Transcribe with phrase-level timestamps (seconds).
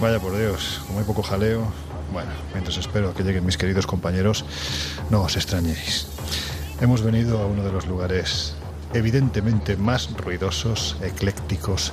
[0.00, 1.64] vaya por Dios, como hay poco jaleo.
[2.12, 4.44] Bueno, mientras espero que lleguen mis queridos compañeros,
[5.10, 6.06] no os extrañéis.
[6.80, 8.54] Hemos venido a uno de los lugares
[8.92, 11.92] evidentemente más ruidosos, eclécticos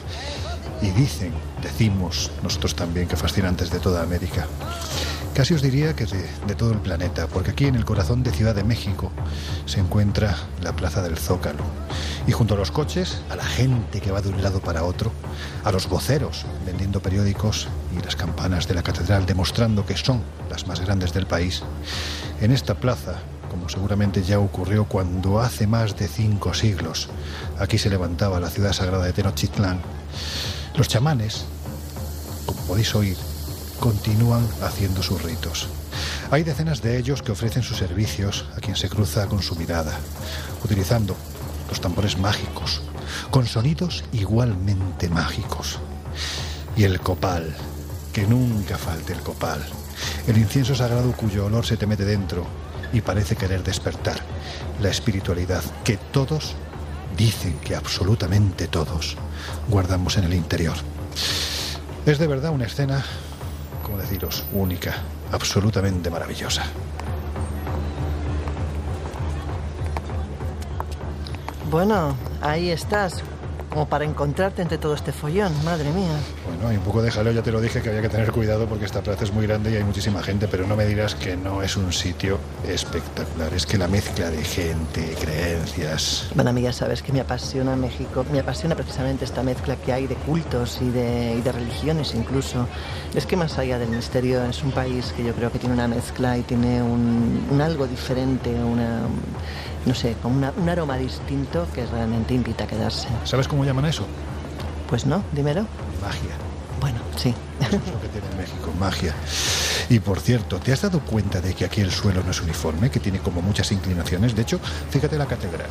[0.81, 4.45] y dicen, decimos nosotros también que fascinantes de toda América.
[5.33, 8.53] Casi os diría que de, todo el planeta, porque aquí en el corazón de Ciudad
[8.53, 9.11] de México
[9.65, 11.82] se encuentra la Plaza del Zócalo.
[12.25, 15.11] Y junto a los coches, a la gente que va de un lado para otro,
[15.63, 20.65] a los voceros vendiendo periódicos y las campanas de la catedral demostrando que son las
[20.67, 21.63] más grandes del país,
[22.39, 23.15] en esta plaza,
[23.49, 27.09] como seguramente ya ocurrió cuando hace más de cinco siglos
[27.59, 29.79] aquí se levantaba la ciudad sagrada de Tenochtitlán,
[30.75, 31.45] los chamanes,
[32.45, 33.17] como podéis oír,
[33.79, 35.67] continúan haciendo sus ritos.
[36.31, 39.93] Hay decenas de ellos que ofrecen sus servicios a quien se cruza con su mirada,
[40.63, 41.15] utilizando
[41.69, 42.81] los tambores mágicos,
[43.31, 45.79] con sonidos igualmente mágicos.
[46.75, 47.55] Y el copal,
[48.11, 49.63] que nunca falte el copal,
[50.27, 52.45] el incienso sagrado cuyo olor se te mete dentro
[52.91, 54.17] y parece querer despertar
[54.81, 56.55] la espiritualidad que todos,
[57.17, 59.17] dicen que absolutamente todos,
[59.67, 60.75] guardamos en el interior.
[62.05, 63.03] Es de verdad una escena
[63.83, 64.95] como deciros, única,
[65.31, 66.63] absolutamente maravillosa.
[71.73, 73.23] Bueno, ahí estás,
[73.71, 76.19] como para encontrarte entre todo este follón, madre mía.
[76.45, 78.67] Bueno, hay un poco de jaleo, ya te lo dije que había que tener cuidado
[78.67, 81.35] porque esta plaza es muy grande y hay muchísima gente, pero no me dirás que
[81.35, 83.51] no es un sitio espectacular.
[83.55, 86.27] Es que la mezcla de gente, creencias.
[86.35, 90.13] Bueno, amiga, sabes que me apasiona México, me apasiona precisamente esta mezcla que hay de
[90.13, 92.67] cultos y de, y de religiones incluso.
[93.15, 95.87] Es que más allá del misterio es un país que yo creo que tiene una
[95.87, 99.07] mezcla y tiene un, un algo diferente, una
[99.85, 103.07] no sé, con una, un aroma distinto que realmente invita a quedarse.
[103.23, 104.05] ¿Sabes cómo llaman eso?
[104.87, 105.65] Pues no, dímelo.
[106.01, 106.31] Magia.
[106.79, 107.33] Bueno, sí.
[107.67, 109.13] Eso es lo que tiene México, magia.
[109.89, 112.89] Y por cierto, ¿te has dado cuenta de que aquí el suelo no es uniforme,
[112.89, 114.35] que tiene como muchas inclinaciones?
[114.35, 114.59] De hecho,
[114.89, 115.69] fíjate la catedral.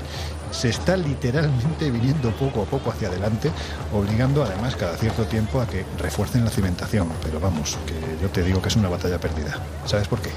[0.50, 3.50] Se está literalmente viniendo poco a poco hacia adelante,
[3.92, 7.08] obligando además cada cierto tiempo a que refuercen la cimentación.
[7.22, 9.58] Pero vamos, que yo te digo que es una batalla perdida.
[9.86, 10.30] ¿Sabes por qué?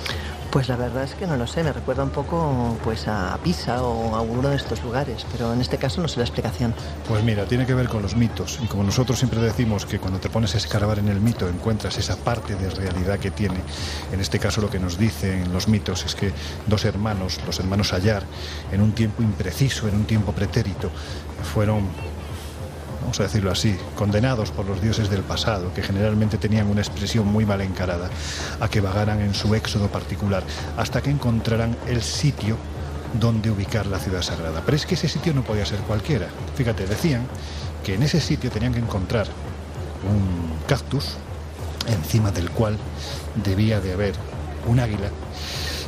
[0.56, 3.84] Pues la verdad es que no lo sé, me recuerda un poco pues a Pisa
[3.84, 6.74] o a uno de estos lugares, pero en este caso no sé la explicación.
[7.10, 10.18] Pues mira, tiene que ver con los mitos y como nosotros siempre decimos que cuando
[10.20, 13.60] te pones a escarbar en el mito encuentras esa parte de realidad que tiene.
[14.12, 16.32] En este caso lo que nos dicen los mitos es que
[16.68, 18.24] dos hermanos, los hermanos Ayar,
[18.72, 20.92] en un tiempo impreciso, en un tiempo pretérito,
[21.54, 21.90] fueron
[23.02, 27.28] vamos a decirlo así, condenados por los dioses del pasado, que generalmente tenían una expresión
[27.28, 28.10] muy mal encarada,
[28.60, 30.42] a que vagaran en su éxodo particular,
[30.76, 32.58] hasta que encontraran el sitio
[33.20, 34.64] donde ubicar la ciudad sagrada.
[34.66, 36.28] Pero es que ese sitio no podía ser cualquiera.
[36.56, 37.28] Fíjate, decían
[37.84, 39.28] que en ese sitio tenían que encontrar
[40.04, 41.18] un cactus
[41.88, 42.78] encima del cual
[43.44, 44.14] debía de haber
[44.68, 45.10] un águila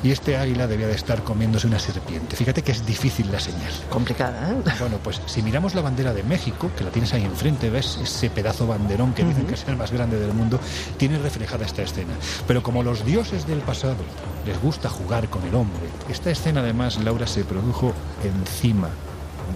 [0.04, 2.36] y este águila debía de estar comiéndose una serpiente.
[2.36, 3.72] Fíjate que es difícil la señal.
[3.90, 4.56] Complicada, ¿eh?
[4.80, 8.30] Bueno, pues si miramos la bandera de México, que la tienes ahí enfrente, ves ese
[8.30, 10.60] pedazo banderón que dicen que es el más grande del mundo,
[10.98, 12.14] tiene reflejada esta escena.
[12.48, 13.98] Pero como los dioses del pasado
[14.46, 17.94] les gusta jugar con el hombre, esta escena además, Laura, se produjo
[18.24, 18.90] encima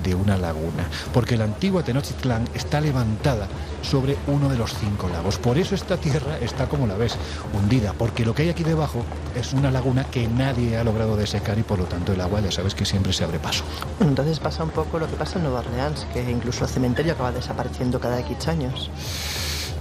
[0.04, 3.48] de una laguna, porque la antigua Tenochtitlán está levantada
[3.82, 5.38] sobre uno de los cinco lagos.
[5.38, 7.18] Por eso esta tierra está como la ves,
[7.54, 9.04] hundida, porque lo que hay aquí debajo
[9.36, 12.52] es una laguna que nadie ha logrado desecar y por lo tanto el agua ya
[12.52, 13.64] sabes que siempre se abre paso.
[14.00, 17.32] Entonces pasa un poco lo que pasa en Nueva Orleans, que incluso el cementerio acaba
[17.32, 18.90] desapareciendo cada X años.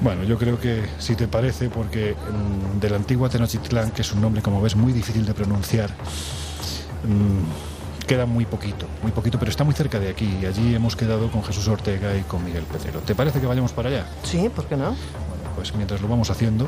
[0.01, 4.13] Bueno, yo creo que si te parece, porque mmm, de la antigua Tenochtitlán, que es
[4.13, 5.91] un nombre como ves muy difícil de pronunciar,
[7.05, 7.80] mmm,
[8.11, 10.39] queda muy poquito, muy poquito, pero está muy cerca de aquí.
[10.43, 12.99] Y allí hemos quedado con Jesús Ortega y con Miguel Pedrero.
[12.99, 14.07] ¿Te parece que vayamos para allá?
[14.25, 14.87] Sí, ¿por qué no?
[14.87, 16.67] Bueno, pues mientras lo vamos haciendo,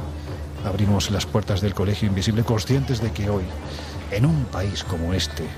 [0.65, 3.43] abrimos las puertas del Colegio Invisible, conscientes de que hoy,
[4.13, 5.49] en un país como este,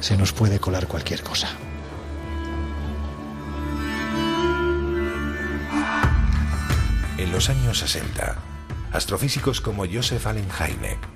[0.00, 1.48] se nos puede colar cualquier cosa.
[7.18, 8.36] En los años 60,
[8.94, 11.15] astrofísicos como Joseph Allen Hynek,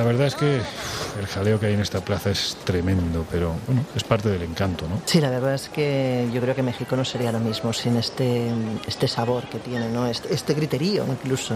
[0.00, 3.84] La verdad es que el jaleo que hay en esta plaza es tremendo, pero bueno,
[3.94, 5.02] es parte del encanto, ¿no?
[5.04, 8.50] Sí, la verdad es que yo creo que México no sería lo mismo sin este,
[8.86, 10.06] este sabor que tiene, ¿no?
[10.06, 11.54] Este, este griterío incluso.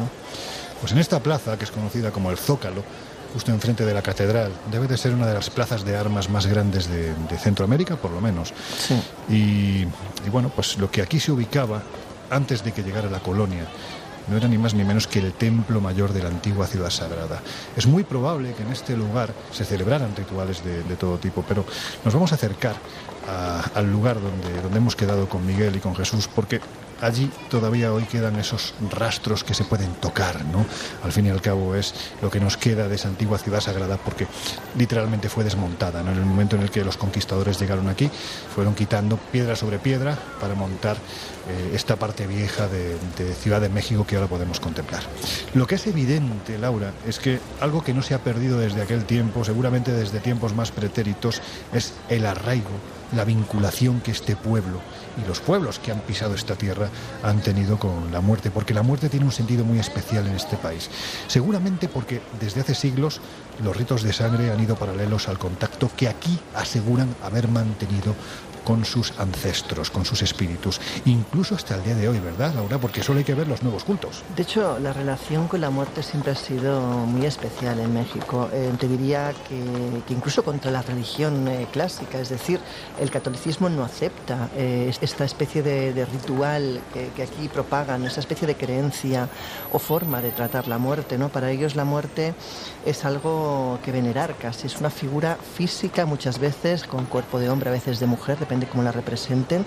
[0.78, 2.84] Pues en esta plaza, que es conocida como el Zócalo,
[3.32, 6.46] justo enfrente de la catedral, debe de ser una de las plazas de armas más
[6.46, 8.52] grandes de, de Centroamérica, por lo menos.
[8.76, 9.02] Sí.
[9.30, 9.86] Y,
[10.26, 11.82] y bueno, pues lo que aquí se ubicaba
[12.28, 13.64] antes de que llegara la colonia
[14.28, 17.40] no era ni más ni menos que el templo mayor de la antigua ciudad sagrada.
[17.76, 21.64] Es muy probable que en este lugar se celebraran rituales de, todo tipo, pero
[22.04, 22.76] nos vamos a acercar
[23.74, 26.60] al lugar donde, donde hemos quedado con Miguel y con Jesús, porque
[27.00, 30.64] allí todavía hoy quedan esos rastros que se pueden tocar, ¿no?
[31.02, 33.96] Al fin y al cabo es lo que nos queda de esa antigua ciudad sagrada,
[33.96, 34.26] porque
[34.76, 36.00] literalmente fue desmontada.
[36.00, 38.10] En el momento en el que los conquistadores llegaron aquí,
[38.54, 40.96] fueron quitando piedra sobre piedra para montar
[41.48, 45.02] eh, esta parte vieja de, de Ciudad de México que ahora podemos contemplar.
[45.54, 49.04] Lo que es evidente, Laura, es que algo que no se ha perdido desde aquel
[49.04, 51.42] tiempo, seguramente desde tiempos más pretéritos,
[51.72, 52.70] es el arraigo,
[53.14, 54.80] la vinculación que este pueblo
[55.22, 56.88] y los pueblos que han pisado esta tierra
[57.22, 60.56] han tenido con la muerte, porque la muerte tiene un sentido muy especial en este
[60.56, 60.90] país.
[61.28, 63.20] Seguramente porque desde hace siglos
[63.62, 68.14] los ritos de sangre han ido paralelos al contacto que aquí aseguran haber mantenido
[68.64, 72.78] con sus ancestros, con sus espíritus, incluso hasta el día de hoy, ¿verdad, Laura?
[72.78, 74.22] Porque solo hay que ver los nuevos cultos.
[74.34, 78.48] De hecho, la relación con la muerte siempre ha sido muy especial en México.
[78.52, 82.60] Eh, te diría que, que incluso contra la religión eh, clásica, es decir,
[83.00, 88.20] el catolicismo no acepta eh, esta especie de, de ritual que, que aquí propagan, esa
[88.20, 89.28] especie de creencia
[89.72, 91.18] o forma de tratar la muerte.
[91.18, 91.28] ¿no?
[91.28, 92.34] Para ellos la muerte
[92.84, 97.70] es algo que venerar casi, es una figura física muchas veces, con cuerpo de hombre,
[97.70, 99.66] a veces de mujer, depende cómo la representen,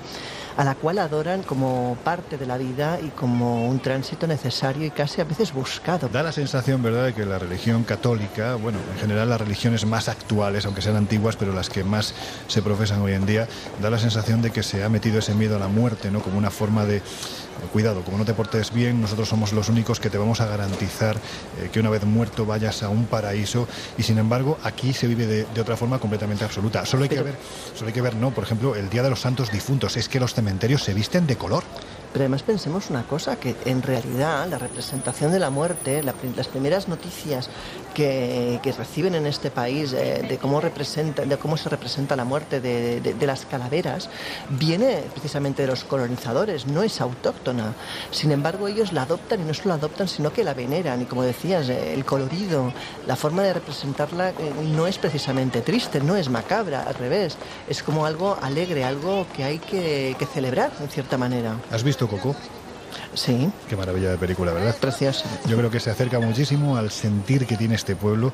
[0.55, 4.91] a la cual adoran como parte de la vida y como un tránsito necesario y
[4.91, 6.07] casi a veces buscado.
[6.07, 10.07] Da la sensación, ¿verdad?, de que la religión católica, bueno, en general las religiones más
[10.07, 12.13] actuales, aunque sean antiguas, pero las que más
[12.47, 13.47] se profesan hoy en día,
[13.81, 16.37] da la sensación de que se ha metido ese miedo a la muerte, ¿no?, como
[16.37, 17.01] una forma de
[17.71, 21.17] cuidado, como no te portes bien, nosotros somos los únicos que te vamos a garantizar
[21.59, 23.67] eh, que una vez muerto vayas a un paraíso
[23.97, 26.85] y sin embargo aquí se vive de, de otra forma completamente absoluta.
[26.85, 27.35] Solo hay que ver,
[27.75, 30.19] solo hay que ver, no, por ejemplo, el Día de los Santos Difuntos, es que
[30.19, 31.63] los cementerios se visten de color.
[32.13, 36.47] Pero además pensemos una cosa, que en realidad la representación de la muerte, la las
[36.47, 37.49] primeras noticias
[37.97, 42.61] que, reciben en este país eh, de, cómo representa, de cómo se representa la muerte
[42.61, 44.09] de las calaveras,
[44.49, 47.73] viene precisamente de los colonizadores, no es autóctona.
[48.11, 51.01] Sin embargo, ellos la adoptan y no solo la adoptan, sino que la veneran.
[51.01, 52.71] Y como decías, eh, el colorido,
[53.07, 54.33] la forma de representarla eh,
[54.75, 57.35] no es precisamente triste, no es macabra, al revés.
[57.67, 61.55] Es como algo alegre, algo que hay que, que celebrar, en cierta manera.
[61.71, 62.35] ¿Has visto Coco?
[63.17, 64.75] Sí, Qué maravilla de película, ¿verdad?
[64.79, 65.25] preciosa.
[65.47, 68.31] Yo creo que se acerca muchísimo al sentir que tiene este pueblo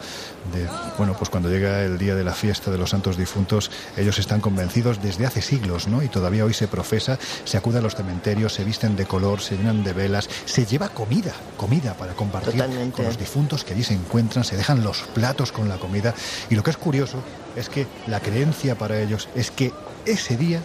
[0.54, 4.20] de, bueno, pues cuando llega el día de la fiesta de los santos difuntos, ellos
[4.20, 6.04] están convencidos desde hace siglos, ¿no?
[6.04, 9.56] Y todavía hoy se profesa, se acude a los cementerios, se visten de color, se
[9.56, 12.96] llenan de velas, se lleva comida, comida para compartir Totalmente.
[12.98, 16.14] con los difuntos que allí se encuentran, se dejan los platos con la comida
[16.50, 17.20] y lo que es curioso
[17.56, 19.72] es que la creencia para ellos es que
[20.06, 20.60] ese día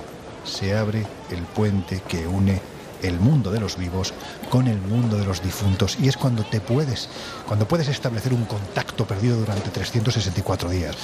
[0.45, 2.61] se abre el puente que une
[3.03, 4.13] el mundo de los vivos
[4.51, 7.09] con el mundo de los difuntos y es cuando te puedes
[7.47, 10.97] cuando puedes establecer un contacto perdido durante 364 días.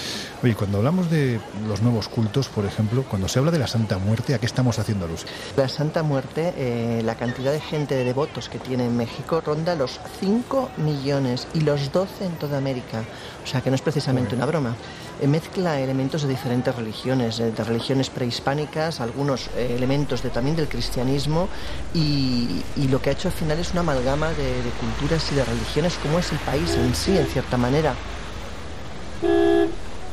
[0.43, 3.99] Oye, cuando hablamos de los nuevos cultos, por ejemplo, cuando se habla de la Santa
[3.99, 5.31] Muerte, ¿a qué estamos haciendo alusión?
[5.57, 9.75] La Santa Muerte, eh, la cantidad de gente de devotos que tiene en México ronda
[9.75, 13.03] los 5 millones y los 12 en toda América.
[13.43, 14.75] O sea que no es precisamente una broma.
[15.21, 20.57] Eh, mezcla elementos de diferentes religiones, eh, de religiones prehispánicas, algunos eh, elementos de, también
[20.57, 21.49] del cristianismo
[21.95, 25.37] y, y lo que ha hecho al final es una amalgama de, de culturas y
[25.37, 27.95] de religiones como es el país en sí, en cierta manera.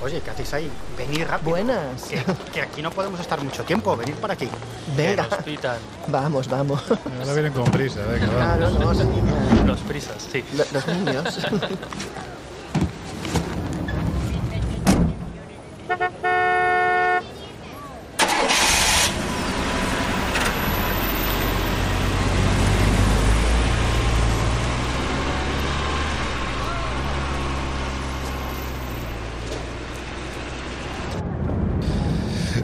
[0.04, 0.72] Oye, ¿qué hacéis ahí?
[0.98, 1.52] Venid rápido.
[1.52, 2.04] Buenas.
[2.10, 3.96] Que, que aquí no podemos estar mucho tiempo.
[3.96, 4.48] Venid para aquí.
[4.98, 5.78] Venga, pitan.
[6.08, 6.82] vamos, vamos.
[7.20, 8.98] Ahora vienen con prisa, venga, vamos.
[8.98, 10.44] no, Los prisas, sí.
[10.56, 11.38] lo- los niños.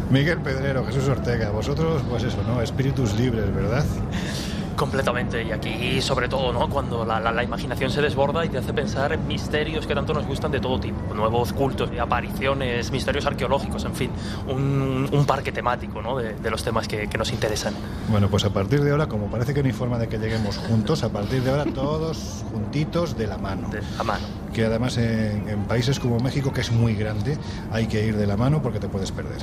[0.09, 2.61] Miguel Pedrero, Jesús Ortega, vosotros, pues eso, ¿no?
[2.61, 3.85] Espíritus libres, ¿verdad?
[4.77, 6.69] Completamente, y aquí sobre todo, ¿no?
[6.69, 10.13] Cuando la, la, la, imaginación se desborda y te hace pensar en misterios que tanto
[10.13, 14.11] nos gustan de todo tipo, nuevos cultos, apariciones, misterios arqueológicos, en fin,
[14.47, 16.17] un, un parque temático, ¿no?
[16.17, 17.73] De, de los temas que, que, nos interesan.
[18.09, 20.57] Bueno, pues a partir de ahora, como parece que no hay forma de que lleguemos
[20.57, 23.69] juntos, a partir de ahora todos juntitos de la mano.
[23.69, 24.25] De la mano.
[24.57, 27.37] Que además en, en países como México, que es muy grande,
[27.71, 29.37] hay que ir de la mano porque te puedes perder.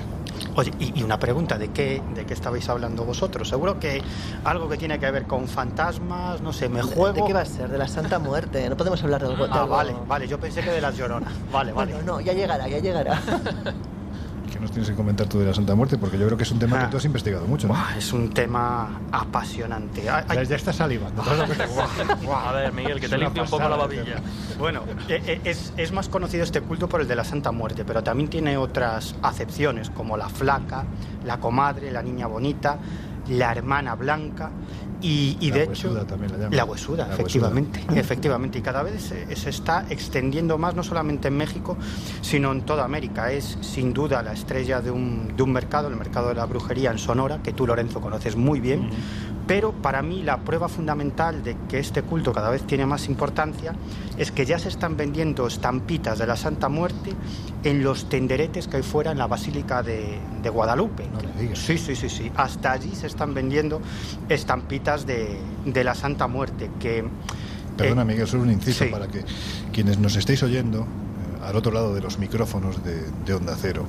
[0.57, 3.49] Oye, y, y, una pregunta, ¿de qué, ¿de qué estabais hablando vosotros?
[3.49, 4.03] Seguro que
[4.43, 7.13] algo que tiene que ver con fantasmas, no sé, me juego...
[7.13, 7.69] ¿De qué va a ser?
[7.69, 9.47] De la Santa Muerte, no podemos hablar de algo...
[9.53, 11.33] Ah, vale, vale, yo pensé que de las lloronas.
[11.53, 11.93] Vale, vale.
[11.93, 13.23] Bueno, no, ya llegará, ya llegará.
[14.55, 15.99] ¿Qué nos tienes que comentar tú de la Santa Muerte?
[15.99, 16.85] Porque yo creo que es un tema ah.
[16.85, 17.77] que tú has investigado mucho, ¿no?
[17.99, 20.09] Es un tema apasionante.
[20.09, 21.25] Ay, ya estás salivando.
[21.25, 24.21] a ver, Miguel, que te limpie un poco la babilla.
[24.57, 28.05] Bueno, eh, es, es, más conocido este culto por el de la Santa Muerte, pero
[28.05, 30.85] también tiene otras acepciones, como la flaca,
[31.25, 32.79] la comadre, la niña bonita,
[33.27, 34.53] la hermana blanca
[35.03, 36.57] y, y la de huesuda hecho también la, llaman.
[36.57, 38.01] la huesuda, La efectivamente, huesuda.
[38.01, 41.77] efectivamente y cada vez se, se, está extendiendo más no solamente en México
[42.21, 45.97] sino en toda América es sin duda la estrella de un, de un mercado el
[45.97, 49.45] mercado de la brujería en Sonora que tú Lorenzo conoces muy bien uh -huh.
[49.47, 53.75] pero para mí la prueba fundamental de que este culto cada vez tiene más importancia
[54.17, 57.13] es que ya se están vendiendo estampitas de la Santa Muerte
[57.65, 61.59] en los tenderetes que hay fuera en la Basílica de, de Guadalupe no le digas.
[61.59, 63.81] sí sí sí sí hasta allí se están vendiendo
[64.29, 67.05] estampitas de, de la Santa Muerte que
[67.77, 68.91] Perdona, eh, Miguel, solo un inciso sí.
[68.91, 69.25] para que
[69.73, 70.87] quienes nos estéis oyendo
[71.47, 73.85] al otro lado de los micrófonos de, de, Onda Cero.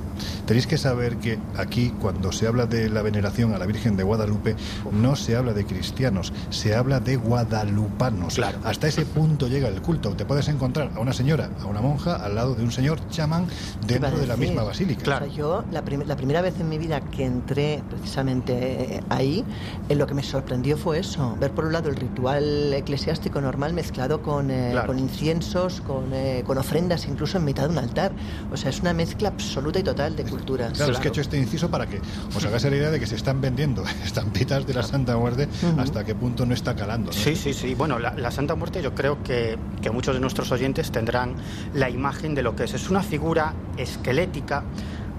[0.46, 4.02] Tenéis que saber que aquí, cuando se habla de la veneración a la Virgen de
[4.02, 4.56] Guadalupe,
[4.92, 8.34] no se habla de cristianos, se habla de guadalupanos.
[8.34, 8.58] Claro.
[8.64, 10.10] Hasta ese punto llega el culto.
[10.14, 13.46] Te puedes encontrar a una señora, a una monja, al lado de un señor chamán
[13.86, 15.02] dentro de la misma basílica.
[15.02, 15.26] Claro.
[15.26, 19.44] O sea, yo, la, prim la, primera vez en mi vida que entré precisamente ahí,
[19.88, 23.72] en lo que me sorprendió fue eso: ver por un lado el ritual eclesiástico normal
[23.72, 24.88] mezclado con, eh, claro.
[24.88, 28.12] con inciensos, con, eh, con ofrendas, incluso en mitad de un altar.
[28.52, 30.72] O sea, es una mezcla absoluta y total de culturas.
[30.72, 30.92] Claro, claro.
[30.92, 32.00] es que he hecho este inciso para que
[32.34, 35.66] os hagáis la idea de que se están vendiendo estampitas de la Santa Muerte uh
[35.66, 35.80] -huh.
[35.80, 37.12] hasta qué punto no está calando.
[37.12, 37.16] ¿no?
[37.16, 37.74] Sí, sí, sí.
[37.74, 41.34] Bueno, la, la, Santa Muerte yo creo que, que muchos de nuestros oyentes tendrán
[41.72, 42.74] la imagen de lo que es.
[42.74, 44.64] Es una figura esquelética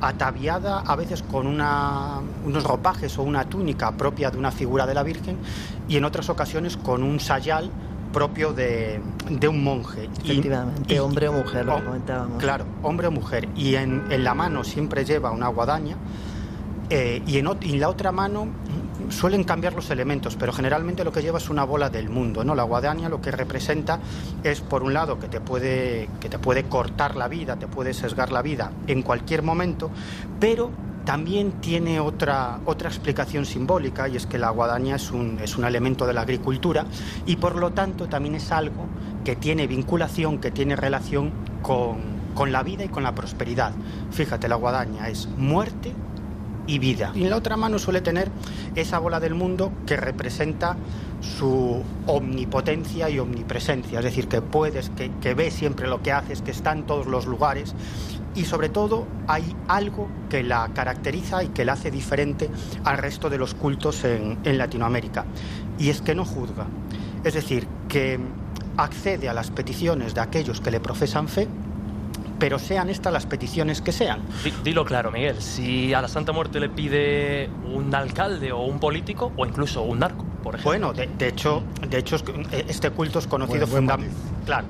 [0.01, 4.93] ataviada a veces con una, unos ropajes o una túnica propia de una figura de
[4.93, 5.38] la Virgen
[5.88, 7.72] y en otras ocasiones con un sayal
[8.12, 10.10] propio de, de un monje.
[10.24, 12.38] Efectivamente, y, hombre o mujer, lo que comentábamos.
[12.42, 13.48] Claro, hombre o mujer.
[13.56, 15.98] Y en, en la mano siempre lleva una guadaña
[16.90, 18.48] eh, y, en, y en la otra mano
[19.10, 22.56] suelen cambiar los elementos, pero generalmente lo que lleva es una bola del mundo, ¿no?
[22.56, 24.00] La guadaña lo que representa
[24.44, 27.94] es por un lado que te puede que te puede cortar la vida, te puede
[27.94, 29.90] sesgar la vida en cualquier momento,
[30.40, 30.72] pero
[31.08, 35.64] también tiene otra, otra explicación simbólica y es que la guadaña es un, es un
[35.64, 36.86] elemento de la agricultura
[37.26, 38.88] y por lo tanto también es algo
[39.24, 42.00] que tiene vinculación, que tiene relación con,
[42.36, 43.72] con la vida y con la prosperidad.
[44.12, 45.94] Fíjate, la guadaña es muerte
[46.68, 47.14] y vida.
[47.16, 48.30] Y en la otra mano suele tener
[48.76, 50.76] esa bola del mundo que representa
[51.22, 56.42] su omnipotencia y omnipresencia, es decir, que puedes, que, que ves siempre lo que haces,
[56.42, 57.74] que está en todos los lugares
[58.38, 62.50] y sobre todo hay algo que la caracteriza y que la hace diferente
[62.84, 65.25] al resto de los cultos en, en Latinoamérica
[65.79, 66.67] y es que no juzga,
[67.24, 68.20] es decir, que
[68.77, 71.48] accede a las peticiones de aquellos que le profesan fe
[72.39, 74.22] pero sean estas las peticiones que sean.
[74.63, 79.32] Dilo claro, Miguel, si a la Santa Muerte le pide un alcalde o un político
[79.36, 80.70] o incluso un narco, por ejemplo.
[80.70, 82.17] Bueno, de, de hecho, de hecho
[82.67, 84.15] este culto es conocido fundamentalmente.
[84.46, 84.67] Claro,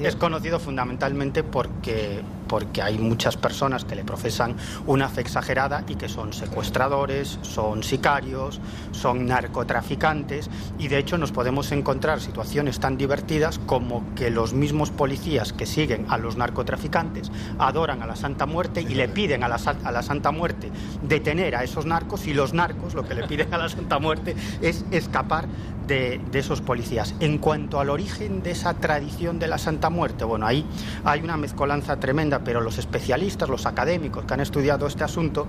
[0.00, 5.94] es conocido fundamentalmente porque, porque hay muchas personas que le profesan una fe exagerada y
[5.94, 8.60] que son secuestradores, son sicarios,
[8.92, 14.90] son narcotraficantes y de hecho nos podemos encontrar situaciones tan divertidas como que los mismos
[14.90, 19.48] policías que siguen a los narcotraficantes adoran a la Santa Muerte y le piden a
[19.48, 20.70] la, a la Santa Muerte
[21.02, 24.34] detener a esos narcos y los narcos lo que le piden a la Santa Muerte
[24.62, 25.46] es escapar
[25.86, 27.14] de, de, esos policías.
[27.18, 30.66] En cuanto al origen de esa tradición de la Santa Muerte, bueno, ahí
[31.04, 35.46] hay una mezcolanza tremenda, pero los especialistas, los académicos que han estudiado este asunto,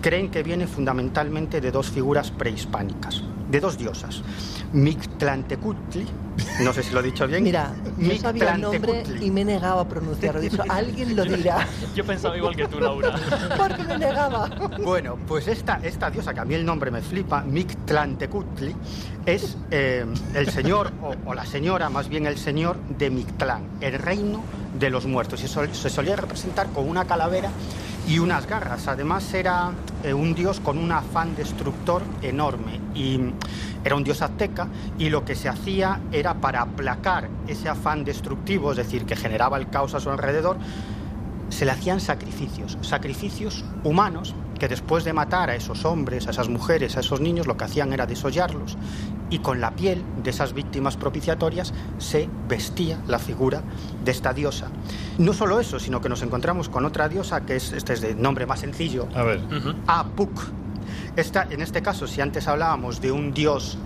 [0.00, 4.22] creen que viene fundamentalmente de dos figuras prehispánicas, de dos diosas.
[4.72, 6.06] Mictlantecutli,
[6.60, 7.42] no sé si lo he dicho bien.
[7.42, 10.40] Mira, yo sabía el nombre y me he negado a pronunciarlo.
[10.40, 11.66] He dicho, alguien lo dirá.
[11.94, 13.14] Yo pensaba igual que tú, Laura.
[13.56, 14.50] Porque me negaba.
[14.82, 18.74] Bueno, pues esta, esta diosa, que a mí el nombre me flipa, Mictlantecutli,
[19.26, 20.04] es eh,
[20.34, 24.42] el señor, o, o, la señora, más bien el señor de Mictlán, el reino
[24.78, 25.42] de los muertos.
[25.42, 27.50] Y sol, se solía representar con una calavera
[28.08, 28.88] y unas garras.
[28.88, 33.20] Además era, eh, un dios con un afán destructor enorme y
[33.84, 34.68] era un dios azteca
[34.98, 39.58] y lo que se hacía era para aplacar ese afán destructivo, es decir, que generaba
[39.58, 40.56] el caos a su alrededor,
[41.50, 46.48] se le hacían sacrificios, sacrificios humanos que después de matar a esos hombres, a esas
[46.48, 48.76] mujeres, a esos niños, lo que hacían era desollarlos
[49.30, 53.62] y con la piel de esas víctimas propiciatorias se vestía la figura
[54.04, 54.68] de esta diosa.
[55.18, 58.14] No solo eso, sino que nos encontramos con otra diosa que es, este es de
[58.14, 59.40] nombre más sencillo, A ver,
[59.86, 60.40] Apuk.
[61.16, 63.78] Esta, en este caso, si antes hablábamos de un dios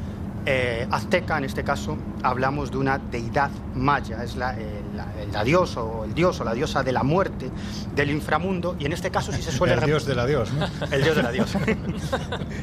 [0.46, 5.44] eh, azteca, en este caso hablamos de una deidad maya, es la, eh, la- la
[5.44, 7.48] diosa o el dios o la diosa de la muerte,
[7.94, 10.66] del inframundo, y en este caso sí se suele el dios del adiós, ¿no?
[10.90, 11.60] el dios de la diosa.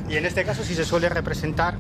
[0.10, 1.76] y en este caso sí se suele representar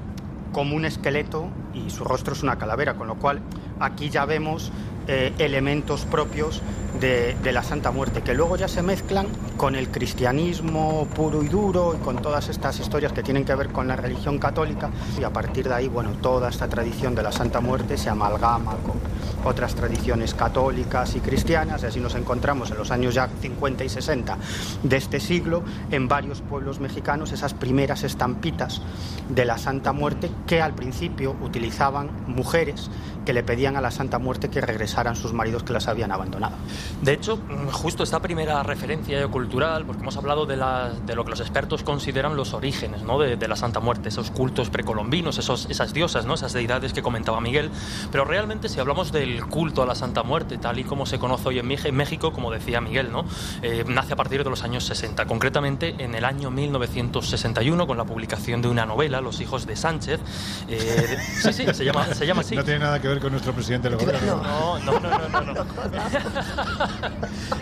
[0.53, 3.39] como un esqueleto y su rostro es una calavera, con lo cual
[3.79, 4.71] aquí ya vemos
[5.07, 6.61] eh, elementos propios
[6.99, 9.27] de, la Santa Muerte, que luego ya se mezclan
[9.57, 13.69] con el cristianismo puro y duro y con todas estas historias que tienen que ver
[13.69, 14.89] con la religión católica.
[15.19, 18.75] Y a partir de ahí, bueno, toda esta tradición de la Santa Muerte se amalgama
[18.77, 18.99] con
[19.45, 23.89] otras tradiciones católicas y cristianas, y así nos encontramos en los años ya 50 y
[23.89, 24.37] 60
[24.83, 28.81] de este siglo en varios pueblos mexicanos esas primeras estampitas
[29.29, 32.89] de la Santa Muerte que al principio utilizaban mujeres
[33.25, 36.55] que le pedían a la Santa Muerte que regresaran sus maridos que las habían abandonado.
[37.01, 41.23] De hecho, mm, justo esta primera referencia cultural, porque hemos hablado de, la- de lo
[41.23, 43.19] que los expertos consideran los orígenes ¿no?
[43.19, 46.33] de, de la Santa Muerte, esos cultos precolombinos, esos, esas diosas, ¿no?
[46.35, 47.69] esas deidades que comentaba Miguel.
[48.11, 51.49] Pero realmente, si hablamos del culto a la Santa Muerte, tal y como se conoce
[51.49, 53.25] hoy en México, como decía Miguel, ¿no?
[53.61, 58.05] Eh, nace a partir de los años 60, concretamente en el año 1961, con la
[58.05, 60.19] publicación de una novela, Los hijos de Sánchez.
[60.67, 62.55] Eh, sí, sí, se llama, se llama así.
[62.55, 64.37] No tiene nada que ver con nuestro presidente del gobierno.
[64.37, 65.65] No, no, no, no, no, no.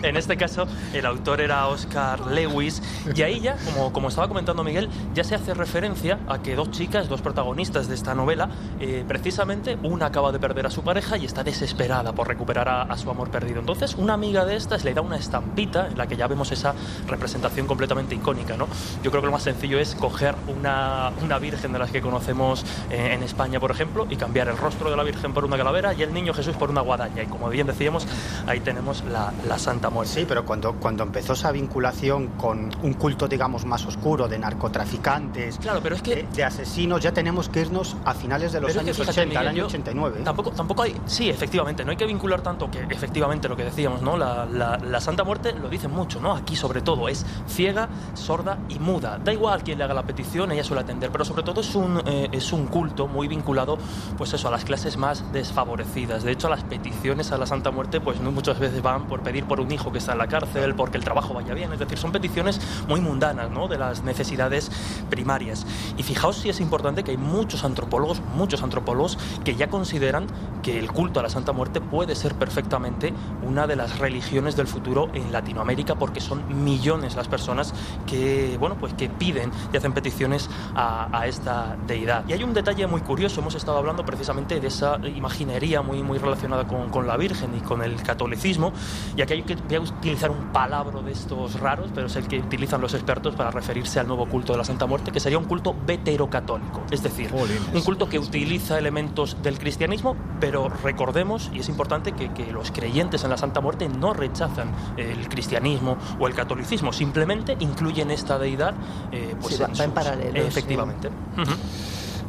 [0.02, 2.82] en este caso, el autor era Oscar Lewis
[3.14, 6.70] y ahí ya, como, como estaba comentando Miguel, ya se hace referencia a que dos
[6.70, 8.48] chicas, dos protagonistas de esta novela,
[8.80, 12.82] eh, precisamente una acaba de perder a su pareja y está desesperada por recuperar a,
[12.82, 13.60] a su amor perdido.
[13.60, 16.74] Entonces, una amiga de estas le da una estampita en la que ya vemos esa
[17.06, 18.68] representación completamente icónica, ¿no?
[19.02, 22.64] Yo creo que lo más sencillo es coger una, una virgen de las que conocemos
[22.90, 25.94] eh, en España, por ejemplo, y cambiar el rostro de la virgen por una calavera
[25.94, 27.22] y el niño Jesús por una guadaña.
[27.22, 28.04] Y como bien decíamos,
[28.48, 30.12] ahí tenemos la, la Santa Muerte.
[30.14, 35.58] Sí, pero cuando, cuando empezó esa vinculación con un culto, digamos, más oscuro de narcotraficantes,
[35.58, 38.76] Claro, pero es que de, de asesinos, ya tenemos que irnos a finales de los
[38.76, 40.16] años fíjate, 80, al Miguel, año yo 89.
[40.18, 40.22] ¿eh?
[40.24, 40.96] Tampoco, tampoco hay.
[41.06, 44.16] Sí, efectivamente, no hay que vincular tanto que efectivamente lo que decíamos, ¿no?
[44.16, 46.34] La, la- la Santa Muerte lo dicen mucho, ¿no?
[46.34, 49.18] Aquí, sobre todo, es ciega, sorda y muda.
[49.22, 52.02] Da igual quién le haga la petición, ella suele atender, pero sobre todo es un,
[52.06, 53.78] eh, es un culto muy vinculado,
[54.16, 56.22] pues eso, a las clases más desfavorecidas.
[56.24, 59.60] De hecho, las peticiones a la Santa Muerte, pues muchas veces van por pedir por
[59.60, 61.72] un hijo que está en la cárcel, porque el trabajo vaya bien.
[61.72, 63.68] Es decir, son peticiones muy mundanas, ¿no?
[63.68, 64.70] De las necesidades
[65.10, 65.66] primarias.
[65.96, 70.26] Y fijaos si es importante que hay muchos antropólogos, muchos antropólogos, que ya consideran
[70.62, 73.12] que el culto a la Santa Muerte puede ser perfectamente
[73.42, 77.74] una de las religiones del futuro en Latinoamérica, porque son millones las personas
[78.06, 82.24] que, bueno, pues que piden y hacen peticiones a esta deidad.
[82.28, 86.18] Y hay un detalle muy curioso, hemos estado hablando precisamente de esa imaginería muy, muy
[86.18, 88.72] relacionada con, con la Virgen y con el catolicismo,
[89.16, 92.26] y aquí hay que voy a utilizar un palabra de estos raros, pero es el
[92.26, 95.38] que utilizan los expertos para referirse al nuevo culto de la Santa Muerte, que sería
[95.38, 97.30] un culto veterocatólico, es decir,
[97.74, 102.70] un culto que utiliza elementos del cristianismo, pero recordemos, y es importante, que, que los
[102.70, 108.38] creyentes en la Santa Muerte no rechazan el cristianismo o el catolicismo, simplemente incluyen esta
[108.38, 108.74] deidad
[109.12, 110.38] eh, pues Sí, va- va en sus- paralelo, sí.
[110.48, 111.08] Efectivamente.
[111.08, 111.52] Ujú.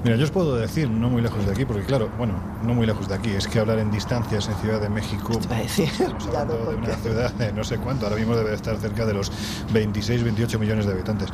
[0.01, 2.33] Mira, yo os puedo decir, no muy lejos de aquí, porque claro, bueno,
[2.63, 5.45] no muy lejos de aquí, es que hablar en distancias en Ciudad de México, Te
[5.45, 8.53] iba a decir, estamos hablando de una ciudad de no sé cuánto, ahora mismo debe
[8.53, 9.29] estar cerca de los
[9.73, 11.29] 26, 28 millones de habitantes.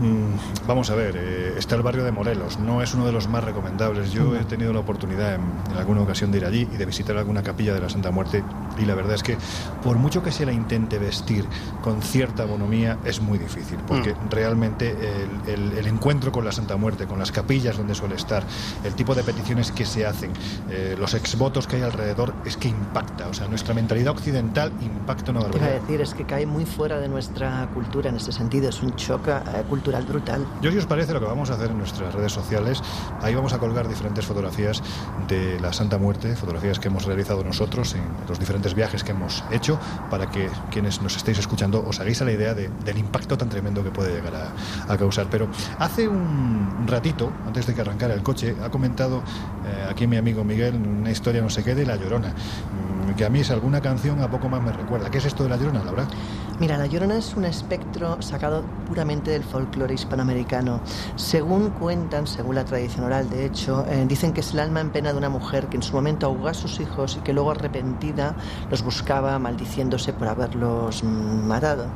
[0.00, 3.26] Mm, vamos a ver, eh, está el barrio de Morelos, no es uno de los
[3.28, 4.12] más recomendables.
[4.12, 5.40] Yo he tenido la oportunidad en,
[5.72, 8.44] en alguna ocasión de ir allí y de visitar alguna capilla de la Santa Muerte
[8.78, 9.36] y la verdad es que
[9.82, 11.44] por mucho que se la intente vestir
[11.82, 14.90] con cierta bonomía es muy difícil porque realmente
[15.46, 18.44] el, el- el encuentro con la Santa Muerte, con las capillas donde suele estar,
[18.84, 20.30] el tipo de peticiones que se hacen,
[20.70, 23.26] eh, los exvotos que hay alrededor es que impacta.
[23.26, 25.80] O sea, nuestra mentalidad occidental impacta una Te iba a barbaridad.
[25.82, 29.32] decir, es que cae muy fuera de nuestra cultura en ese sentido, es un choque
[29.32, 30.44] eh, cultural brutal.
[30.62, 32.82] Yo, si os parece, lo que vamos a hacer en nuestras redes sociales,
[33.22, 34.82] ahí vamos a colgar diferentes fotografías
[35.28, 39.42] de la Santa Muerte, fotografías que hemos realizado nosotros en los diferentes viajes que hemos
[39.50, 39.78] hecho,
[40.10, 43.48] para que quienes nos estéis escuchando os hagáis a la idea de- del impacto tan
[43.48, 45.26] tremendo que puede llegar a, a causar.
[45.30, 45.48] Pero
[45.78, 49.18] hace un ratito, antes de que arrancara el coche, ha comentado
[49.66, 53.24] eh, aquí mi amigo Miguel una historia no sé qué de La Llorona, mm, que
[53.24, 55.10] a mí es alguna canción a poco más me recuerda.
[55.10, 56.06] ¿Qué es esto de La Llorona, Laura?
[56.60, 60.80] Mira, La Llorona es un espectro sacado puramente del folclore hispanoamericano.
[61.14, 64.90] Según cuentan, según la tradición oral, de hecho, eh, dicen que es el alma en
[64.90, 67.52] pena de una mujer que en su momento ahogó a sus hijos y que luego
[67.52, 68.34] arrepentida
[68.72, 71.86] los buscaba maldiciéndose por haberlos mm, matado.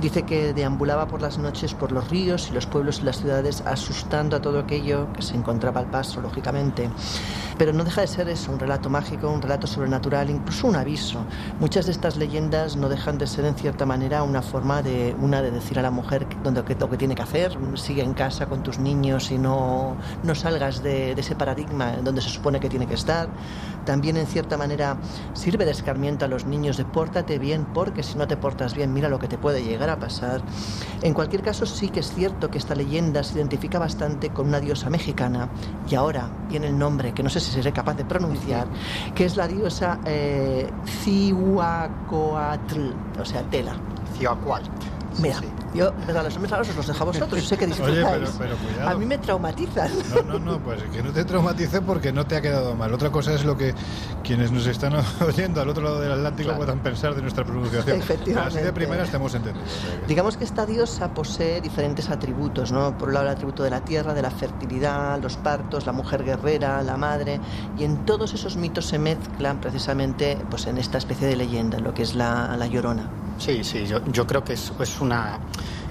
[0.00, 3.62] Dice que deambulaba por las noches por los ríos y los pueblos y las ciudades
[3.66, 6.88] asustando a todo aquello que se encontraba al paso, lógicamente.
[7.58, 11.20] Pero no deja de ser eso, un relato mágico, un relato sobrenatural, incluso un aviso.
[11.60, 15.42] Muchas de estas leyendas no dejan de ser en cierta manera una forma de una
[15.42, 18.62] de decir a la mujer donde, lo que tiene que hacer, sigue en casa con
[18.62, 22.86] tus niños y no, no salgas de, de ese paradigma donde se supone que tiene
[22.86, 23.28] que estar.
[23.84, 24.96] También en cierta manera
[25.32, 28.92] sirve de escarmiento a los niños de pórtate bien porque si no te portas bien
[28.92, 30.42] mira lo que te puede llegar a pasar.
[31.02, 34.60] En cualquier caso sí que es cierto que esta leyenda se identifica bastante con una
[34.60, 35.48] diosa mexicana
[35.88, 38.66] y ahora viene el nombre que no sé si seré capaz de pronunciar,
[39.14, 40.68] que es la diosa eh,
[41.02, 42.80] Cihuacoatl,
[43.20, 43.76] o sea, tela.
[44.18, 44.66] Cihuacualt.
[45.18, 45.40] Mira,
[45.72, 46.24] yo, ¿verdad?
[46.24, 48.04] los hombres os los dejo a vosotros, yo sé que disfrutáis.
[48.04, 48.90] Oye, pero, pero cuidado.
[48.90, 49.90] A mí me traumatizan.
[50.14, 52.92] No, no, no, pues que no te traumatice porque no te ha quedado mal.
[52.92, 53.74] Otra cosa es lo que
[54.22, 54.92] quienes nos están
[55.26, 56.58] oyendo al otro lado del Atlántico Claro.
[56.58, 57.96] puedan pensar de nuestra pronunciación.
[57.98, 58.58] Efectivamente.
[58.58, 59.66] Así de primera estamos entendidos.
[60.06, 62.98] Digamos que esta diosa posee diferentes atributos, ¿no?
[62.98, 66.24] Por un lado el atributo de la tierra, de la fertilidad, los partos, la mujer
[66.24, 67.40] guerrera, la madre,
[67.78, 71.94] y en todos esos mitos se mezclan precisamente pues, en esta especie de leyenda, lo
[71.94, 73.08] que es la, la llorona.
[73.38, 75.38] Sí, sí, yo, yo creo que es, es una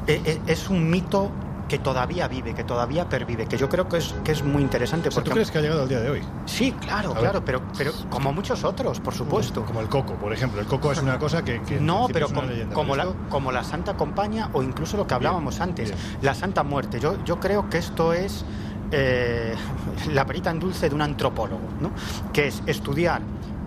[0.08, 1.32] e- e- es un mito
[1.68, 5.10] que todavía vive, que todavía pervive, que yo creo que es, que es muy interesante.
[5.10, 6.22] O sea, ¿Tú porque- crees que ha llegado al día de hoy?
[6.46, 7.22] Sí, claro, A ver.
[7.24, 9.66] claro, pero, pero como muchos otros, por supuesto.
[9.66, 10.62] Como el coco, por ejemplo.
[10.62, 11.62] El coco es una cosa que...
[11.64, 15.60] que No, pero como, pero la, como la Santa Compañía o incluso lo que hablábamos
[15.60, 16.00] antes, bien.
[16.22, 17.00] la Santa Muerte.
[17.00, 18.46] Yo, yo creo que esto es
[18.92, 19.56] eh,
[20.14, 21.90] la perita en dulce de un antropólogo, ¿no?
[22.32, 23.22] que es estudiar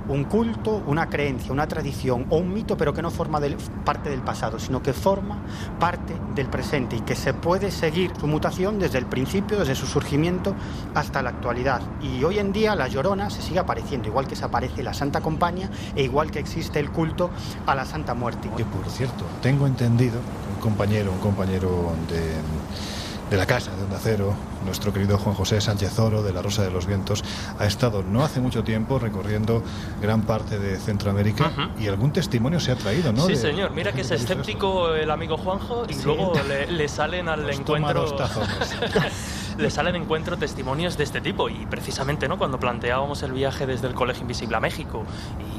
[0.09, 3.40] un culto, una creencia, una tradición o un mito, pero que no forma
[3.85, 5.38] parte del pasado, sino que forma
[5.79, 9.87] parte del presente y que se puede seguir su mutación desde el principio, desde su
[9.87, 10.55] surgimiento
[10.94, 11.83] hasta la actualidad.
[12.03, 15.21] Y hoy en día la Llorona se sigue apareciendo, igual que se aparece la Santa
[15.21, 17.31] Compañía e igual que existe el culto
[17.66, 18.51] a la Santa Muerte.
[18.57, 20.18] Que por cierto, tengo entendido
[20.55, 22.35] un compañero, un compañero de,
[23.31, 26.62] de la casa de Onda Cero, nuestro querido Juan José Sánchez Oro de la Rosa
[26.62, 27.23] de los Vientos,
[27.59, 29.62] ha estado no hace mucho tiempo recorriendo
[30.01, 33.27] gran parte de Centroamérica y algún testimonio se ha traído, ¿no?
[33.27, 33.73] Sí, De- señor.
[33.73, 36.03] Mira que es escéptico el amigo Juanjo y Sí.
[36.05, 38.01] luego le, le salen al toma encuentro.
[38.03, 38.49] dos tazones.
[39.59, 43.66] le salen de encuentro testimonios de este tipo y precisamente no cuando planteábamos el viaje
[43.66, 45.05] desde el Colegio Invisible a México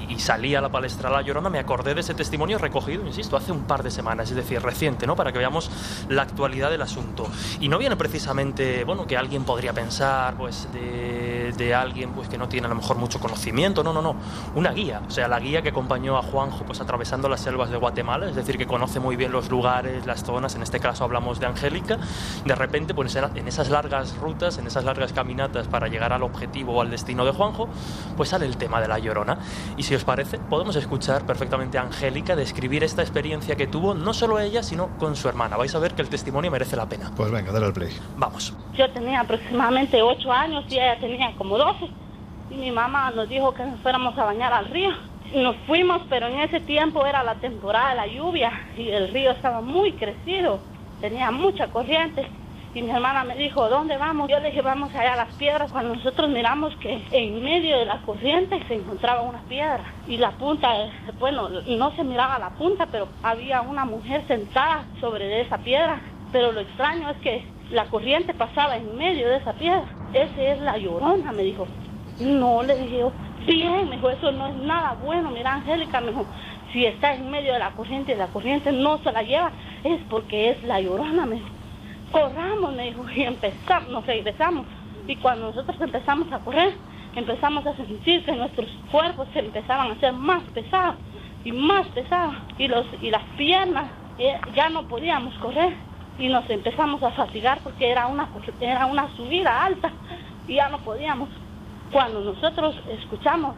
[0.08, 3.36] y, y salí a la palestra La Llorona me acordé de ese testimonio recogido insisto
[3.36, 5.70] hace un par de semanas es decir reciente no para que veamos
[6.08, 7.28] la actualidad del asunto.
[7.60, 12.38] Y no viene precisamente bueno que alguien podría pensar pues de, de alguien pues que
[12.38, 14.16] no tiene a lo mejor mucho conocimiento no no no
[14.56, 17.76] una guía o sea la guía que acompañó a Juanjo pues atravesando las selvas de
[17.76, 21.42] Guatemala es decir que conoce muy bien los lugares las zonas en este caso hablamos
[21.42, 21.98] de Angélica
[22.46, 26.24] de repente pues en en esas largas rutas en esas largas caminatas para llegar al
[26.24, 27.68] objetivo o al destino de Juanjo
[28.16, 29.40] pues sale el tema de la llorona
[29.78, 34.14] y si os parece podemos escuchar perfectamente a Angélica describir esta experiencia que tuvo no
[34.14, 37.12] solo ella sino con su hermana vais a ver que el testimonio merece la pena
[37.16, 37.92] Pues venga, dale al play.
[38.18, 41.90] vamos Yo tenía aproximadamente 8 años y ella tenía como 12.
[42.52, 44.90] Y mi mamá nos dijo que nos fuéramos a bañar al río.
[45.36, 49.32] Nos fuimos, pero en ese tiempo era la temporada de la lluvia y el río
[49.32, 50.60] estaba muy crecido.
[51.02, 52.28] Tenía mucha corriente.
[52.74, 54.30] Y mi hermana me dijo, ¿dónde vamos?
[54.30, 55.72] Yo le dije, vamos allá a las piedras.
[55.72, 59.84] Cuando nosotros miramos que en medio de la corriente se encontraba una piedra.
[60.08, 60.70] Y la punta,
[61.20, 66.00] bueno, no se miraba la punta, pero había una mujer sentada sobre esa piedra.
[66.32, 69.86] Pero lo extraño es que la corriente pasaba en medio de esa piedra.
[70.14, 71.68] Esa es la llorona, me dijo.
[72.20, 73.04] No, le dije
[73.48, 75.32] bien, me dijo, eso no es nada bueno.
[75.32, 76.26] Mira, Angélica, me dijo,
[76.72, 79.52] si está en medio de la corriente la corriente no se la lleva,
[79.84, 81.59] es porque es la llorona, me dijo
[82.12, 84.66] corramos, me dijo, y empezamos, nos regresamos.
[85.08, 86.74] Y cuando nosotros empezamos a correr,
[87.16, 90.96] empezamos a sentir que nuestros cuerpos se empezaban a ser más pesados
[91.44, 92.36] y más pesados.
[92.58, 93.86] Y, los, y las piernas,
[94.18, 95.74] eh, ya no podíamos correr
[96.20, 98.28] y nos empezamos a fatigar porque era una,
[98.60, 99.92] era una subida alta
[100.48, 101.30] y ya no podíamos.
[101.92, 103.56] Cuando nosotros escuchamos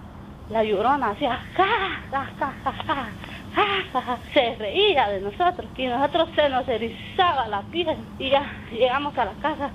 [0.49, 1.65] la llorona, hacía ja,
[2.11, 3.30] ja, ja, ja, ja
[4.33, 9.25] se reía de nosotros y nosotros se nos erizaba la piel y ya llegamos a
[9.25, 9.73] la casa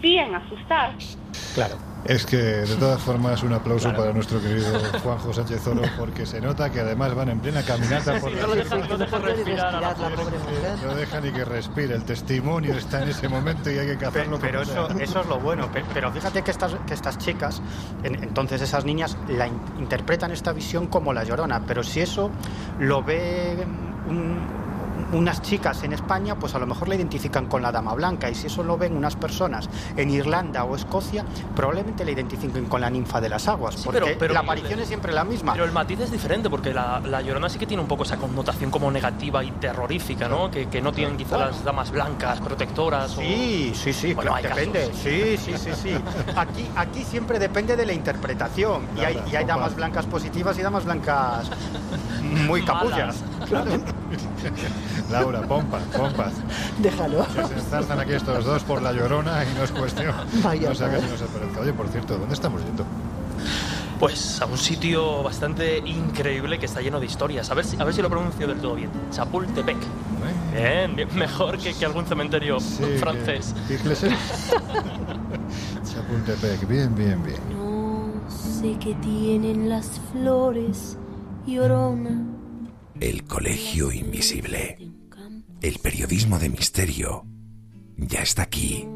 [0.00, 1.18] bien asustados.
[1.54, 1.91] Claro.
[2.04, 3.98] Es que, de todas formas, un aplauso Claro.
[4.02, 4.66] para nuestro querido
[5.04, 8.42] Juanjo Sánchez Oro, porque se nota que además van en plena caminata por sí, la
[8.48, 10.78] no dejan- dejan respirar la pobre mujer.
[10.84, 14.38] No deja ni que respire, el testimonio está en ese momento y hay que cazarlo
[14.40, 15.70] Pero como eso, eso es lo bueno.
[15.70, 17.62] Pe- Pero fíjate que estas, que estas chicas,
[18.02, 21.62] en- entonces esas niñas, la in- interpretan esta visión como la llorona.
[21.66, 22.30] Pero si eso
[22.80, 23.64] lo ve
[24.08, 24.61] un-
[25.12, 28.34] unas chicas en España, pues a lo mejor la identifican con la dama blanca y
[28.34, 32.90] si eso lo ven unas personas en Irlanda o Escocia, probablemente la identifiquen con la
[32.90, 35.52] ninfa de las aguas, Sí, porque pero- pero- la aparición es siempre la misma.
[35.52, 38.16] Pero el matiz es diferente porque la, la Llorona sí que tiene un poco esa
[38.16, 40.50] connotación como negativa y terrorífica, ¿no?
[40.50, 43.16] Que, que no tienen quizá las damas blancas, protectoras.
[43.16, 44.86] o- Sí, sí, sí, Bueno, claro, depende.
[44.88, 44.96] casos.
[45.02, 45.94] Sí, sí, sí, sí.
[46.36, 48.86] Aquí, aquí siempre depende de la interpretación.
[48.96, 51.50] Y hay, y hay damas blancas positivas y damas blancas
[52.46, 53.22] muy capullas.
[53.50, 53.80] Malas.
[55.10, 56.30] Laura, pompa, pompa.
[56.78, 57.26] Déjalo.
[57.34, 60.14] Que se enzarzan aquí estos dos por la llorona y no es cuestión.
[60.42, 60.98] Vaya, no sé vaya.
[61.06, 61.60] no se parezca.
[61.60, 62.84] Oye, por cierto, ¿dónde estamos yendo?
[64.00, 67.50] Pues a un sitio bastante increíble que está lleno de historias.
[67.50, 68.90] A ver si, a ver si lo pronuncio del todo bien.
[69.12, 69.76] Chapultepec.
[69.76, 70.86] ¿Eh?
[70.86, 73.54] Bien, bien, mejor que, que algún cementerio Sí, francés.
[73.68, 73.78] que-.
[75.84, 77.38] Chapultepec, bien, bien, bien.
[77.54, 80.96] No sé qué tienen las flores,
[81.46, 82.20] llorona.
[83.02, 84.78] El Colegio Invisible.
[85.60, 87.26] El periodismo de misterio
[87.96, 88.86] ya está aquí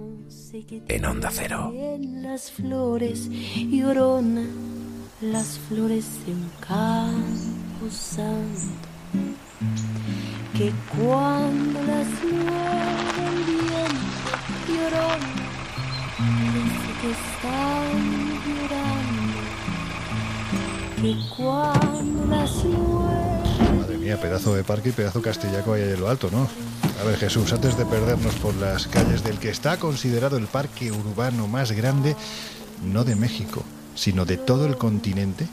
[0.87, 1.71] en Onda Cero.
[1.73, 3.29] tienen las flores,
[3.69, 4.47] llorona.
[5.21, 8.89] Las flores de un campo santo.
[10.57, 14.31] Que cuando las mueve el viento,
[14.69, 15.35] llorona.
[16.55, 17.91] Dice que están
[18.47, 19.41] llorando.
[21.03, 23.36] Que cuando las mueve
[24.07, 26.49] mía, pedazo de parque y pedazo castillaco ahí en lo alto, ¿no?
[27.01, 30.93] A ver, Jesús, antes de perdernos por las calles del que está considerado el parque
[30.93, 32.15] urbano más grande,
[32.85, 33.65] no de México,
[33.97, 35.49] sino de todo el continente,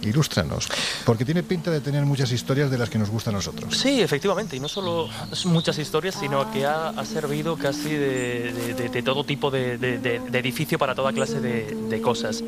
[0.00, 0.68] ilústranos,
[1.04, 3.76] porque tiene pinta de tener muchas historias de las que nos gustan a nosotros.
[3.76, 5.08] Sí, efectivamente, y no solo
[5.44, 9.76] muchas historias, sino que ha, ha servido casi de, de- de- de todo tipo de,
[9.76, 12.42] de- de- de edificio para toda clase de, de cosas.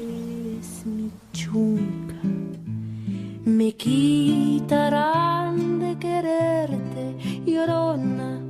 [3.46, 8.40] Me quitarán de quererte, llorona.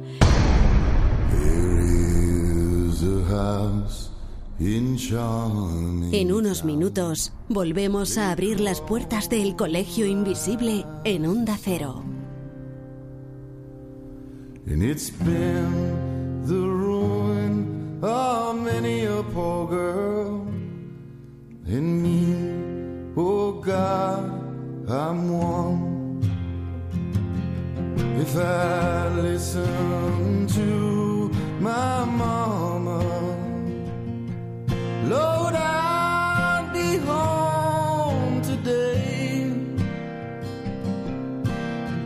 [6.13, 12.03] En unos minutos volvemos a abrir las puertas del Colegio Invisible en Onda Cero.
[14.67, 20.47] And it's been the ruin of many a poor girl.
[21.67, 24.46] And me, oh God,
[24.89, 26.23] I'm one.
[28.21, 31.29] If I listen to
[31.61, 33.03] my mama,
[35.09, 39.53] Lord, I'd be home today.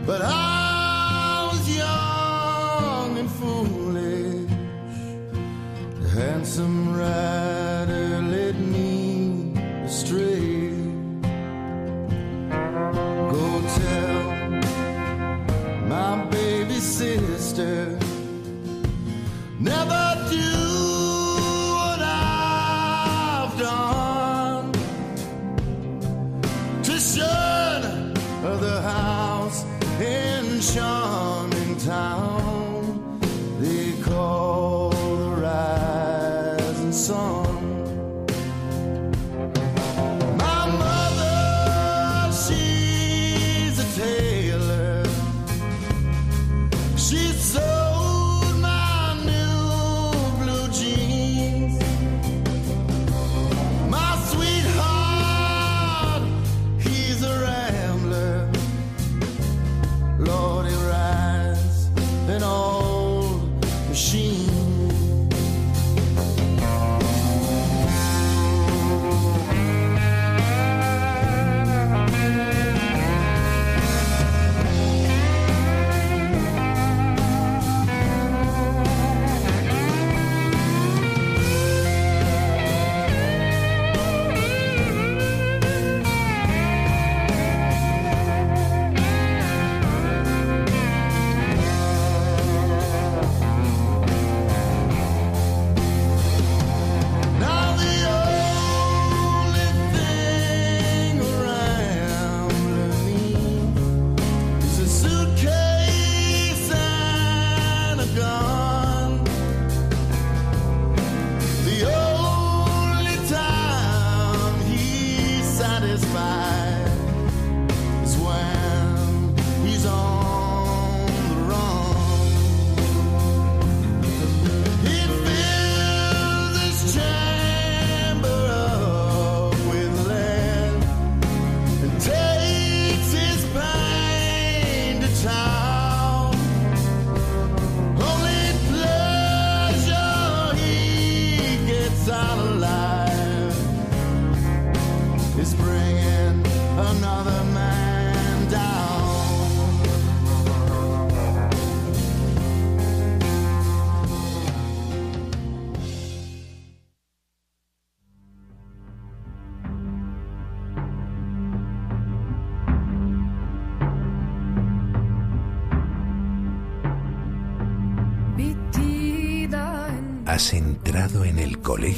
[0.07, 0.60] But I
[19.61, 20.20] never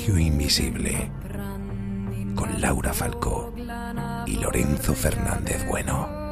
[0.04, 1.10] Colegio Invisible
[2.36, 3.54] con Laura Falcó
[4.26, 6.24] y Lorenzo Fernández Bueno.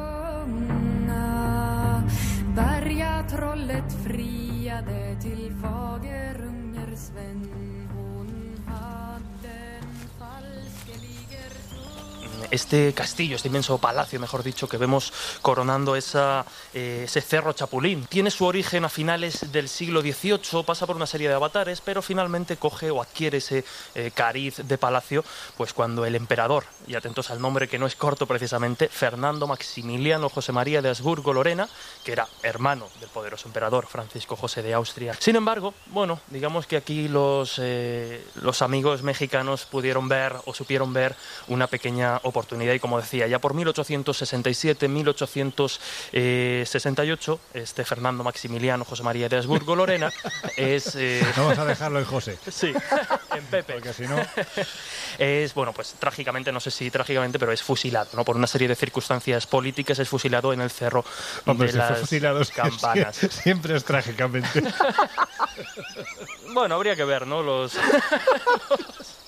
[12.52, 15.10] Este castillo, este inmenso palacio, mejor dicho, que vemos
[15.40, 18.04] coronando esa, eh, ese cerro Chapulín.
[18.04, 22.02] Tiene su origen a finales del siglo XVIII, pasa por una serie de avatares, pero
[22.02, 25.24] finalmente coge o adquiere ese eh, cariz de palacio,
[25.56, 30.28] pues cuando el emperador, y atentos al nombre que no es corto precisamente, Fernando Maximiliano
[30.28, 31.66] José María de Habsburgo Lorena,
[32.04, 35.16] que era hermano del poderoso emperador Francisco José de Austria.
[35.18, 40.92] Sin embargo, bueno, digamos que aquí los, eh, los amigos mexicanos pudieron ver o supieron
[40.92, 41.16] ver
[41.48, 49.28] una pequeña oportunidad y como decía, ya por 1867, 1868, este Fernando Maximiliano José María
[49.28, 50.10] de Habsburgo Lorena
[50.56, 50.94] es...
[50.96, 52.38] eh, Vamos a dejarlo en José.
[52.52, 52.72] Sí,
[53.34, 53.72] en Pepe.
[53.74, 54.16] Porque si no.
[55.18, 58.24] Es, bueno, pues trágicamente, no sé si trágicamente, pero es fusilado, ¿no?
[58.24, 61.04] Por una serie de circunstancias políticas es fusilado en el cerro
[61.46, 63.16] Hombre, de si las fusilado, sí, campanas.
[63.16, 64.62] sí, siempre es trágicamente.
[66.52, 67.42] Bueno, habría que ver, ¿no?
[67.42, 67.74] Los,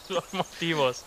[0.09, 1.03] los motivos.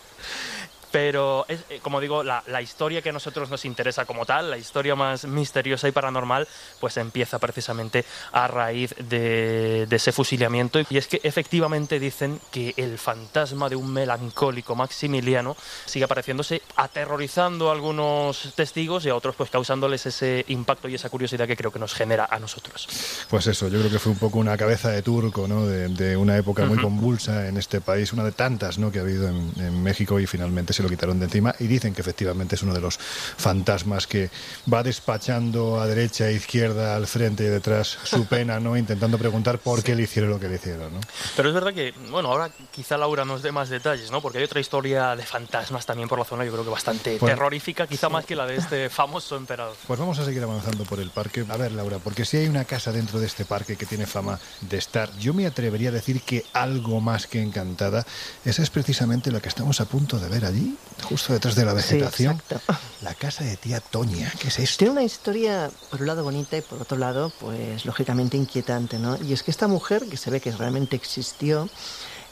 [0.92, 4.50] Pero, es, eh, como digo, la, la historia que a nosotros nos interesa como tal,
[4.50, 6.48] la historia más misteriosa y paranormal,
[6.80, 10.80] pues empieza precisamente a raíz de, de ese fusilamiento.
[10.90, 17.70] Y es que efectivamente dicen que el fantasma de un melancólico Maximiliano sigue apareciéndose, aterrorizando
[17.70, 21.72] a algunos testigos y a otros pues causándoles ese impacto y esa curiosidad que creo
[21.72, 22.88] que nos genera a nosotros.
[23.30, 25.66] Pues eso, yo creo que fue un poco una cabeza de turco, ¿no?
[25.66, 28.92] De, de una época muy convulsa en este país, una de tantas, ¿no?
[28.92, 31.94] Que ha habido en, en México y finalmente se lo quitaron de encima y dicen
[31.94, 34.30] que efectivamente es uno de los fantasmas que
[34.72, 38.78] va despachando a derecha e izquierda, al frente y detrás su pena, ¿no?
[38.78, 41.00] Intentando preguntar por qué le hicieron lo que le hicieron, ¿no?
[41.36, 44.22] Pero es verdad que, bueno, ahora quizá Laura nos dé más detalles, ¿no?
[44.22, 47.32] Porque hay otra historia de fantasmas también por la zona, yo creo que bastante Pues-
[47.34, 49.76] terrorífica, quizá más que la de este famoso emperador.
[49.88, 51.46] Pues vamos a seguir avanzando por el parque.
[51.50, 54.40] A ver, Laura, porque si hay una casa dentro de este parque que tiene fama
[54.62, 58.06] de estar, yo me atrevería a decir que algo más que encantada,
[58.46, 60.67] esa es precisamente la que estamos a punto de ver allí,
[61.04, 62.36] justo detrás de la Sí, vegetación.
[62.50, 62.74] exacto.
[63.02, 64.78] la casa de tía Toña, ¿qué es esto?
[64.80, 69.18] Tiene una historia, por un lado bonita y por otro lado, pues lógicamente inquietante, ¿no?
[69.24, 71.70] Y es que esta mujer, que se ve que realmente existió,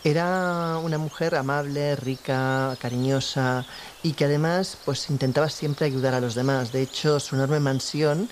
[0.03, 3.65] era una mujer amable, rica, cariñosa
[4.03, 6.71] y que además pues intentaba siempre ayudar a los demás.
[6.71, 8.29] De hecho, su enorme mansión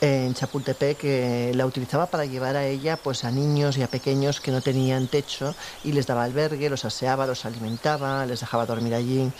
[0.00, 4.40] en Chapultepec eh, la utilizaba para llevar a ella pues a niños y a pequeños
[4.40, 5.54] que no tenían techo
[5.84, 9.30] y les daba albergue, los aseaba, los alimentaba, les dejaba dormir allí.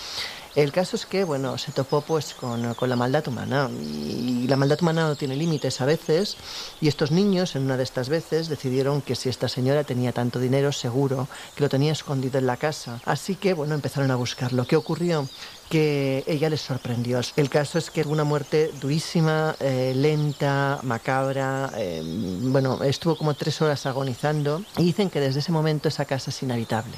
[0.57, 4.57] El caso es que, bueno, se topó pues con, con la maldad humana y la
[4.57, 6.39] maldad humana no tiene límites a veces
[6.81, 10.41] y estos niños en una de estas veces decidieron que si esta señora tenía tanto
[10.41, 13.03] dinero seguro que lo tenía escondido en la casa.
[13.05, 14.67] Así que, bueno, empezaron a buscarlo.
[14.67, 15.29] ¿Qué ocurrió?
[15.69, 17.21] que ella les sorprendió.
[17.35, 21.73] El caso es que una muerte durísima, eh, lenta, macabra.
[21.77, 26.31] eh, bueno, estuvo como tres horas agonizando y dicen que desde ese momento esa casa
[26.31, 26.97] es inhabitable.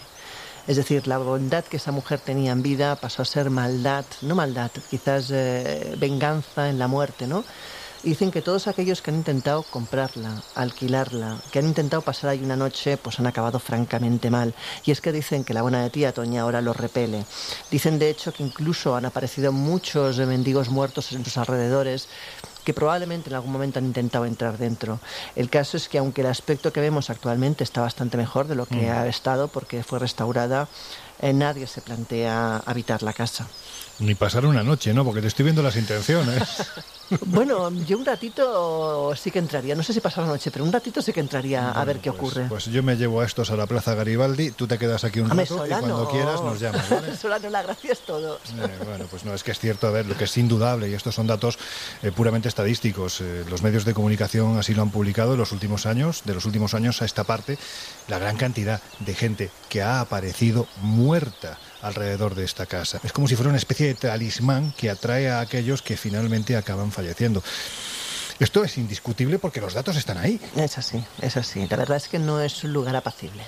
[0.69, 4.35] Es decir, la bondad que esa mujer tenía en vida pasó a ser maldad, no
[4.35, 7.43] maldad, quizás eh, venganza en la muerte, ¿no?
[8.03, 12.55] Dicen que todos aquellos que han intentado comprarla, alquilarla, que han intentado pasar ahí una
[12.55, 14.55] noche, pues han acabado francamente mal.
[14.85, 17.25] Y es que dicen que la buena de tía Toña ahora los repele.
[17.71, 22.09] Dicen de hecho que incluso han aparecido muchos mendigos muertos en sus alrededores
[22.69, 25.01] que probablemente en algún momento han intentado entrar dentro.
[25.35, 28.67] El caso es que aunque el aspecto que vemos actualmente está bastante mejor de lo
[28.67, 28.91] que Mm.
[28.91, 30.69] ha estado porque fue restaurada,
[31.23, 33.47] eh, nadie se plantea habitar la casa.
[34.01, 35.05] Ni pasar una noche, ¿no?
[35.05, 36.43] Porque te estoy viendo las intenciones.
[37.27, 40.73] Bueno, yo un ratito sí que entraría, no sé si pasar la noche, pero un
[40.73, 42.47] ratito sí que entraría a ver qué ocurre.
[42.49, 45.31] Pues yo me llevo a estos a la Plaza Garibaldi, tú te quedas aquí un
[45.31, 47.17] rato y cuando quieras nos llamas, ¿vale?
[47.21, 48.37] Sola no, la gracia es todo.
[48.37, 50.95] Eh, bueno, pues no, es que es cierto, a ver, lo que es indudable, y
[50.95, 51.59] estos son datos
[52.03, 55.87] eh, puramente estadísticos, eh, los medios de comunicación así lo han publicado en los últimos
[55.87, 57.59] años, de los últimos años a esta parte,
[58.09, 63.01] la gran cantidad de gente que ha aparecido muerta alrededor de esta casa.
[63.03, 66.93] Es como si fuera una especie de talismán que atrae a aquellos que finalmente acaban
[66.93, 67.43] falleciendo.
[68.39, 70.41] Esto es indiscutible porque los datos están ahí.
[70.57, 71.67] Es así, es así.
[71.69, 73.43] La verdad es que no es un lugar apacible.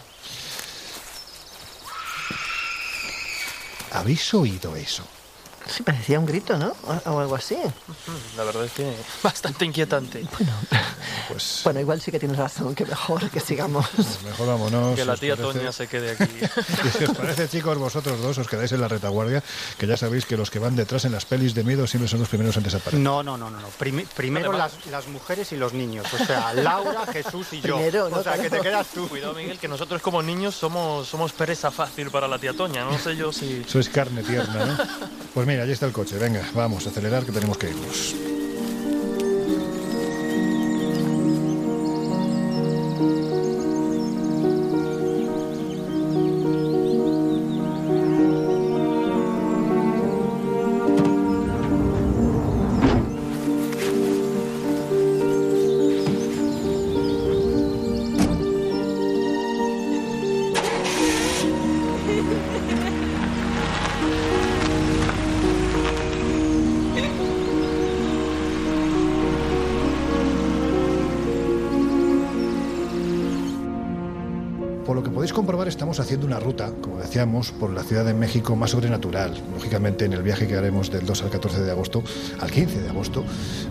[3.93, 5.05] ¿Habéis oído eso?
[5.67, 6.73] Sí, parecía un grito, ¿no?
[6.85, 7.57] O, o algo así.
[8.37, 8.93] La verdad es que
[9.23, 10.25] bastante inquietante.
[11.29, 13.87] Pues Bueno, igual sí que tienes razón, que mejor que sigamos.
[14.25, 14.97] mejor vámonos.
[14.97, 15.59] Que la tía parece.
[15.59, 16.25] Toña se quede aquí.
[16.85, 19.43] Y si os parece, chicos, vosotros dos os quedáis en la retaguardia,
[19.79, 22.21] que ya sabéis que los que van detrás en las pelis de miedo siempre son
[22.21, 22.99] los primeros en desaparecer.
[23.01, 23.61] No, no, no, no.
[23.61, 23.69] no.
[23.79, 26.07] Primi- primero las, las mujeres y los niños.
[26.13, 27.77] O sea, Laura, Jesús y yo.
[27.77, 28.17] Primero, ¿no?
[28.19, 29.09] o sea, que te quedas tú.
[29.09, 32.85] Cuidado, Miguel, que nosotros como niños somos, somos pereza fácil para la tía Toña.
[32.85, 33.65] No sé yo si...
[33.67, 34.77] Eso es carne tierna, ¿no?
[35.35, 36.19] Pues mira, allí está el coche.
[36.19, 38.15] Venga, vamos a acelerar que tenemos que irnos.
[76.11, 79.33] Haciendo una ruta, como decíamos, por la Ciudad de México más sobrenatural.
[79.55, 82.03] Lógicamente, en el viaje que haremos del 2 al 14 de agosto,
[82.41, 83.25] al 15 de agosto,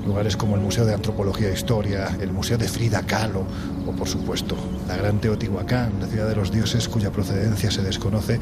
[0.06, 3.44] lugares como el Museo de Antropología e Historia, el Museo de Frida Kahlo,
[3.86, 4.56] o por supuesto,
[4.88, 8.40] la Gran Teotihuacán, la ciudad de los dioses cuya procedencia se desconoce,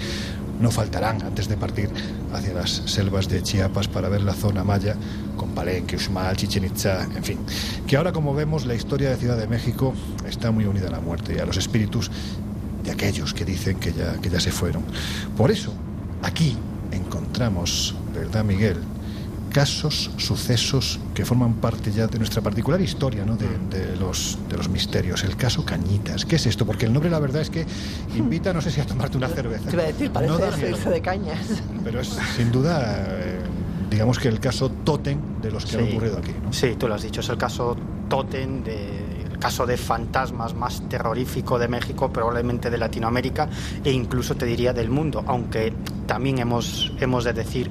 [0.62, 1.90] no faltarán antes de partir
[2.34, 4.96] hacia las selvas de Chiapas para ver la zona maya,
[5.36, 7.40] con Palenque, Uxmal, Chichen Itza, en fin.
[7.88, 9.96] Que ahora, como vemos, la historia de Ciudad de México
[10.28, 12.12] está muy unida a la muerte y a los espíritus
[12.88, 14.82] de aquellos que dicen que ya, que ya se fueron.
[15.36, 15.74] Por eso,
[16.24, 16.56] aquí
[16.92, 18.78] encontramos, ¿verdad, Miguel?
[19.52, 23.36] Casos, sucesos que forman parte ya de nuestra particular historia, ¿no?
[23.36, 25.24] De, de los, de los misterios.
[25.24, 26.26] El caso Cañitas.
[26.26, 26.66] ¿Qué es esto?
[26.66, 27.66] Porque el nombre, la verdad, es que
[28.16, 29.66] invita, no sé si a tomarte una cerveza.
[29.70, 30.52] Te iba a decir, parece No da
[30.92, 31.40] de cañas.
[31.84, 33.40] pero es sin duda, eh,
[33.90, 35.92] digamos que el caso tótem de los que han Sí.
[35.92, 36.32] ocurrido aquí.
[36.44, 36.54] ¿no?
[36.54, 37.76] Sí, tú lo has dicho, es el caso
[38.10, 38.76] Totem, de,
[39.40, 43.50] caso de fantasmas más terrorífico de México, probablemente de Latinoamérica
[43.84, 45.74] e incluso te diría del mundo, aunque
[46.06, 47.70] también hemos, hemos de decir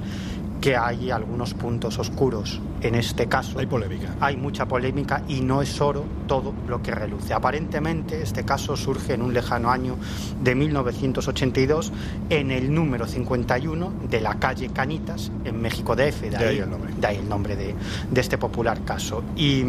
[0.61, 3.59] que hay algunos puntos oscuros en este caso.
[3.59, 4.15] Hay polémica.
[4.19, 7.33] Hay mucha polémica y no es oro todo lo que reluce.
[7.33, 9.95] Aparentemente este caso surge en un lejano año
[10.41, 11.91] de 1982
[12.29, 16.21] en el número 51 de la calle Canitas en México DF.
[16.21, 16.93] De, De ahí el nombre.
[16.97, 17.75] de ahí el nombre de,
[18.11, 19.23] de este popular caso.
[19.35, 19.63] Y,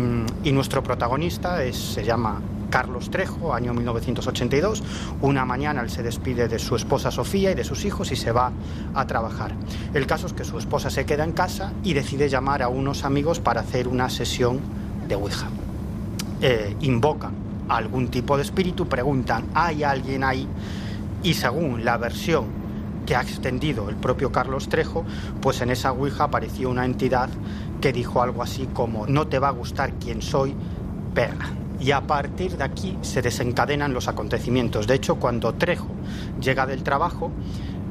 [0.45, 2.41] y nuestro protagonista es, se llama
[2.71, 4.83] Carlos Trejo, año 1982.
[5.21, 8.33] Una mañana él se despide de su esposa Sofía y de sus hijos y se
[8.33, 8.53] va
[8.95, 9.55] a trabajar.
[9.95, 13.05] El caso es que su esposa se queda en casa y decide llamar a unos
[13.05, 14.61] amigos para hacer una sesión
[15.09, 15.49] de Ouija.
[16.41, 17.33] Eh, invocan
[17.69, 20.47] a algún tipo de espíritu, preguntan, ¿hay alguien ahí?
[21.23, 22.47] Y según la versión
[23.07, 25.05] que ha extendido el propio Carlos Trejo,
[25.41, 27.31] pues en esa Ouija apareció una entidad
[27.81, 30.55] que dijo algo así como, no te va a gustar quién soy,
[31.15, 31.49] perra.
[31.81, 34.87] Y a partir de aquí se desencadenan los acontecimientos.
[34.87, 35.89] De hecho, cuando Trejo
[36.41, 37.31] llega del trabajo,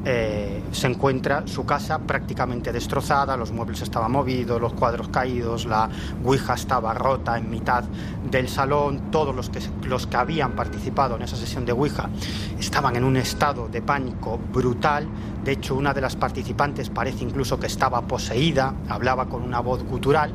[0.10, 5.90] eh, se encuentra su casa prácticamente destrozada, los muebles estaban movidos, los cuadros caídos, la
[6.24, 7.84] Ouija estaba rota en mitad
[8.32, 12.10] del salón, todos los que, los que habían participado en esa sesión de Ouija
[12.58, 15.10] estaban en un estado de pánico brutal,
[15.44, 19.84] de hecho una de las participantes parece incluso que estaba poseída, hablaba con una voz
[19.84, 20.32] gutural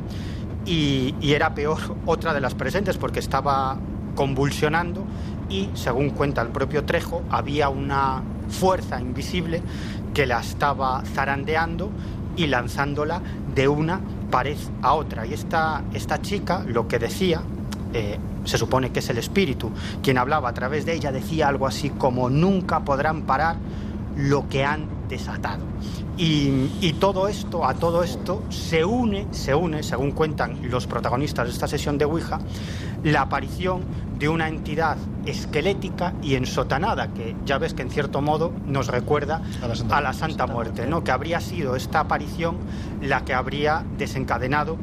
[0.65, 3.77] y, era peor otra de las presentes porque estaba
[4.15, 5.03] convulsionando
[5.49, 9.61] y, según cuenta el propio Trejo, había una fuerza invisible
[10.13, 11.89] que la estaba zarandeando
[12.35, 13.21] y lanzándola
[13.53, 14.01] de una
[14.31, 15.25] pared a otra.
[15.25, 17.41] Y esta, esta chica lo que decía,
[17.93, 21.67] eh, se supone que es el espíritu, quien hablaba a través de ella, decía algo
[21.67, 23.57] así como nunca podrán parar
[24.15, 25.63] lo que han desatado.
[26.17, 31.47] Y, y todo esto, a todo esto, se une, se une, según cuentan los protagonistas
[31.47, 32.39] de esta sesión de Ouija,
[33.03, 33.81] la aparición
[34.19, 39.41] de una entidad esquelética y ensotanada, que ya ves que en cierto modo nos recuerda
[39.61, 41.03] A la Santa a la Santa Muerte, ¿no?
[41.03, 42.57] que habría sido esta aparición
[43.01, 44.77] la que habría desencadenado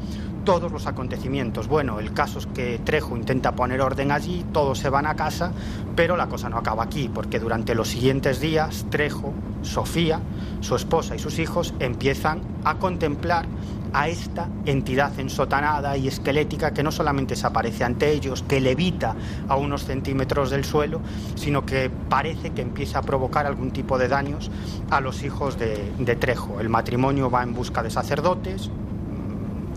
[0.45, 1.69] todos los acontecimientos.
[1.69, 5.53] Bueno, el caso es que Trejo intenta poner orden allí, todos se van a casa,
[5.97, 9.33] pero la cosa no acaba aquí, porque durante los siguientes días Trejo,
[9.63, 10.21] Sofía,
[10.61, 13.47] su esposa y sus hijos empiezan a contemplar
[13.93, 19.17] a esta entidad ensotanada y esquelética que no solamente se aparece ante ellos, que levita
[19.49, 21.01] a unos centímetros del suelo,
[21.35, 24.51] sino que parece que empieza a provocar algún tipo de daños
[24.91, 26.61] a los hijos de, de Trejo.
[26.61, 28.71] El matrimonio va en busca de sacerdotes,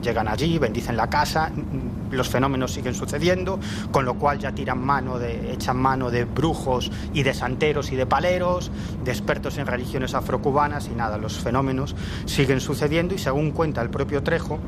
[0.04, 3.60] llegan allí, bendicen la casa, mm, los fenómenos siguen sucediendo,
[3.91, 7.95] con lo cual ya tiran mano de, echan mano de brujos y de santeros y
[7.95, 8.72] de paleros,
[9.04, 11.95] de expertos en religiones afrocubanas y nada, los fenómenos
[12.26, 14.60] siguen sucediendo y según cuenta el propio Trejo,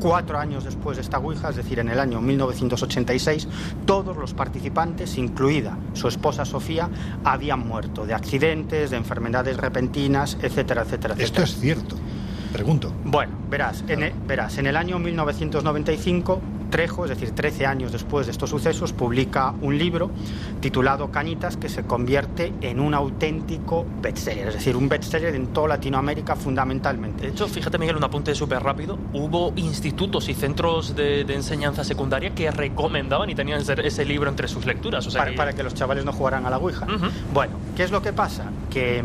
[0.00, 3.46] Cuatro años después de esta Ouija, es decir, en el año 1986,
[3.84, 6.88] todos los participantes, incluida su esposa Sofía,
[7.22, 11.44] habían muerto de accidentes, de enfermedades repentinas, etcétera, etcétera, Esto etcétera.
[11.44, 11.96] es cierto.
[12.52, 12.92] Pregunto.
[13.04, 16.40] Bueno, verás, en el, verás, en el año 1995,
[16.70, 20.10] Trejo, es decir, 13 años después de estos sucesos, publica un libro
[20.60, 25.68] titulado Cañitas que se convierte en un auténtico bestseller, es decir, un bestseller en toda
[25.68, 27.22] Latinoamérica fundamentalmente.
[27.22, 28.98] De hecho, fíjate Miguel, un apunte súper rápido.
[29.12, 34.30] Hubo institutos y centros de, de enseñanza secundaria que recomendaban y tenían ese, ese libro
[34.30, 35.06] entre sus lecturas.
[35.06, 36.86] O sea, para, para que los chavales no jugaran a la Ouija.
[37.34, 38.44] Bueno, ¿qué es lo que pasa?
[38.70, 39.02] Que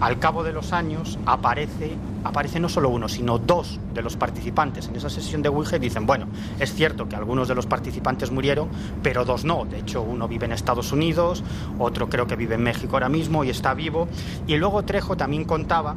[0.00, 4.96] al cabo de los años aparece, no solo uno, sino dos de los participantes en
[4.96, 6.26] esa sesión de Ouija dicen, bueno,
[6.58, 8.68] es cierto que algunos de los participantes murieron,
[9.02, 9.64] pero dos no.
[9.64, 11.44] De hecho, uno vive en Estados Unidos,
[11.78, 14.08] otro creo que vive en México ahora mismo y está vivo.
[14.46, 15.94] Y luego Trejo también contaba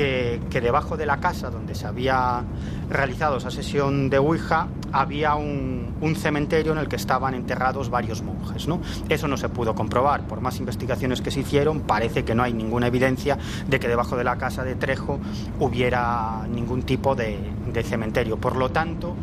[0.00, 2.42] que, debajo de la casa donde se había
[2.88, 8.66] realizado esa sesión de Ouija había un, cementerio en el que estaban enterrados varios monjes.
[8.66, 8.80] ¿no?
[9.08, 10.26] Eso no se pudo comprobar.
[10.26, 13.38] Por más investigaciones que se hicieron, parece que no hay ninguna evidencia
[13.68, 15.20] de que debajo de la casa de Trejo
[15.58, 17.38] hubiera ningún tipo de,
[17.84, 18.38] cementerio.
[18.38, 19.14] Por lo tanto,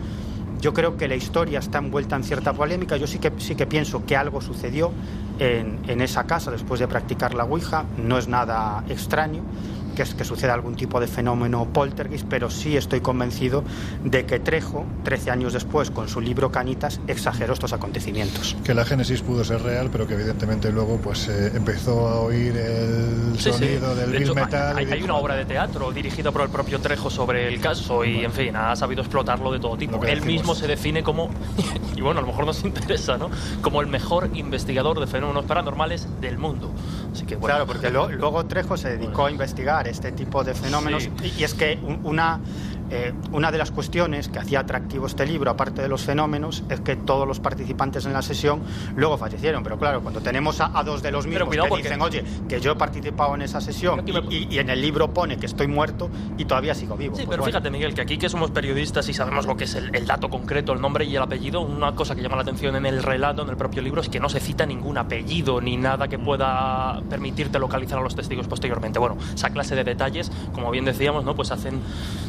[0.62, 2.98] yo creo que la historia está envuelta en cierta polémica.
[2.98, 4.92] Yo sí que, sí que pienso que algo sucedió
[5.40, 7.86] en, en esa casa después de practicar la Ouija.
[7.98, 9.42] No es nada extraño
[9.98, 13.64] que, que suceda algún tipo de fenómeno poltergeist, pero sí estoy convencido
[14.04, 18.56] de que Trejo, 13 años después, con su libro Canitas, exageró estos acontecimientos.
[18.64, 22.56] Que la génesis pudo ser real, pero que evidentemente luego pues eh, empezó a oír
[22.56, 23.58] el Sí, sí.
[23.58, 24.78] sonido del De hecho, Metal.
[24.78, 28.24] Hay, hay una obra de teatro dirigida por el propio Trejo sobre el caso y,
[28.24, 29.96] en fin, ha sabido explotarlo de todo tipo.
[30.04, 30.26] Él decimos.
[30.28, 31.30] mismo se define como,
[31.96, 33.30] y bueno, a lo mejor nos interesa, ¿no?
[33.62, 36.72] Como el mejor investigador de fenómenos paranormales del mundo.
[37.12, 37.56] Así que, bueno.
[37.56, 41.12] Claro, porque lo- luego Trejo se dedicó a investigar este tipo de fenómenos Sí.
[41.24, 42.40] y, y es que un- una,
[42.90, 46.80] eh, una de las cuestiones que hacía atractivo este libro, aparte de los fenómenos, es
[46.82, 48.62] que todos los participantes en la sesión
[48.96, 49.64] luego fallecieron.
[49.64, 52.72] Pero claro, cuando tenemos a, a dos de los mismos que dicen, oye, que yo
[52.72, 56.10] he participado en esa sesión y, y- y en el libro pone que estoy muerto
[56.38, 57.16] y todavía sigo vivo.
[57.16, 57.52] Sí, Pues pero bueno.
[57.58, 60.30] fíjate, Miguel, que aquí que somos periodistas y sabemos lo que es el, el dato
[60.30, 63.42] concreto, el nombre y el apellido, una cosa que llama la atención en el relato,
[63.44, 67.02] en el propio libro, es que no se cita ningún apellido ni nada que pueda
[67.10, 69.00] permitirte localizar a los testigos posteriormente.
[69.00, 71.36] Bueno, esa clase de detalles, como bien decíamos, ¿no?
[71.36, 71.80] pues hacen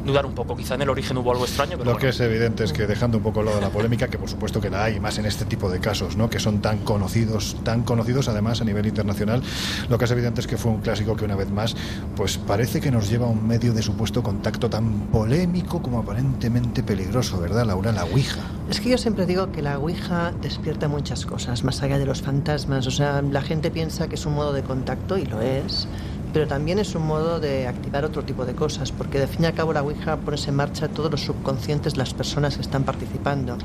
[0.05, 0.48] dudar un poco.
[0.57, 1.99] Quizá en el origen hubo algo extraño, pero Lo bueno.
[1.99, 4.61] que es evidente es que dejando un poco al lado la polémica, que por supuesto
[4.61, 6.29] que la hay, más en este tipo de casos, ¿no?
[6.31, 9.43] que son tan conocidos, tan conocidos además a nivel internacional,
[9.89, 11.77] lo que es evidente es que fue un clásico que una vez más,
[12.17, 16.83] pues parece que nos lleva a un medio de supuesto contacto tan polémico como aparentemente
[16.83, 17.93] peligroso, ¿verdad, Laura?
[17.93, 18.41] La Ouija.
[18.71, 22.21] Es que yo siempre digo que la Ouija despierta muchas cosas, más allá de los
[22.23, 22.87] fantasmas.
[22.87, 25.89] O sea, la gente piensa que es un modo de contacto y lo es,
[26.33, 29.47] pero también es un modo de activar otro tipo de cosas, porque de fin y
[29.47, 32.85] al cabo la Ouija pones en marcha todos los subconscientes de las personas que están
[32.85, 33.57] participando.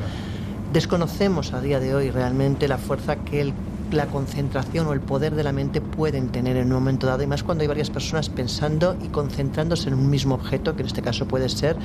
[0.71, 3.53] Desconocemos a día de hoy realmente la fuerza que el-
[3.91, 7.27] la concentración o el poder de la mente pueden tener en un momento dado, y
[7.27, 11.03] más cuando hay varias personas pensando y concentrándose en un mismo objeto, que en este
[11.03, 11.75] caso puede ser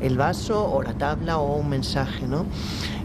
[0.00, 2.46] el vaso o la tabla o un mensaje, ¿no?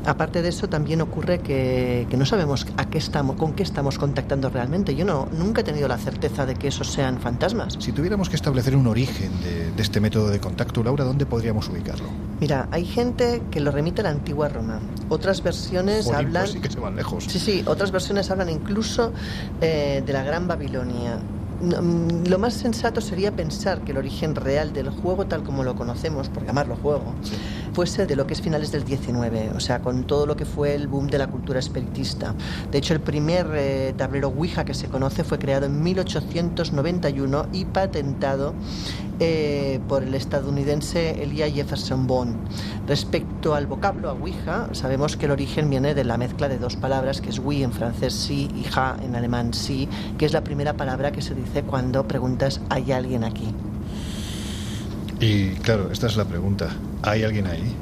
[0.07, 3.97] Aparte de eso, también ocurre que, que no sabemos a qué estamos, con qué estamos
[3.97, 4.95] contactando realmente.
[4.95, 7.75] Yo no, nunca he tenido la certeza de que esos sean fantasmas.
[7.79, 11.67] Si tuviéramos que establecer un origen de, de este método de contacto, Laura, ¿dónde podríamos
[11.69, 12.05] ubicarlo?
[12.39, 14.79] Mira, hay gente que lo remite a la antigua Roma.
[15.09, 16.43] Otras versiones Jolín, hablan.
[16.43, 17.25] pues sí que se van lejos.
[17.25, 19.11] Sí, sí, otras versiones hablan incluso
[19.61, 21.19] eh, de la Gran Babilonia.
[21.59, 25.75] Mm, Lo más sensato sería pensar que el origen real del juego, tal como lo
[25.75, 27.13] conocemos, por llamarlo juego,
[27.77, 30.73] fuese de lo que es finales del 19, o sea, con todo lo que fue
[30.73, 32.33] el boom de la cultura espiritista.
[32.71, 37.65] De hecho, el primer eh, tablero Ouija que se conoce fue creado en 1891 y
[37.65, 38.55] patentado
[39.19, 42.35] eh, por el estadounidense Elia Jefferson Bond.
[42.87, 46.77] Respecto al vocablo a Ouija, sabemos que el origen viene de la mezcla de dos
[46.77, 50.43] palabras, que es oui en francés sí y ja en alemán sí, que es la
[50.43, 53.53] primera palabra que se dice cuando preguntas ¿hay alguien aquí?
[55.19, 56.69] Y claro, esta es la pregunta.
[57.03, 57.75] ¿Hay alguien ahí?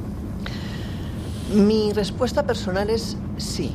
[1.54, 3.72] Mi respuesta personal es sí.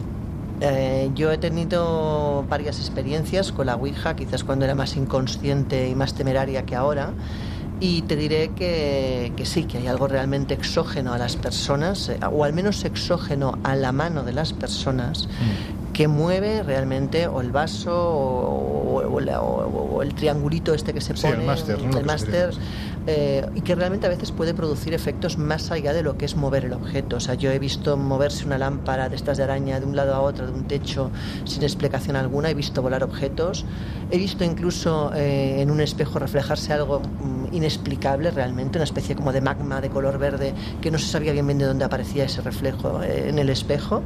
[0.61, 5.95] Eh, yo he tenido varias experiencias con la Ouija, quizás cuando era más inconsciente y
[5.95, 7.13] más temeraria que ahora,
[7.79, 12.19] y te diré que, que sí, que hay algo realmente exógeno a las personas, eh,
[12.31, 15.27] o al menos exógeno a la mano de las personas,
[15.93, 20.93] que mueve realmente o el vaso o, o- o la- o- o el triangulito este
[20.93, 21.97] que se Sí, pone, el máster, ¿no?
[21.97, 22.51] El máster,
[23.07, 26.35] eh, y que realmente a veces puede producir efectos más allá de lo que es
[26.35, 27.17] mover el objeto.
[27.17, 30.13] O sea, yo he visto moverse una lámpara de estas de araña de un lado
[30.15, 31.09] a otro de un techo
[31.45, 33.65] sin explicación alguna, he visto volar objetos,
[34.11, 39.33] he visto incluso eh, en un espejo reflejarse algo mm, inexplicable realmente, una especie como
[39.33, 42.41] de magma de color verde que no se sabía bien bien de dónde aparecía ese
[42.41, 44.03] reflejo eh, en el espejo.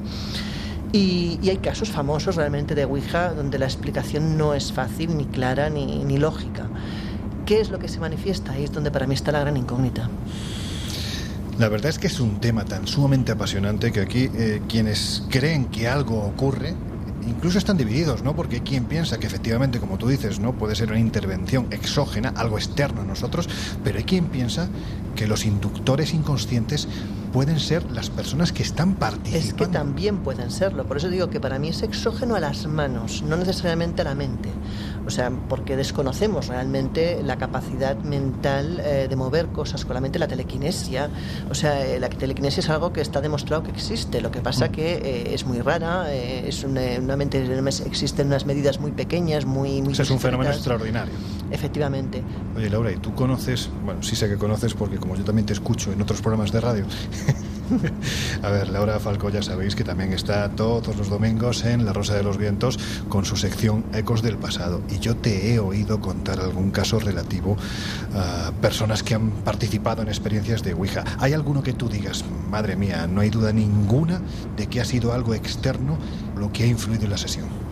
[0.96, 5.70] Y, hay casos famosos realmente de Ouija donde la explicación no es fácil, ni clara,
[5.70, 6.70] ni, ni lógica.
[7.46, 8.54] ¿Qué es lo que se manifiesta?
[8.54, 10.10] Ahí es donde para mí está la gran incógnita.
[11.60, 15.66] La verdad es que es un tema tan sumamente apasionante que aquí eh, quienes creen
[15.66, 16.74] que algo ocurre
[17.28, 18.36] incluso están divididos, ¿no?
[18.36, 20.54] Porque hay quien piensa que efectivamente, como tú dices, ¿no?
[20.54, 23.50] Puede ser una intervención exógena, algo externo a nosotros,
[23.84, 24.70] pero hay quien piensa
[25.16, 26.88] que los inductores inconscientes
[27.36, 29.46] pueden ser las personas que están participando.
[29.46, 30.86] Es que también pueden serlo.
[30.86, 34.16] Por eso digo que para mí es exógeno a las manos, no necesariamente a la
[34.16, 34.48] mente.
[35.06, 40.18] O sea, porque desconocemos realmente la capacidad mental eh, de mover cosas con la mente,
[40.18, 41.10] la telequinesia.
[41.50, 44.22] O sea, eh, la telequinesia es algo que está demostrado que existe.
[44.22, 47.46] Lo que pasa que eh, es muy rara, eh, es una, una mente
[47.86, 51.14] existen unas medidas muy pequeñas, muy, muy Ese es un fenómeno extraordinario.
[51.52, 52.24] Efectivamente.
[52.56, 53.70] Oye, Laura, ¿y tú conoces?
[53.84, 56.62] Bueno, sí sé que conoces porque como yo también te escucho en otros programas de
[56.62, 56.86] radio.
[58.44, 62.16] A ver, Laura Falcó ya sabéis que también está todos los domingos en La Rosa
[62.16, 64.82] de los Vientos con su sección Ecos del Pasado.
[64.90, 67.58] Y yo te he oído contar algún caso relativo
[68.14, 71.04] a personas que han participado en experiencias de Ouija.
[71.20, 74.22] ¿Hay alguno que tú digas, madre mía, no hay duda ninguna
[74.56, 75.98] de que ha sido algo externo
[76.38, 77.65] lo que ha influido en la sesión?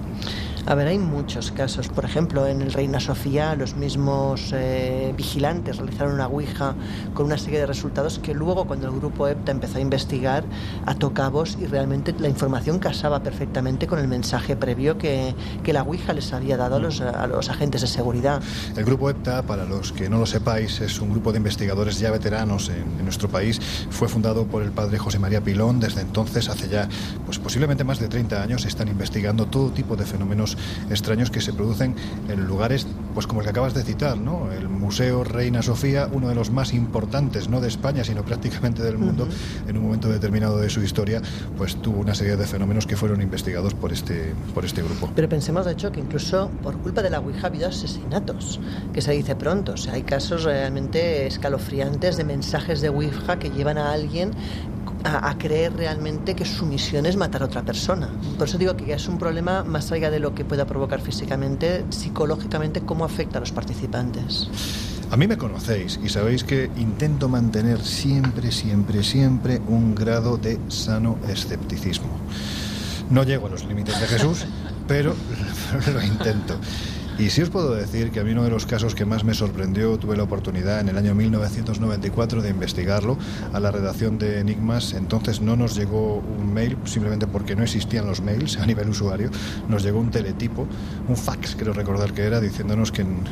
[0.65, 1.89] A ver, hay muchos casos.
[1.89, 6.73] Por ejemplo, en el Reina Sofía, los mismos eh, vigilantes realizaron una ouija
[7.13, 10.45] con una serie de resultados que luego, cuando el grupo EPTA empezó a investigar,
[10.85, 15.83] ató cabos y realmente la información casaba perfectamente con el mensaje previo que, que la
[15.83, 18.41] ouija les había dado a los, a los agentes de seguridad.
[18.77, 22.09] El grupo EPTA, para los que no lo sepáis, es un grupo de investigadores ya
[22.09, 23.59] veteranos en, en nuestro país.
[23.89, 25.81] Fue fundado por el padre José María Pilón.
[25.81, 26.87] Desde entonces, hace ya
[27.25, 30.52] pues posiblemente más de 30 años, están investigando todo tipo de fenómenos
[30.89, 31.95] extraños que se producen
[32.29, 34.51] en lugares pues como el que acabas de citar, ¿no?
[34.51, 38.97] El Museo Reina Sofía, uno de los más importantes, no de España, sino prácticamente del
[38.97, 39.27] mundo,
[39.67, 41.21] en un momento determinado de su historia,
[41.57, 45.11] pues tuvo una serie de fenómenos que fueron investigados por este, por este grupo.
[45.15, 48.59] Pero pensemos, de hecho, que incluso por culpa de la Ouija ha habido asesinatos,
[48.93, 49.73] que se dice pronto.
[49.73, 54.31] O sea, hay casos realmente escalofriantes de mensajes de Ouija que llevan a alguien
[55.03, 58.09] a, a creer realmente que su misión es matar a otra persona.
[58.37, 61.01] Por eso digo que ya es un problema más allá de lo que pueda provocar
[61.01, 64.49] físicamente, psicológicamente, cómo afecta a los participantes.
[65.13, 70.59] A mí me conocéis y sabéis que intento mantener siempre, siempre, siempre un grado de
[70.69, 72.09] sano escepticismo.
[73.11, 74.45] No llego a los límites de Jesús,
[74.87, 75.13] pero
[75.93, 76.55] lo intento.
[77.19, 79.35] Y sí os puedo decir que a mí uno de los casos que más me
[79.35, 83.17] sorprendió, tuve la oportunidad en el año 1994 de investigarlo
[83.53, 84.93] a la redacción de Enigmas.
[84.93, 89.29] Entonces no nos llegó un mail, simplemente porque no existían los mails a nivel usuario.
[89.69, 90.67] Nos llegó un teletipo,
[91.07, 93.23] un fax, creo recordar que era, diciéndonos que en,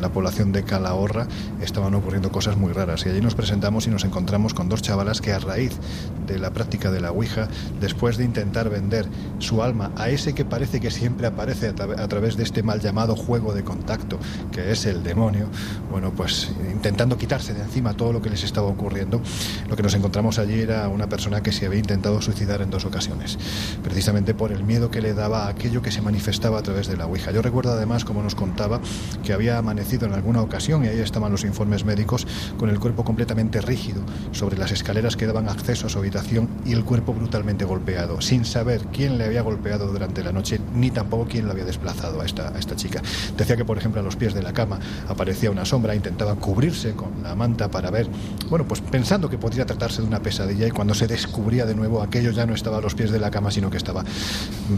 [0.00, 1.26] la población de Calahorra
[1.62, 3.06] estaban ocurriendo cosas muy raras.
[3.06, 5.78] Y allí nos presentamos y nos encontramos con dos chavalas que a raíz
[6.26, 7.48] de la práctica de la Ouija,
[7.80, 9.06] después de intentar vender
[9.38, 13.16] su alma a ese que parece que siempre aparece a través de este mal llamado
[13.16, 14.18] juego de contacto,
[14.52, 15.46] que es el demonio,
[15.90, 19.20] bueno, pues intentando quitarse de encima todo lo que les estaba ocurriendo,
[19.68, 22.84] lo que nos encontramos allí era una persona que se había intentado suicidar en dos
[22.84, 23.38] ocasiones,
[23.82, 27.06] precisamente por el miedo que le daba aquello que se manifestaba a través de la
[27.06, 27.30] Ouija.
[27.32, 28.80] Yo recuerdo además, como nos contaba,
[29.24, 32.26] que había amanecido en alguna ocasión, y ahí estaban los informes médicos,
[32.58, 36.72] con el cuerpo completamente rígido sobre las escaleras que daban acceso a su habitación y
[36.72, 41.26] el cuerpo brutalmente golpeado, sin saber quién le había golpeado durante la noche, ni tampoco
[41.28, 43.02] quién lo había desplazado a esta, a esta chica.
[43.36, 46.92] Decía que, por ejemplo, a los pies de la cama aparecía una sombra, intentaba cubrirse
[46.92, 48.08] con la manta para ver,
[48.48, 52.02] bueno, pues pensando que podría tratarse de una pesadilla y cuando se descubría de nuevo
[52.02, 54.04] aquello ya no estaba a los pies de la cama, sino que estaba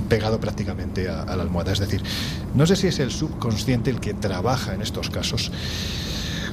[0.09, 1.72] pegado prácticamente a, la almohada.
[1.72, 2.03] Es decir,
[2.55, 5.51] no sé si es el subconsciente el que trabaja en estos casos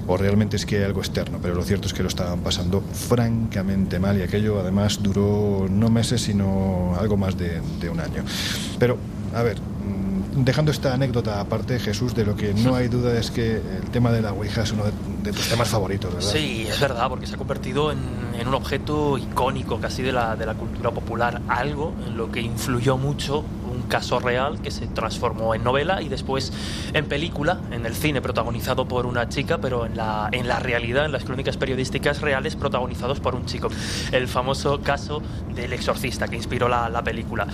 [0.08, 2.82] o realmente es que hay algo externo, pero lo cierto es que lo estaban pasando
[2.82, 7.62] francamente mal y aquello además duró no meses, sino algo más de,
[7.92, 8.24] un año.
[8.80, 8.98] Pero,
[9.36, 9.58] a ver,
[10.36, 14.12] dejando esta anécdota aparte, Jesús, de lo que no hay duda es que el tema
[14.12, 14.92] de la Ouija es uno de,
[15.24, 16.30] de tus temas favoritos, ¿verdad?
[16.30, 18.00] Sí, es verdad, porque se ha convertido en,
[18.40, 22.42] en un objeto icónico casi de la, de la cultura popular, algo en lo que
[22.42, 23.44] influyó mucho
[23.90, 26.54] caso real que se transformó en novela y después
[26.94, 31.06] en película, en el cine protagonizado por una chica, pero en la, en la realidad,
[31.06, 33.70] en las crónicas periodísticas reales protagonizados por un chico.
[34.14, 35.22] El famoso caso
[35.54, 37.48] del exorcista que inspiró la, la película.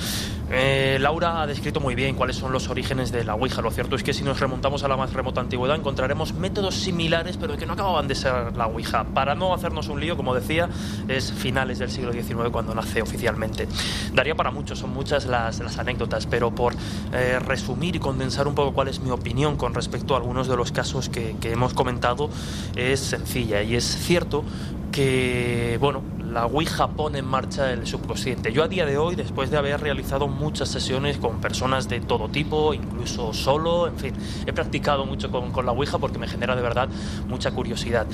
[0.52, 3.62] Eh, Laura ha descrito muy bien cuáles son los orígenes de la Ouija.
[3.62, 7.38] Lo cierto es que si nos remontamos a la más remota antigüedad encontraremos métodos similares,
[7.38, 9.06] pero que no acababan de ser la Ouija.
[9.06, 10.70] Para no hacernos un lío, como decía,
[11.08, 13.68] es finales del siglo XIX cuando nace oficialmente.
[14.14, 16.74] Daría para mucho, son muchas las, las anécdotas, pero por
[17.14, 20.56] eh, resumir y condensar un poco cuál es mi opinión con respecto a algunos de
[20.56, 22.30] los casos que, que hemos comentado,
[22.76, 23.62] es sencilla.
[23.64, 24.44] Y es cierto
[24.92, 26.02] que, bueno,
[26.36, 28.52] la Ouija pone en marcha el subconsciente.
[28.52, 32.28] Yo a día de hoy, después de haber realizado muchas sesiones con personas de todo
[32.28, 34.14] tipo, incluso solo, en fin,
[34.46, 36.90] he practicado mucho con, con la Ouija porque me genera de verdad
[37.30, 38.06] mucha curiosidad.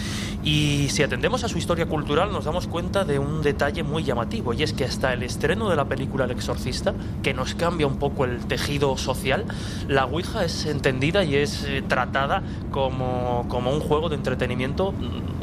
[0.44, 4.54] Y si atendemos a su historia cultural, nos damos cuenta de un detalle muy llamativo,
[4.54, 6.94] y es que hasta el estreno de la película El Exorcista,
[7.24, 9.46] que nos cambia un poco el tejido social,
[9.88, 15.41] la Ouija es entendida y es eh, tratada como, como un juego de entretenimiento mm,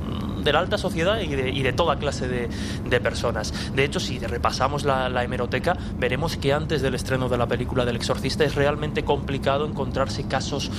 [0.48, 3.52] de la alta sociedad y de, toda clase de, personas.
[3.74, 7.96] De hecho, si repasamos la hemeroteca, veremos que antes del estreno de la película del
[7.96, 10.70] exorcista es realmente complicado encontrarse casos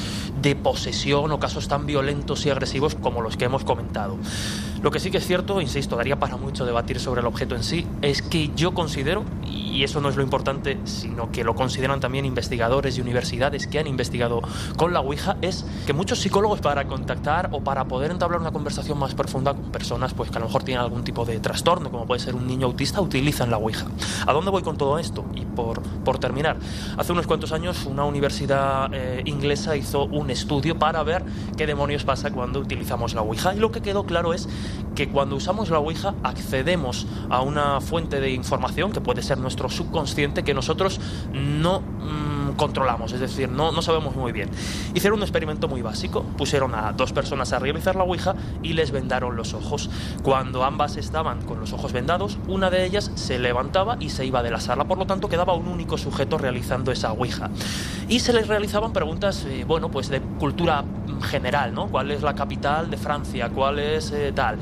[0.41, 4.17] de posesión o casos tan violentos y agresivos como los que hemos comentado.
[4.81, 7.63] Lo que sí que es cierto, insisto, daría para mucho debatir sobre el objeto en
[7.63, 11.99] sí, es que yo considero, y eso no es lo importante, sino que lo consideran
[11.99, 14.41] también investigadores y universidades que han investigado
[14.77, 18.97] con la Ouija, es que muchos psicólogos para contactar o para poder entablar una conversación
[18.97, 22.05] más profunda con personas pues que a lo mejor tienen algún tipo de trastorno, como
[22.05, 23.85] puede ser un niño autista, utilizan la Ouija.
[24.25, 25.25] ¿A dónde voy con todo esto?
[25.35, 26.55] Y por, por terminar,
[26.97, 31.25] hace unos cuantos años una universidad eh, inglesa hizo un estudio para ver
[31.57, 34.47] qué demonios pasa cuando utilizamos la Ouija y lo que quedó claro es
[34.95, 39.69] que cuando usamos la Ouija accedemos a una fuente de información que puede ser nuestro
[39.69, 40.99] subconsciente que nosotros
[41.33, 44.49] no mm, controlamos, es decir, no, no sabemos muy bien.
[44.93, 48.91] Hicieron un experimento muy básico, pusieron a dos personas a realizar la Ouija y les
[48.91, 49.89] vendaron los ojos.
[50.23, 54.43] Cuando ambas estaban con los ojos vendados, una de ellas se levantaba y se iba
[54.43, 57.49] de la sala, por lo tanto quedaba un único sujeto realizando esa Ouija.
[58.09, 60.83] Y se les realizaban preguntas, eh, bueno, pues de cultura
[61.21, 61.87] general, ¿no?
[61.87, 63.49] ¿Cuál es la capital de Francia?
[63.55, 64.57] ¿Cuál es eh, tal?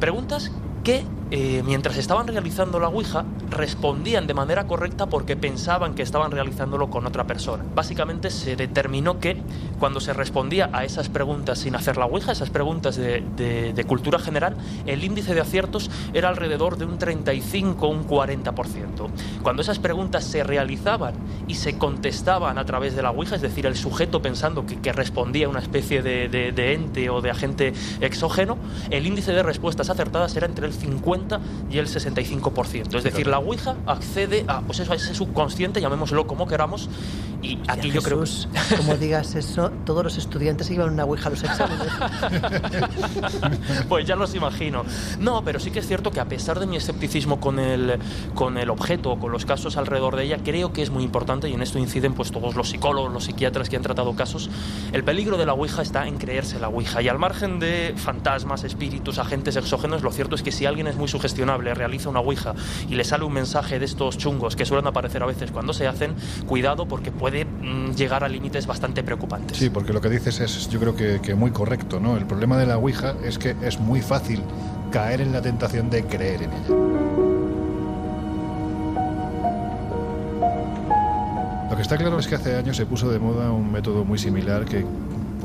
[0.00, 0.50] Preguntas
[0.82, 6.30] que eh, mientras estaban realizando la Ouija respondían de manera correcta porque pensaban que estaban
[6.30, 7.64] realizándolo con otra persona.
[7.74, 9.36] Básicamente se determinó que
[9.80, 13.84] cuando se respondía a esas preguntas sin hacer la Ouija, esas preguntas de, de- de
[13.84, 14.56] cultura general,
[14.86, 19.08] el índice de aciertos era alrededor de un 35 o un 40%.
[19.42, 21.14] Cuando esas preguntas se realizaban
[21.48, 24.92] y se contestaban a través de la Ouija, es decir, el sujeto pensando que, que
[24.92, 28.56] respondía a una especie de- de ente o de agente exógeno,
[28.90, 31.06] el índice de respuestas acertadas era entre el 50
[31.70, 32.96] y el 65%.
[32.96, 36.88] Es decir, la Ouija accede a, pues eso, a ese subconsciente, llamémoslo como queramos,
[37.42, 38.26] y aquí yo creo que...
[38.26, 41.86] Jesús, como digas eso, todos los estudiantes iban a una Ouija a los exámenes.
[43.88, 44.84] Pues ya los imagino.
[45.20, 47.98] No, pero sí que es cierto que a pesar de mi escepticismo con el,
[48.34, 51.48] con el objeto o con los casos alrededor de ella, creo que es muy importante,
[51.48, 54.50] y en esto inciden pues todos los psicólogos, los psiquiatras que han tratado casos,
[54.92, 57.02] el peligro de la Ouija está en creerse la Ouija.
[57.02, 60.96] Y al margen de fantasmas, espíritus, agentes exógenos, lo cierto es que si alguien es
[60.96, 62.54] muy sugestionable, realiza una Ouija
[62.88, 65.86] y le sale un mensaje de estos chungos que suelen aparecer a veces cuando se
[65.86, 66.14] hacen,
[66.46, 69.58] cuidado porque puede mm, llegar a límites bastante preocupantes.
[69.58, 72.16] Sí, porque lo que dices es, yo creo que, que muy correcto, ¿no?
[72.16, 74.42] El problema de la Ouija es que es muy fácil
[74.90, 77.16] caer en la tentación de creer en ella.
[81.70, 84.18] Lo que está claro es que hace años se puso de moda un método muy
[84.18, 84.86] similar que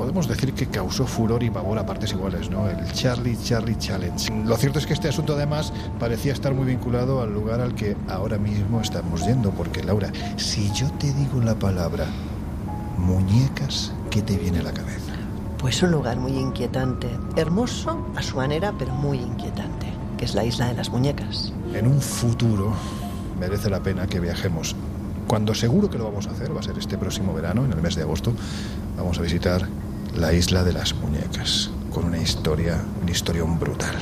[0.02, 2.68] podemos decir que causó furor y pavor a partes iguales, ¿no?
[2.68, 4.32] El Charlie Charlie Challenge.
[4.44, 7.96] Lo cierto es que este asunto además parecía estar muy vinculado al lugar al que
[8.08, 12.06] ahora mismo estamos yendo, porque Laura, si yo te digo la palabra
[12.98, 15.12] muñecas, ¿qué te viene a la cabeza?
[15.58, 19.86] Pues un lugar muy inquietante, hermoso a su manera, pero muy inquietante,
[20.18, 21.52] que es la isla de las muñecas.
[21.72, 22.72] En un futuro
[23.38, 24.74] merece la pena que viajemos.
[25.28, 27.80] Cuando seguro que lo vamos a hacer, va a ser este próximo verano, en el
[27.80, 28.32] mes de agosto,
[28.96, 29.68] vamos a visitar
[30.16, 33.96] la isla de las muñecas, con una historia, un historión brutal.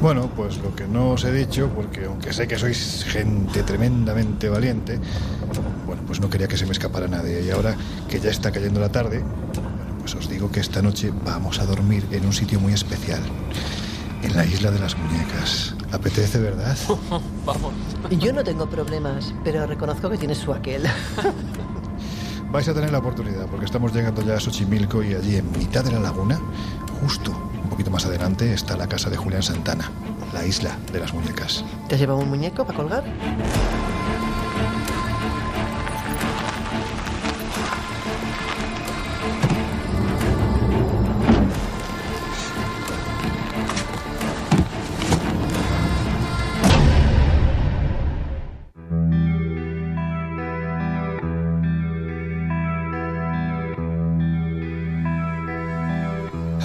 [0.00, 4.48] Bueno, pues lo que no os he dicho, porque aunque sé que sois gente tremendamente
[4.48, 4.98] valiente,
[5.86, 7.42] bueno, pues no quería que se me escapara nadie.
[7.42, 7.76] Y ahora
[8.08, 11.66] que ya está cayendo la tarde, bueno, pues os digo que esta noche vamos a
[11.66, 13.20] dormir en un sitio muy especial,
[14.22, 15.74] en la isla de las muñecas.
[15.92, 16.76] ¿Apetece, verdad?
[17.46, 17.72] Vamos.
[18.10, 20.82] Y Yo no tengo problemas, pero reconozco que tiene su aquel.
[22.54, 25.82] Vais a tener la oportunidad, porque estamos llegando ya a Xochimilco y allí en mitad
[25.82, 26.40] de la laguna,
[27.00, 29.90] justo un poquito más adelante, está la casa de Julián Santana,
[30.32, 31.64] la isla de las muñecas.
[31.88, 33.04] ¿Te has llevado un muñeco para colgar?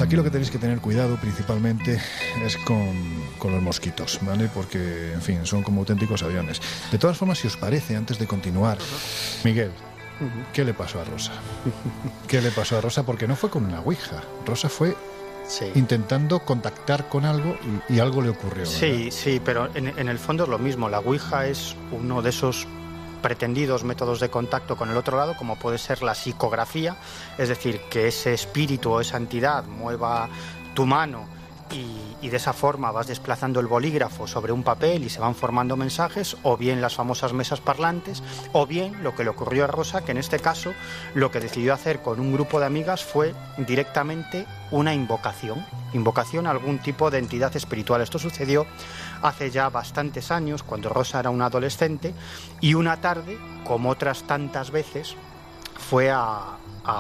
[0.09, 2.01] Aquí lo que tenéis que tener cuidado principalmente
[2.43, 2.95] es con,
[3.37, 4.49] con los mosquitos, ¿vale?
[4.51, 6.59] Porque, en fin, son como auténticos aviones.
[6.91, 8.79] De todas formas, si os parece, antes de continuar,
[9.43, 9.69] Miguel,
[10.51, 11.33] ¿qué le pasó a Rosa?
[12.27, 13.05] ¿Qué le pasó a Rosa?
[13.05, 14.23] Porque no fue con una ouija.
[14.47, 14.97] Rosa fue
[15.47, 15.65] Sí.
[15.75, 17.55] intentando contactar con algo
[17.89, 18.63] y, y algo le ocurrió.
[18.63, 18.79] ¿verdad?
[18.79, 20.89] Sí, sí, pero en, en el fondo es lo mismo.
[20.89, 22.67] La Ouija es uno de esos
[23.21, 26.95] pretendidos métodos de contacto con el otro lado, como puede ser la psicografía,
[27.37, 30.29] es decir, que ese espíritu o esa entidad mueva
[30.73, 31.25] tu mano
[31.71, 35.35] y, y de esa forma vas desplazando el bolígrafo sobre un papel y se van
[35.35, 39.67] formando mensajes, o bien las famosas mesas parlantes, o bien lo que le ocurrió a
[39.67, 40.73] Rosa, que en este caso
[41.13, 46.51] lo que decidió hacer con un grupo de amigas fue directamente una invocación, invocación a
[46.51, 48.01] algún tipo de entidad espiritual.
[48.01, 48.65] Esto sucedió
[49.21, 52.13] hace ya bastantes años, cuando Rosa era una adolescente,
[52.61, 55.15] y una tarde, como otras tantas veces,
[55.77, 56.57] fue a,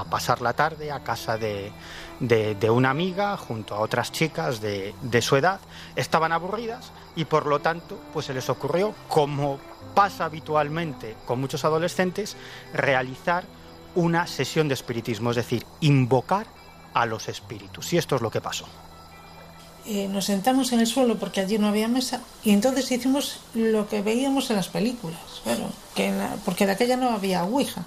[0.09, 1.71] pasar la tarde a casa de,
[2.19, 5.59] de- de una amiga junto a otras chicas de, de su edad.
[5.95, 9.59] Estaban aburridas y por lo tanto pues se les ocurrió, como
[9.95, 12.37] pasa habitualmente con muchos adolescentes,
[12.73, 13.45] realizar
[13.95, 16.45] una sesión de espiritismo, es decir, invocar
[16.93, 17.91] a los espíritus.
[17.93, 18.67] Y esto es lo que pasó.
[19.91, 23.89] Eh, nos sentamos en el suelo porque allí no había mesa y entonces hicimos lo
[23.89, 25.63] que veíamos en las películas, claro,
[25.95, 27.83] que en porque de aquella no había ouija.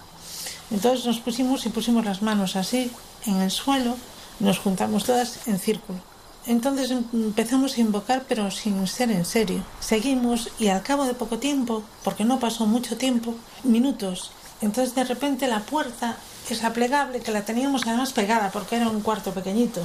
[0.72, 2.90] Entonces nos pusimos y pusimos las manos así
[3.26, 3.96] en el suelo,
[4.40, 6.00] nos juntamos todas en círculo.
[6.46, 9.62] Entonces em- empezamos a invocar pero sin ser en serio.
[9.78, 15.04] Seguimos y al cabo de poco tiempo, porque no pasó mucho tiempo, minutos, entonces de
[15.04, 16.16] repente la puerta,
[16.50, 19.80] esa plegable que la teníamos además pegada porque era un cuarto pequeñito,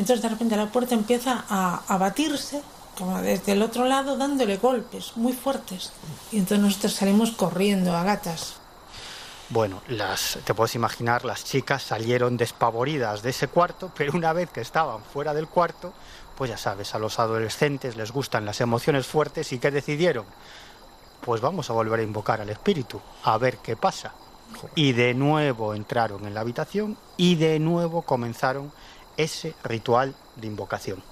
[0.00, 2.62] entonces de repente la puerta empieza a, a batirse,
[2.96, 5.92] como desde el otro lado, dándole golpes muy fuertes.
[6.32, 8.56] Y entonces nosotros salimos corriendo a gatas.
[9.50, 14.50] Bueno, las, te puedes imaginar, las chicas salieron despavoridas de ese cuarto, pero una vez
[14.50, 15.94] que estaban fuera del cuarto,
[16.36, 20.26] pues ya sabes, a los adolescentes les gustan las emociones fuertes y ¿qué decidieron?
[21.22, 24.12] Pues vamos a volver a invocar al espíritu, a ver qué pasa.
[24.74, 28.70] Y de nuevo entraron en la habitación y de nuevo comenzaron
[29.18, 31.02] ese ritual de invocación.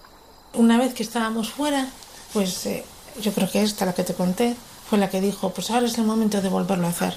[0.55, 1.87] Una vez que estábamos fuera,
[2.33, 2.85] pues eh,
[3.21, 4.57] yo creo que esta, la que te conté,
[4.89, 7.15] fue la que dijo, pues ahora es el momento de volverlo a hacer.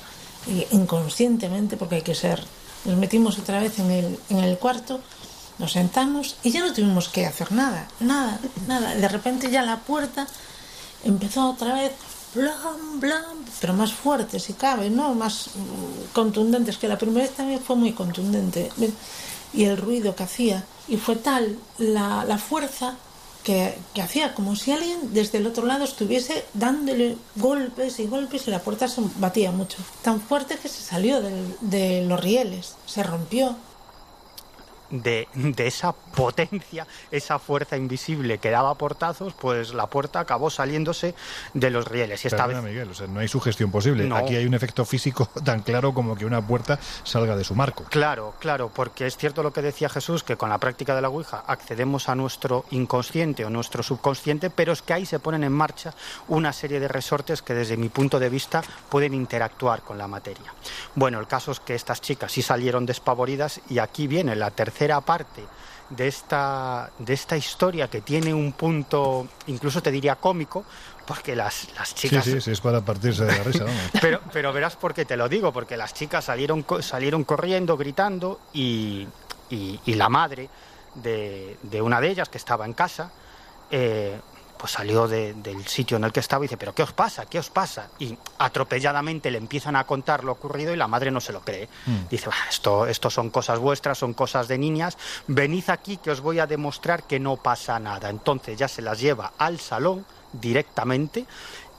[0.47, 2.43] Y inconscientemente, porque hay que ser,
[2.83, 4.99] nos metimos otra vez en el, en el cuarto,
[5.59, 8.95] nos sentamos y ya no tuvimos que hacer nada, nada, nada.
[8.95, 10.25] De repente ya la puerta
[11.03, 11.91] empezó otra vez,
[12.33, 15.13] blam, blam, pero más fuerte si cabe, ¿no?
[15.13, 18.71] Más mm, contundentes, que la primera vez también fue muy contundente.
[19.53, 22.95] Y el ruido que hacía, y fue tal la, la fuerza
[23.43, 28.47] que, que hacía como si alguien desde el otro lado estuviese dándole golpes y golpes
[28.47, 29.77] y la puerta se batía mucho.
[30.01, 31.21] Tan fuerte que se salió
[31.61, 33.55] de los rieles, se rompió.
[34.89, 41.15] De, de esa potencia, esa fuerza invisible que daba portazos, pues la puerta acabó saliéndose
[41.53, 42.23] de los rieles.
[42.23, 44.05] Y esta Perdona, vez, Miguel, o sea, no hay sugestión posible.
[44.05, 44.15] No.
[44.15, 47.85] Aquí hay un efecto físico tan claro como que una puerta salga de su marco.
[47.89, 51.09] Claro, claro, porque es cierto lo que decía Jesús, que con la práctica de la
[51.09, 55.51] Ouija accedemos a nuestro inconsciente o nuestro subconsciente, pero es que ahí se ponen en
[55.51, 55.93] marcha
[56.27, 60.53] una serie de resortes que desde mi punto de vista pueden interactuar con la materia.
[60.95, 64.78] Bueno, el caso es que estas chicas sí salieron despavoridas y aquí viene la tercera
[65.01, 65.43] parte
[65.89, 70.63] de esta, de esta historia que tiene un punto, incluso te diría cómico,
[71.05, 72.23] porque las, las Sí, chicas...
[72.25, 73.81] sí, sí, es para partirse de la risa, vamos.
[74.01, 78.39] Pero, pero verás por qué te lo digo, porque las chicas salieron, salieron corriendo, gritando,
[78.53, 79.07] y,
[79.49, 80.47] y- y la madre
[80.95, 83.11] de, de una de ellas, que estaba en casa,
[83.71, 84.19] eh,
[84.59, 87.25] pues salió de- del sitio en el que estaba y dice, pero ¿qué os pasa?
[87.27, 87.87] ¿Qué os pasa?
[87.97, 91.69] Y atropelladamente le empiezan a contar lo ocurrido y la madre no se lo cree.
[91.85, 92.09] Mm.
[92.09, 94.97] Dice, "Bah, esto, esto son cosas vuestras, son cosas de niñas,
[95.27, 98.09] venid aquí que os voy a demostrar que no pasa nada.
[98.09, 101.25] Entonces ya se las lleva al salón directamente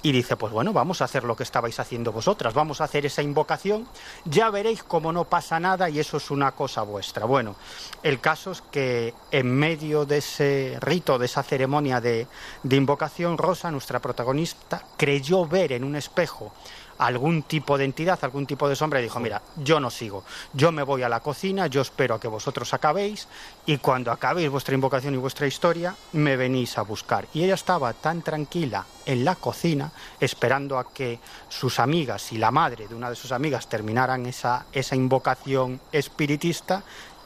[0.03, 3.05] y dice, pues bueno, vamos a hacer lo que estabais haciendo vosotras, vamos a hacer
[3.07, 3.87] esa invocación,
[4.25, 7.27] ya veréis cómo no pasa nada y eso es una cosa vuestra.
[7.27, 7.57] Bueno,
[8.03, 12.27] el caso es que en medio de ese rito, de esa ceremonia de,
[12.63, 16.53] de invocación, Rosa, nuestra protagonista, creyó ver en un espejo
[17.01, 20.23] algún tipo de entidad, algún tipo de sombra y dijo, mira, yo no sigo,
[20.53, 23.27] yo me voy a la cocina, yo espero a que vosotros acabéis
[23.65, 27.27] y cuando acabéis vuestra invocación y vuestra historia, me venís a buscar.
[27.33, 29.91] Y ella estaba tan tranquila en la cocina,
[30.21, 34.67] esperando a que sus amigas y la madre de una de sus amigas terminaran esa,
[34.71, 36.83] esa invocación espiritista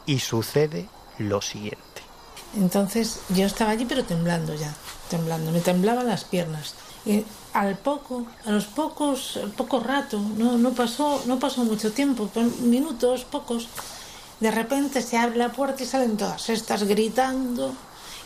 [0.07, 0.87] y sucede
[1.19, 1.83] lo siguiente.
[2.57, 4.73] Entonces yo estaba allí pero temblando ya,
[5.11, 6.77] temblando, me temblaban las piernas.
[7.05, 12.29] Y al poco, a los pocos, poco rato, no, no pasó, no pasó mucho tiempo,
[12.61, 13.69] minutos, pocos.
[14.41, 17.73] de repente se abre la puerta y salen todas estas gritando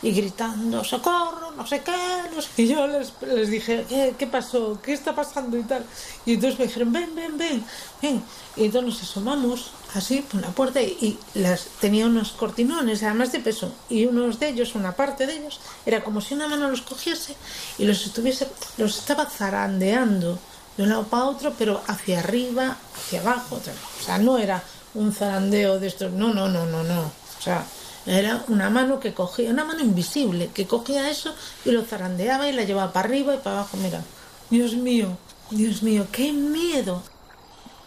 [0.01, 1.91] y gritando, socorro, no sé qué,
[2.33, 2.61] no sé qué.
[2.63, 4.79] Y yo les, les dije, ¿qué, ¿qué pasó?
[4.81, 5.57] ¿Qué está pasando?
[5.57, 5.85] Y tal.
[6.25, 7.65] Y entonces me dijeron, ven, ven, ven,
[8.01, 8.23] ven.
[8.55, 13.39] Y entonces nos asomamos así por la puerta y, las, tenía unos cortinones, además de
[13.39, 13.73] peso.
[13.89, 17.35] Y unos de ellos, una parte de ellos, era como si una mano los cogiese
[17.77, 18.47] y los estuviese,
[18.77, 20.39] los estaba zarandeando
[20.77, 23.59] de un lado para otro, pero hacia arriba, hacia abajo.
[23.99, 27.01] O sea, no era un zarandeo de estos, no, no, no, no, no.
[27.01, 27.65] O sea,
[28.09, 31.33] era una mano que cogía, una mano invisible, que cogía eso
[31.65, 33.77] y lo zarandeaba y la llevaba para arriba y para abajo.
[33.77, 34.01] Mira,
[34.49, 35.17] Dios mío,
[35.51, 37.01] Dios mío, qué miedo.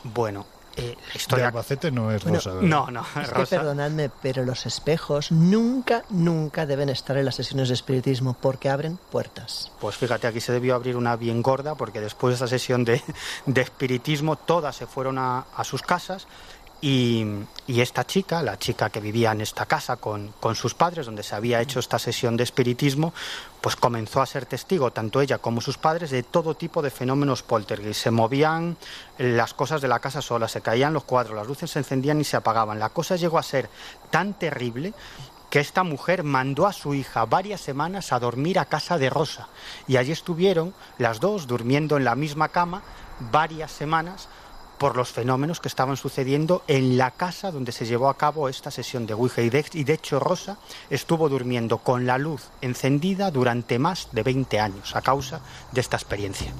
[0.04, 0.46] Bueno,
[0.76, 1.46] eh, la De historia...
[1.48, 2.52] Albacete no es Bueno, rosa.
[2.54, 2.68] ¿verdad?
[2.68, 3.56] No, no, Es que Rosa.
[3.56, 8.98] perdonadme, pero los espejos nunca, nunca deben estar en las sesiones de espiritismo porque abren
[9.10, 9.70] puertas.
[9.80, 13.02] Pues fíjate, aquí se debió abrir una bien gorda porque después de esta sesión de,
[13.46, 16.26] de espiritismo todas se fueron a, a sus casas
[16.84, 17.24] y,
[17.68, 21.36] esta chica, la chica que vivía en esta casa con, con sus padres, donde se
[21.36, 23.14] había hecho esta sesión de espiritismo,
[23.60, 27.44] pues comenzó a ser testigo, tanto ella como sus padres, de todo tipo de fenómenos
[27.44, 28.02] poltergeist.
[28.02, 28.76] Se movían
[29.16, 32.24] las cosas de la casa solas, se caían los cuadros, las luces se encendían y
[32.24, 32.80] se apagaban.
[32.80, 33.70] La cosa llegó a ser
[34.10, 34.92] tan terrible
[35.50, 39.48] que esta mujer mandó a su hija varias semanas a dormir a casa de Rosa.
[39.86, 42.82] Y allí estuvieron las dos durmiendo en la misma cama
[43.30, 44.28] varias semanas
[44.82, 48.72] por los fenómenos que estaban sucediendo en la casa donde se llevó a cabo esta
[48.72, 49.40] sesión de Ouija.
[49.40, 50.58] Y de, hecho Rosa
[50.90, 55.96] estuvo durmiendo con la luz encendida durante más de 20 años a causa de esta
[55.96, 56.52] experiencia.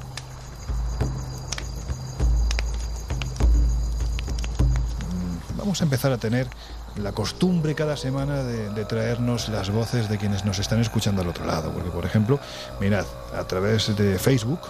[5.57, 6.47] Vamos a empezar a tener
[6.95, 11.29] la costumbre cada semana de, de traernos las voces de quienes nos están escuchando al
[11.29, 11.73] otro lado.
[11.73, 12.39] Porque, por ejemplo,
[12.79, 13.05] mirad,
[13.37, 14.61] a través de Facebook,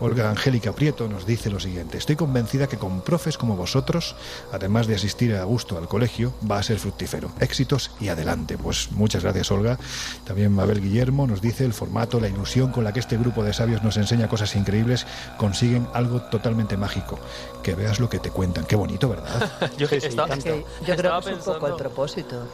[0.00, 1.98] Olga Angélica Prieto nos dice lo siguiente.
[1.98, 4.16] Estoy convencida que con profes como vosotros,
[4.50, 7.30] además de asistir a gusto al colegio, va a ser fructífero.
[7.38, 8.56] Éxitos y adelante.
[8.56, 9.78] Pues muchas gracias, Olga.
[10.24, 13.52] También Mabel Guillermo nos dice el formato, la ilusión con la que este grupo de
[13.52, 17.18] sabios nos enseña cosas increíbles, consiguen algo totalmente mágico.
[17.62, 18.64] Que veas lo que te cuentan.
[18.64, 19.70] Qué bonito, ¿verdad?
[19.78, 20.44] Yo, Sí, sí, estaba, tanto.
[20.44, 22.48] Que yo creo que es un poco el pensando- propósito.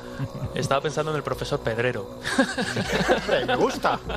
[0.54, 2.18] estaba pensando en el profesor Pedrero.
[3.46, 4.00] Me gusta.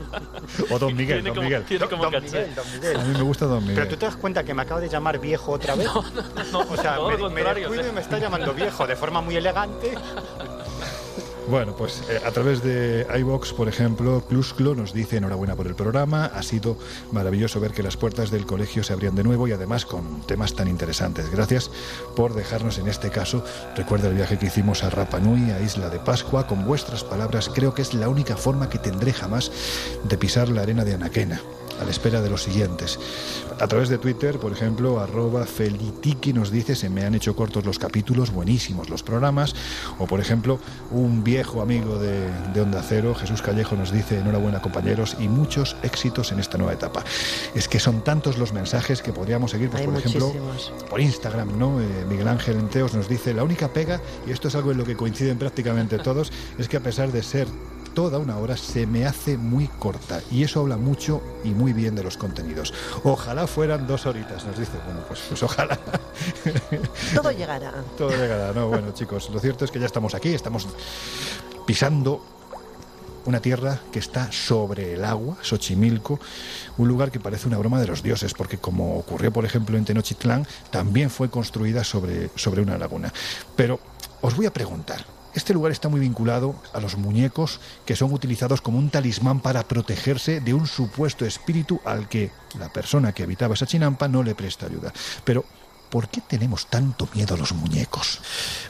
[0.72, 1.64] O Don Miguel, Don Miguel.
[1.68, 2.20] Don.
[2.24, 5.52] Miguel, me gusta Don Pero tú te das cuenta que me acabo de llamar viejo
[5.52, 5.88] otra vez.
[6.52, 9.22] No, O sea, todo me, lo me descuido y me está llamando viejo de forma
[9.22, 9.94] muy elegante.
[11.50, 15.74] Bueno, pues eh, a través de iBox, por ejemplo, Clusclo nos dice enhorabuena por el
[15.74, 16.26] programa.
[16.26, 16.78] Ha sido
[17.12, 20.54] maravilloso ver que las puertas del colegio se abrían de nuevo y además con temas
[20.54, 21.32] tan interesantes.
[21.32, 21.72] Gracias
[22.16, 23.44] por dejarnos en este caso.
[23.76, 26.46] Recuerda el viaje que hicimos a Rapa Nui, a Isla de Pascua.
[26.46, 29.52] Con vuestras palabras, creo que es la única forma que tendré jamás
[30.04, 31.42] de pisar la arena de Anaquena.
[31.80, 33.00] A la espera de los siguientes.
[33.60, 37.66] A través de Twitter, por ejemplo, arroba Felitiki nos dice se me han hecho cortos
[37.66, 39.56] los capítulos, buenísimos los programas.
[39.98, 40.60] O por ejemplo,
[40.92, 45.76] un viejo amigo de, de Onda Cero, Jesús Callejo, nos dice enhorabuena compañeros y muchos
[45.84, 47.04] éxitos en esta nueva etapa.
[47.56, 50.34] Es que son tantos los mensajes que podríamos seguir, pues por ejemplo,
[50.90, 51.80] por Instagram, ¿no?
[51.82, 54.86] Eh, Miguel Ángel Enteos nos dice, la única pega, y esto es algo en lo
[54.86, 57.48] que coinciden prácticamente todos, es que a pesar de ser
[57.94, 60.22] toda una hora, se me hace muy corta.
[60.32, 62.74] Y eso habla mucho y muy bien de los contenidos.
[63.04, 64.74] Ojalá fueran dos horitas, nos dice.
[64.86, 65.78] Bueno, pues, pues ojalá.
[67.16, 67.74] Todo llegará.
[67.98, 68.68] Todo llegará, ¿no?
[68.68, 70.68] Bueno, chicos, lo cierto es que ya estamos aquí, estamos
[71.66, 72.22] pisando
[73.26, 76.20] una tierra que está sobre el agua, Xochimilco,
[76.78, 79.86] un lugar que parece una broma de los dioses, porque como ocurrió, por ejemplo, en
[79.86, 83.14] Tenochtitlán, también fue construida sobre, sobre una laguna.
[83.56, 83.80] Pero
[84.22, 88.62] os voy a preguntar, este lugar está muy vinculado a los muñecos que son utilizados
[88.62, 93.54] como un talismán para protegerse de un supuesto espíritu al que la persona que habitaba
[93.54, 94.92] esa chinampa no le presta ayuda.
[95.24, 95.46] Pero,
[95.90, 98.22] ¿por qué tenemos tanto miedo a los muñecos?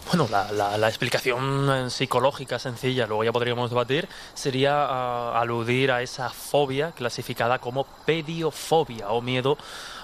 [0.08, 6.30] Bueno, la, explicación eh, psicológica sencilla, luego ya podríamos debatir, sería ah, aludir a esa
[6.30, 9.58] fobia clasificada como pediofobia o miedo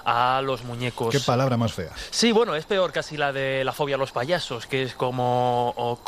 [0.06, 1.12] a los muñecos.
[1.12, 1.90] ¿Qué palabra más fea?
[2.10, 5.98] Sí, bueno, es peor casi la de la fobia a los payasos, que es como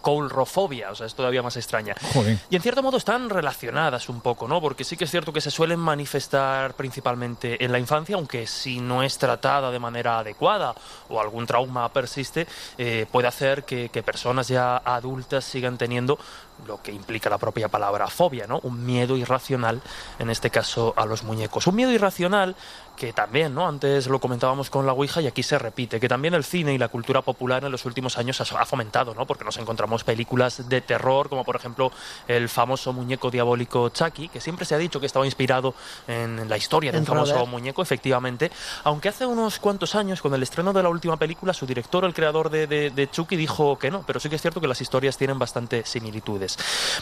[0.00, 1.94] coulrofobia, o sea, es todavía más extraña.
[2.14, 2.38] Joder.
[2.48, 4.62] Y en cierto modo están relacionadas un poco, ¿no?
[4.62, 8.80] Porque sí que es cierto que se suelen manifestar principalmente en la infancia, aunque si
[8.80, 10.74] no es tratada de manera adecuada
[11.10, 12.46] o algún trauma persiste,
[12.78, 16.18] eh, puede hacer que, que personas ya adultas sigan teniendo
[16.66, 18.60] lo que implica la propia palabra fobia, ¿no?
[18.62, 19.82] Un miedo irracional,
[20.18, 21.66] en este caso a los muñecos.
[21.66, 22.56] Un miedo irracional
[22.96, 23.66] que también, ¿no?
[23.66, 26.78] Antes lo comentábamos con la Ouija y aquí se repite, que también el cine y
[26.78, 29.26] la cultura popular en los últimos años ha fomentado, ¿no?
[29.26, 31.90] Porque nos encontramos películas de terror, como por ejemplo
[32.28, 35.74] el famoso muñeco diabólico Chucky, que siempre se ha dicho que estaba inspirado
[36.06, 37.50] en la historia de un famoso Robert.
[37.50, 38.50] muñeco, efectivamente.
[38.84, 42.14] Aunque hace unos cuantos años, con el estreno de la última película, su director, el
[42.14, 44.80] creador de, de, de Chucky, dijo que no, pero sí que es cierto que las
[44.80, 45.84] historias tienen bastante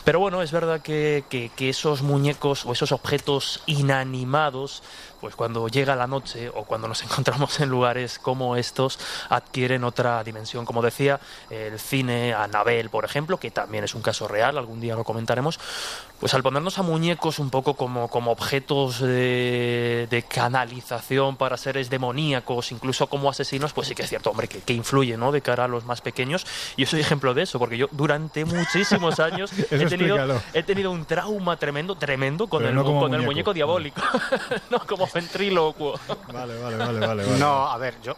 [0.05, 1.25] Pero bueno, es verdad que
[1.59, 4.83] esos muñecos o esos objetos inanimados,
[5.21, 8.99] pues cuando llega la noche o cuando nos encontramos en lugares como estos,
[9.29, 10.65] adquieren otra dimensión.
[10.65, 14.95] Como decía, el cine Anabel, por ejemplo, que también es un caso real, algún día
[14.95, 15.59] lo comentaremos,
[16.19, 21.91] pues al ponernos a muñecos un poco como, como objetos de, de canalización para seres
[21.91, 25.33] demoníacos, incluso como asesinos, pues sí que es cierto, hombre, que, que influye ¿no?
[25.33, 26.47] de cara a los más pequeños.
[26.77, 30.91] Y yo soy ejemplo de eso, porque yo durante muchísimos años he, tenido, he tenido
[30.91, 33.25] un trauma tremendo, tremendo con, Pero el, no con el muñeco.
[33.25, 34.03] muñeco diabólico,
[34.71, 35.99] no como ventrílocuo.
[36.33, 37.25] Vale, vale, vale, vale.
[37.25, 37.39] vale.
[37.39, 38.17] No, a ver, yo,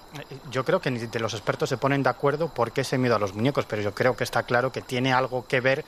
[0.50, 3.16] yo creo que ni de los expertos se ponen de acuerdo por qué ese miedo
[3.16, 5.84] a los muñecos, pero yo creo que está claro que tiene algo que ver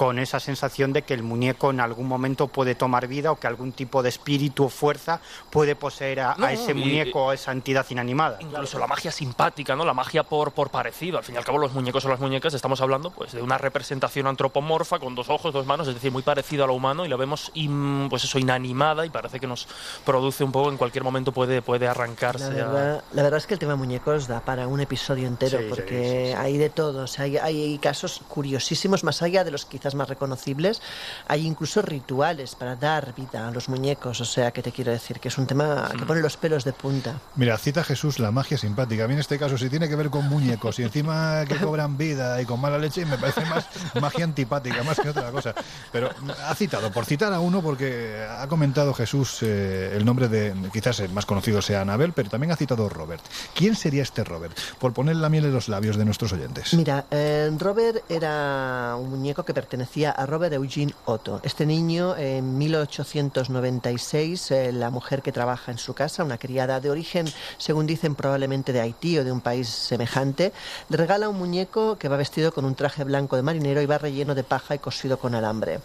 [0.00, 3.46] con esa sensación de que el muñeco en algún momento puede tomar vida o que
[3.46, 5.20] algún tipo de espíritu o fuerza
[5.50, 8.38] puede poseer a, a ese y- muñeco o esa entidad inanimada.
[8.40, 9.84] Incluso la magia simpática, ¿no?
[9.84, 11.18] La magia por, por parecido.
[11.18, 13.58] Al fin y al cabo, los muñecos o las muñecas estamos hablando pues de una
[13.58, 17.08] representación antropomorfa con dos ojos, dos manos, es decir, muy parecido a lo humano y
[17.10, 19.68] lo vemos in- pues eso inanimada y parece que nos
[20.06, 22.50] produce un poco en cualquier momento puede puede arrancarse.
[22.54, 25.58] La a- verdad, la verdad es que el tema muñecos da para un episodio entero,
[25.58, 26.38] Sí, sí, porque sí, sí.
[26.38, 27.02] hay de todo.
[27.02, 30.82] O sea, hay, hay casos curiosísimos, más allá de los quizás más reconocibles.
[31.28, 34.20] Hay incluso rituales para dar vida a los muñecos.
[34.20, 36.72] O sea, que te quiero decir que es un tema que pone los pelos de
[36.72, 37.20] punta.
[37.36, 39.04] Mira, cita Jesús la magia simpática.
[39.04, 41.96] A mí en este caso, si tiene que ver con muñecos y encima que cobran
[41.96, 43.66] vida y con mala leche, me parece más
[44.00, 45.54] magia antipática, más que otra cosa.
[45.92, 46.10] Pero
[46.46, 51.00] ha citado, por citar a uno, porque ha comentado Jesús eh, el nombre de, quizás
[51.00, 53.22] el más conocido sea Anabel, pero también ha citado Robert.
[53.54, 54.56] ¿Quién sería este Robert?
[54.78, 56.74] Por poner la miel en los labios de nuestros oyentes.
[56.74, 61.40] Mira, eh, Robert era un muñeco que pertenecía a Robert Eugene Otto.
[61.42, 66.90] Este niño, en 1896, eh, la mujer que trabaja en su casa, una criada de
[66.90, 67.26] origen,
[67.56, 70.52] según dicen, probablemente de Haití o de un país semejante,
[70.90, 73.96] le regala un muñeco que va vestido con un traje blanco de marinero y va
[73.96, 75.80] relleno de paja y cosido con alambre.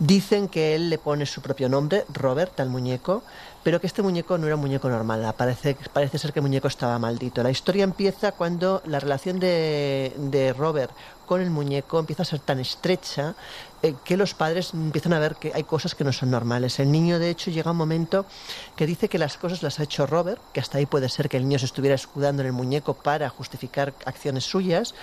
[0.00, 3.22] Dicen que él le pone su propio nombre, Robert, al muñeco,
[3.62, 5.34] pero que este muñeco no era un muñeco normal.
[5.36, 7.42] Parece, parece ser que el muñeco estaba maldito.
[7.42, 10.90] La historia empieza cuando la relación de, de Robert
[11.30, 13.36] con el muñeco empieza a ser tan estrecha
[13.84, 16.80] eh, que los padres empiezan a ver que hay cosas que no son normales.
[16.80, 18.26] El niño, de hecho, llega un momento
[18.74, 21.36] que dice que las cosas las ha hecho Robert, que hasta ahí puede ser que
[21.36, 24.96] el niño se estuviera escudando en el muñeco para justificar acciones suyas,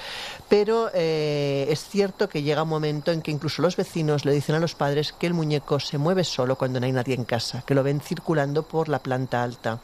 [0.50, 4.56] pero eh, es cierto que llega un momento en que incluso los vecinos le dicen
[4.56, 7.64] a los padres que el muñeco se mueve solo cuando no hay nadie en casa,
[7.66, 9.80] que lo ven circulando por la planta alta.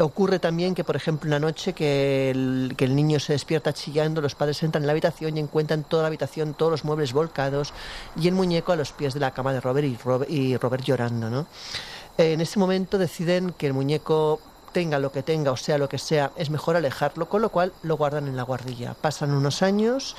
[0.00, 4.62] Ocurre también que, por ejemplo, una noche que el, niño se despierta chillando, los padres
[4.62, 7.72] entran en la habitación y encuentran toda la habitación, todos los muebles volcados
[8.16, 10.84] y el muñeco a los pies de la cama de Robert y Robert, y Robert
[10.84, 11.30] llorando.
[11.30, 11.46] ¿no?
[12.16, 14.40] En ese momento deciden que el muñeco
[14.72, 17.72] tenga lo que tenga o sea lo que sea, es mejor alejarlo, con lo cual
[17.82, 18.94] lo guardan en la guardilla.
[18.94, 20.16] Pasan unos años,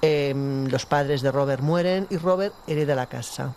[0.00, 0.34] eh,
[0.70, 3.54] los padres de Robert mueren y Robert hereda la casa.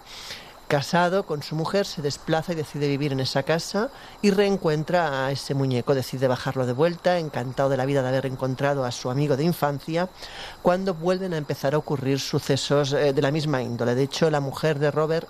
[0.72, 3.90] Casado con su mujer, se desplaza y decide vivir en esa casa
[4.22, 8.26] y reencuentra a ese muñeco, decide bajarlo de vuelta, encantado de la vida de haber
[8.26, 10.08] encontrado a su amigo de infancia,
[10.62, 13.96] cuando vuelven a empezar a ocurrir sucesos eh, de la misma índole.
[13.96, 15.28] De hecho, la mujer de Robert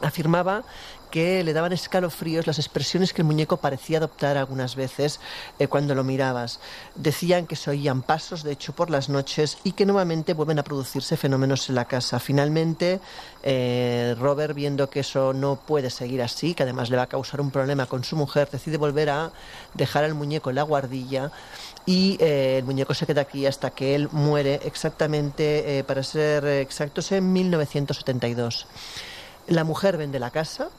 [0.00, 0.64] afirmaba
[1.10, 5.20] que le daban escalofríos las expresiones que el muñeco parecía adoptar algunas veces
[5.58, 6.60] eh, cuando lo mirabas.
[6.94, 10.64] Decían que se oían pasos, de hecho, por las noches y que nuevamente vuelven a
[10.64, 12.18] producirse fenómenos en la casa.
[12.20, 13.00] Finalmente,
[13.42, 17.40] eh, Robert, viendo que eso no puede seguir así, que además le va a causar
[17.40, 19.32] un problema con su mujer, decide volver a
[19.74, 21.32] dejar al muñeco en la guardilla
[21.86, 27.10] y eh, el muñeco se queda aquí hasta que él muere exactamente, para ser exactos,
[27.12, 28.66] en 1972.
[29.48, 30.70] La mujer vende la casa,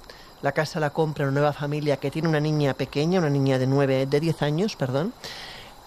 [0.42, 3.68] la casa la compra una nueva familia que tiene una niña pequeña, una niña de
[3.68, 5.14] nueve, de 10 años, perdón,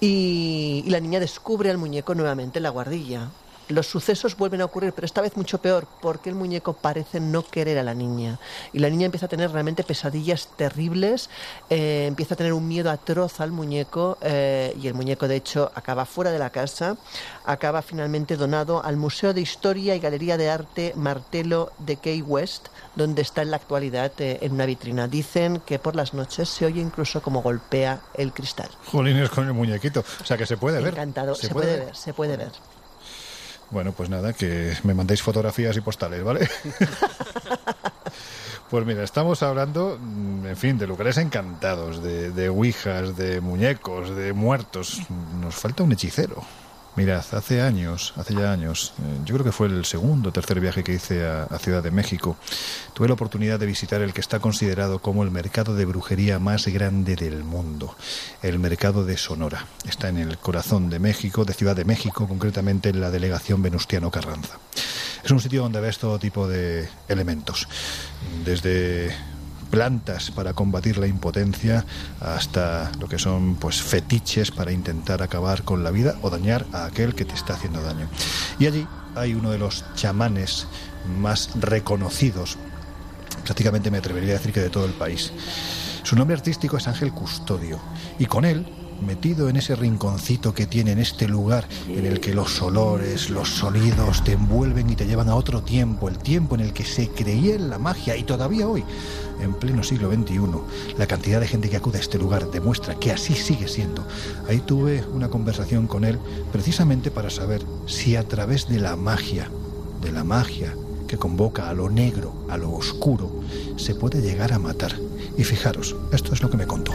[0.01, 3.29] y, y la niña descubre al muñeco nuevamente en la guardilla.
[3.69, 7.43] Los sucesos vuelven a ocurrir, pero esta vez mucho peor, porque el muñeco parece no
[7.43, 8.39] querer a la niña.
[8.73, 11.31] Y la niña empieza a tener realmente pesadillas terribles,
[11.71, 15.71] eh, empieza a tener un miedo atroz al muñeco, eh, y el muñeco, de hecho,
[15.75, 16.97] acaba fuera de la casa,
[17.45, 22.69] acaba finalmente donado al Museo de Historia y Galería de Arte Martelo de Key West,
[22.97, 25.09] donde está en la actualidad eh, en una vitrina.
[25.09, 28.71] Dicen que por las noches se oye incluso como golpea el cristal.
[28.87, 30.05] Jolines con el muñequito.
[30.21, 30.95] O sea que se puede ver.
[30.95, 32.53] Encantado, se, puede ver, se puede ver.
[33.75, 36.49] Bueno, pues nada, que me mandéis fotografías y postales, ¿vale?
[38.71, 44.17] Pues mira, estamos hablando, mm, en fin, de lugares encantados, de, de ouijas, de muñecos,
[44.17, 45.03] de muertos.
[45.41, 46.43] Nos falta un hechicero.
[46.97, 50.61] Mirad, hace años, hace ya años, eh, yo creo que fue el segundo o tercer
[50.61, 52.37] viaje que hice a, Ciudad de México,
[52.93, 56.69] tuve la oportunidad de visitar el que está considerado como el mercado de brujería más
[56.69, 57.97] grande del mundo,
[58.43, 59.67] el mercado de Sonora.
[59.89, 64.11] Está en el corazón de México, de Ciudad de México, concretamente en la delegación Venustiano
[64.13, 64.59] Carranza.
[65.25, 67.67] Es un sitio donde ves todo tipo de elementos,
[68.45, 69.17] desde
[69.75, 71.85] plantas para combatir la impotencia
[72.21, 76.85] hasta lo que son pues fetiches para intentar acabar con la vida o dañar a
[76.85, 78.07] aquel que te está haciendo daño.
[78.61, 78.87] Y allí
[79.17, 80.69] hay uno de los chamanes
[81.19, 82.57] más reconocidos,
[83.43, 85.33] prácticamente me atrevería a decir que de todo el país.
[86.05, 87.81] Su nombre artístico es Ángel Custodio
[88.21, 88.65] y con él
[89.01, 93.49] metido en ese rinconcito que tiene en este lugar en el que los olores, los
[93.49, 97.09] sonidos te envuelven y te llevan a otro tiempo, el tiempo en el que se
[97.09, 98.85] creía en la magia y todavía hoy,
[99.41, 100.41] en pleno siglo XXI,
[100.99, 104.07] la cantidad de gente que acude a este lugar demuestra que así sigue siendo.
[104.49, 106.19] Ahí tuve una conversación con él
[106.53, 109.51] precisamente para saber si a través de la magia,
[110.01, 110.75] de la magia
[111.07, 113.41] que convoca a lo negro, a lo oscuro,
[113.77, 114.93] se puede llegar a matar.
[115.37, 116.93] Y fijaros, esto es lo que me contó.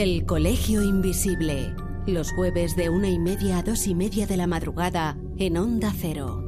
[0.00, 1.76] El Colegio Invisible.
[2.06, 5.92] Los jueves de una y media a dos y media de la madrugada en Onda
[5.94, 6.42] Cero.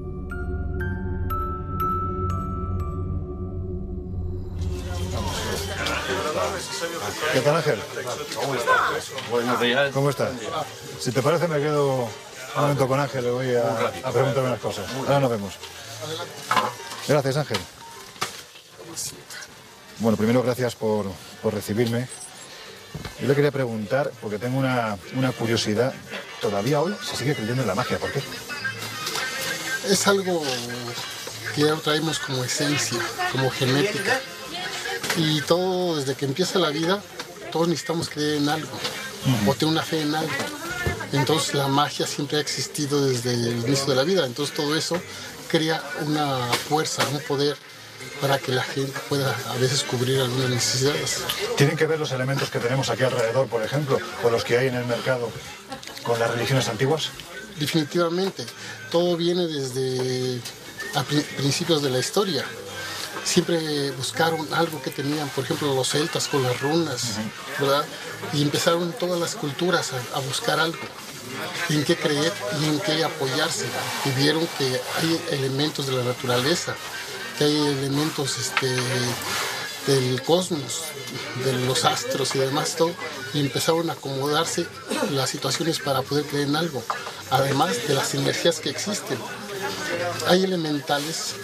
[7.35, 7.79] ¿Qué tal, Ángel?
[9.31, 9.91] Buenos días.
[9.93, 10.33] ¿Cómo estás?
[10.99, 13.69] Si te parece, me quedo un momento con Ángel, le voy a,
[14.03, 14.91] a preguntarme unas cosas.
[14.97, 15.53] Ahora nos vemos.
[17.07, 17.59] Gracias, Ángel.
[19.99, 21.05] Bueno, primero, gracias por,
[21.43, 22.09] por recibirme.
[23.21, 25.95] Yo le quería preguntar, porque tengo una, una curiosidad,
[26.41, 28.23] todavía hoy se sigue creyendo en la magia, ¿por qué?
[29.89, 30.43] Es algo
[31.55, 32.99] que ya traemos como esencia,
[33.31, 34.21] como genética.
[35.17, 37.01] Y todo, desde que empieza la vida,
[37.51, 38.71] todos necesitamos creer en algo
[39.47, 40.33] o tener una fe en algo.
[41.13, 44.25] Entonces la magia siempre ha existido desde el inicio de la vida.
[44.25, 45.01] Entonces todo eso
[45.49, 47.57] crea una fuerza, un poder
[48.21, 51.19] para que la gente pueda a veces cubrir algunas necesidades.
[51.57, 54.69] ¿Tienen que ver los elementos que tenemos aquí alrededor, por ejemplo, o los que hay
[54.69, 55.31] en el mercado
[56.03, 57.11] con las religiones antiguas?
[57.59, 58.45] Definitivamente,
[58.91, 60.41] todo viene desde
[60.95, 62.45] a pri- principios de la historia.
[63.25, 67.03] Siempre buscaron algo que tenían, por ejemplo, los celtas con las runas,
[67.59, 67.85] ¿verdad?
[68.33, 70.79] Y empezaron todas las culturas a, a buscar algo
[71.69, 73.67] en qué creer y en qué apoyarse.
[74.07, 76.75] Y vieron que hay elementos de la naturaleza,
[77.43, 78.69] hay elementos este,
[79.87, 80.83] del cosmos,
[81.45, 82.93] de los astros y demás, todo,
[83.35, 84.67] y empezaron a acomodarse
[85.11, 86.83] las situaciones para poder creer en algo,
[87.31, 89.19] además de las energías que existen.
[90.29, 91.35] Hay elementales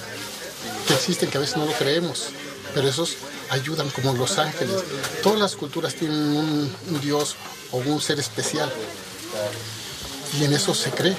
[0.87, 2.27] que existen que a veces no lo creemos,
[2.75, 3.16] pero esos
[3.51, 4.77] ayudan como los ángeles.
[5.23, 7.37] Todas las culturas tienen un dios
[7.73, 8.73] o un ser especial
[10.39, 11.16] y en eso se cree.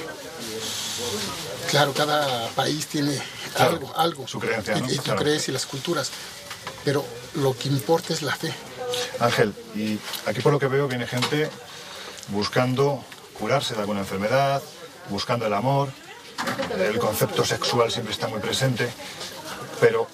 [1.68, 3.20] Claro, cada país tiene
[3.54, 4.28] Claro, algo, algo.
[4.28, 4.90] su creencia, y, ¿no?
[4.92, 5.20] y tú Claro.
[5.22, 6.10] crees y las culturas.
[6.84, 7.04] Pero
[7.34, 8.52] lo que importa es la fe.
[9.18, 11.48] Ángel, y aquí por lo que veo viene gente
[12.28, 13.04] buscando
[13.38, 14.62] curarse de alguna enfermedad,
[15.08, 15.88] buscando el amor,
[16.78, 18.88] el concepto sexual siempre está muy presente,
[19.80, 20.06] pero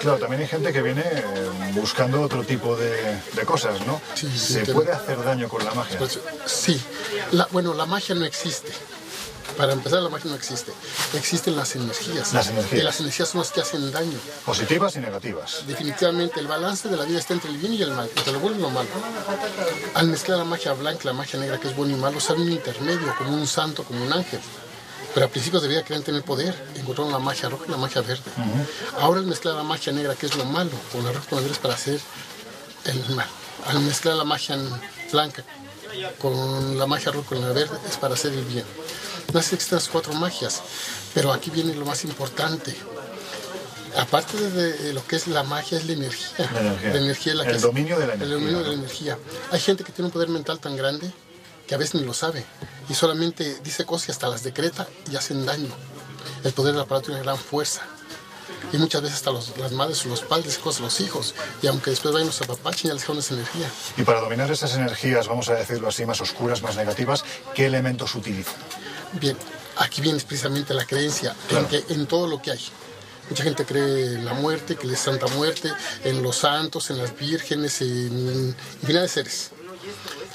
[0.00, 4.00] claro, también hay gente que viene eh, buscando otro tipo de, de cosas, ¿no?
[4.14, 5.98] sí, ¿Se puede hacer daño con la magia?
[5.98, 6.80] Pues, sí,
[7.32, 8.72] la- bueno, la magia no existe.
[9.56, 10.72] Para empezar, la magia no existe.
[11.14, 12.32] Existen las energías.
[12.32, 12.80] Las energías.
[12.80, 14.18] Y las energías son las que hacen daño.
[14.44, 15.62] Positivas y negativas.
[15.66, 18.40] Definitivamente, el balance de la vida está entre el bien y el mal, entre lo
[18.40, 18.88] bueno y lo malo.
[19.94, 22.40] Al mezclar la magia blanca y la magia negra, que es bueno y malo, sale
[22.40, 24.40] un intermedio, como un santo, como un ángel.
[25.14, 28.02] Pero a principios de vida querían tener poder, encontraron la magia roja y la magia
[28.02, 28.22] verde.
[28.98, 31.38] Ahora al mezclar la magia negra, que es lo malo, con la roja y con
[31.38, 32.00] la verde es para hacer
[32.86, 33.28] el mal.
[33.66, 34.58] Al mezclar la magia
[35.12, 35.44] blanca
[36.18, 38.64] con la magia roja y con la verde es para hacer el bien.
[39.32, 40.62] No sé estas cuatro magias,
[41.12, 42.74] pero aquí viene lo más importante.
[43.96, 46.50] Aparte de, de lo que es la magia, es la energía.
[46.52, 46.90] La energía.
[46.92, 49.18] La energía es la El que dominio de la El energía, dominio de la energía.
[49.52, 51.12] Hay gente que tiene un poder mental tan grande
[51.66, 52.44] que a veces ni lo sabe
[52.88, 55.68] y solamente dice cosas y hasta las decreta y hacen daño.
[56.42, 57.82] El poder del aparato tiene gran fuerza.
[58.72, 61.34] Y muchas veces hasta los- las madres o los padres cosas los hijos.
[61.62, 63.68] Y aunque después vayan los apapachen, ya les dejaron esa energía.
[63.96, 67.24] Y para dominar esas energías, vamos a decirlo así, más oscuras, más negativas,
[67.54, 68.54] ¿qué elementos utilizan?
[69.20, 69.36] Bien,
[69.76, 72.60] aquí viene precisamente la creencia en, que, en todo lo que hay.
[73.30, 75.72] Mucha gente cree en la muerte, que es Santa Muerte,
[76.04, 79.50] en los santos, en las vírgenes, en infinidad de seres.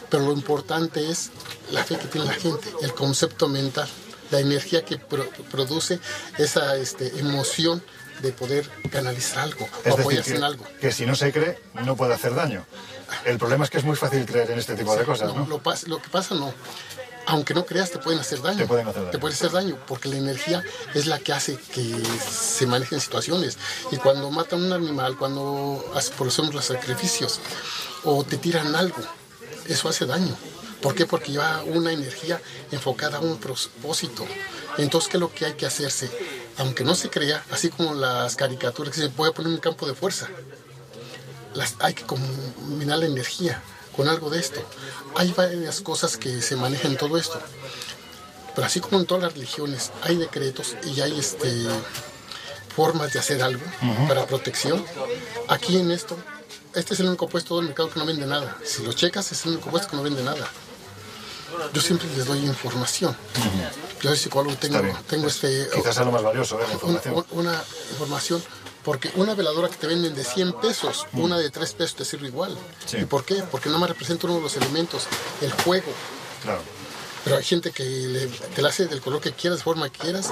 [0.10, 1.30] Pero lo importante es
[1.72, 3.88] la fe que tiene la gente, el concepto mental,
[4.32, 6.00] la energía que pro- produce
[6.40, 7.84] esa este, emoción
[8.24, 10.66] de poder canalizar algo Es o apoyarse en algo.
[10.82, 12.66] que si no se cree, no puede hacer daño.
[13.24, 15.48] El problema es que es muy fácil creer en este tipo de cosas, No, ¿no?
[15.48, 16.54] Lo, lo que pasa no.
[17.30, 18.58] Aunque no creas, te pueden hacer daño.
[18.58, 19.12] Te pueden hacer daño.
[19.12, 20.64] Te pueden hacer daño, porque la energía
[20.96, 21.96] es la que hace que
[22.28, 23.60] se manejen situaciones.
[23.92, 25.86] Y cuando matan un animal, cuando
[26.18, 27.40] por ejemplo, los sacrificios,
[28.04, 28.98] o te tiran algo,
[29.68, 30.36] eso hace daño.
[30.82, 31.06] ¿Por qué?
[31.06, 32.42] Porque lleva una energía
[32.72, 34.26] enfocada a un propósito.
[34.80, 36.10] Entonces, ¿qué es lo que hay que hacerse?
[36.58, 39.94] Aunque no se crea, así como las caricaturas que se puede poner un campo de
[39.94, 40.28] fuerza,
[41.54, 43.62] las, hay que combinar la energía
[44.00, 44.62] con algo de esto.
[45.18, 47.38] Hay varias cosas que se manejan en todo esto.
[48.56, 51.68] Pero así como en todas las religiones hay decretos y hay este,
[52.74, 54.08] formas de hacer algo Ujú.
[54.08, 54.86] para protección,
[55.50, 56.16] aquí en esto,
[56.76, 58.58] este es el único puesto del mercado que no vende nada.
[58.64, 60.48] Si lo checas, es el único puesto que no vende nada.
[61.74, 63.18] Yo siempre les doy información.
[64.02, 66.64] Yo soy psicólogo, tengo, tengo este, Quizás es lo más valioso, ¿eh?
[66.64, 67.26] la una, información.
[67.32, 68.44] una información,
[68.90, 72.28] porque una veladora que te venden de 100 pesos, una de 3 pesos te sirve
[72.30, 72.58] igual.
[72.88, 72.98] Sí.
[72.98, 73.36] ¿Y por qué?
[73.52, 75.04] Porque nada más representa uno de los elementos,
[75.42, 75.92] el fuego.
[76.42, 76.64] Claro.
[77.24, 80.30] Pero hay gente que le- te la hace del color que quieras, forma que quieras,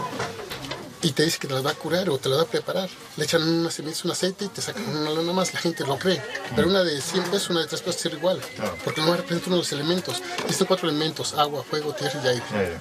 [1.03, 2.89] y te dice que te la va a curar o te la va a preparar.
[3.15, 5.99] Le echan unas semillas, un aceite y te sacan una lana más, la gente lo
[5.99, 6.19] cree.
[6.55, 8.41] Pero una de 100 pesos, una de 3 pesos te sirve igual,
[8.83, 10.15] porque no representa uno de los elementos.
[10.45, 12.79] Existen cuatro elementos, agua, fuego, tierra y aire.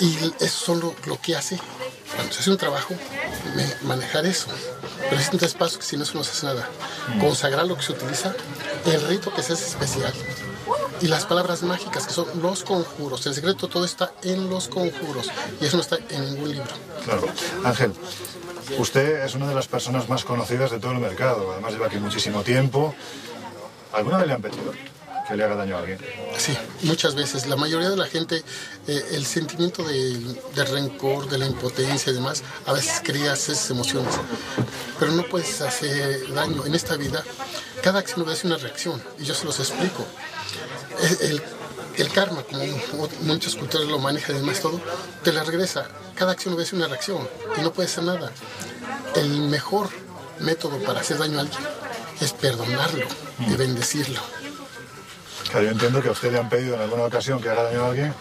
[0.00, 1.58] Y eso son lo, que hace,
[2.14, 2.94] cuando se hace un trabajo,
[3.54, 4.48] me- manejar eso.
[4.98, 6.68] Pero existen tres pasos que sin eso no se hace nada.
[7.20, 8.34] Consagrar lo que se utiliza,
[8.86, 10.12] el rito que se hace especial
[11.00, 13.26] y las palabras mágicas que son los conjuros.
[13.26, 15.28] El secreto todo está en los conjuros
[15.60, 16.70] y eso no está en ningún libro.
[17.04, 17.26] Claro.
[17.64, 17.92] Ángel,
[18.78, 21.52] usted es una de las personas más conocidas de todo el mercado.
[21.52, 22.94] Además lleva aquí muchísimo tiempo.
[23.92, 24.72] ¿Alguna vez le han pedido
[25.36, 25.98] le haga daño a alguien?
[26.38, 27.46] Sí, muchas veces.
[27.46, 28.42] La mayoría de la gente,
[28.86, 34.14] eh, el sentimiento de, rencor, de la impotencia y demás, a veces crea esas emociones.
[34.98, 36.64] Pero no puedes hacer daño.
[36.66, 37.22] En esta vida,
[37.82, 39.02] cada acción obedece una reacción.
[39.18, 40.04] Y yo se los explico.
[41.96, 44.80] El, karma, como mu- muchas culturas lo manejan y demás todo,
[45.22, 45.86] te la regresa.
[46.14, 47.28] Cada acción obedece una reacción
[47.58, 48.30] y no puede ser nada.
[49.14, 49.88] El mejor
[50.40, 51.60] método para hacer daño a alguien
[52.20, 53.06] es perdonarlo
[53.46, 54.20] y bendecirlo.
[55.52, 57.88] Yo entiendo que a usted le han pedido en alguna ocasión que haga daño a
[57.88, 58.14] alguien.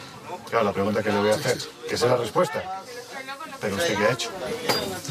[0.49, 2.81] Claro, la pregunta que le voy a hacer, que sea la respuesta.
[3.61, 4.29] Pero usted qué ha hecho?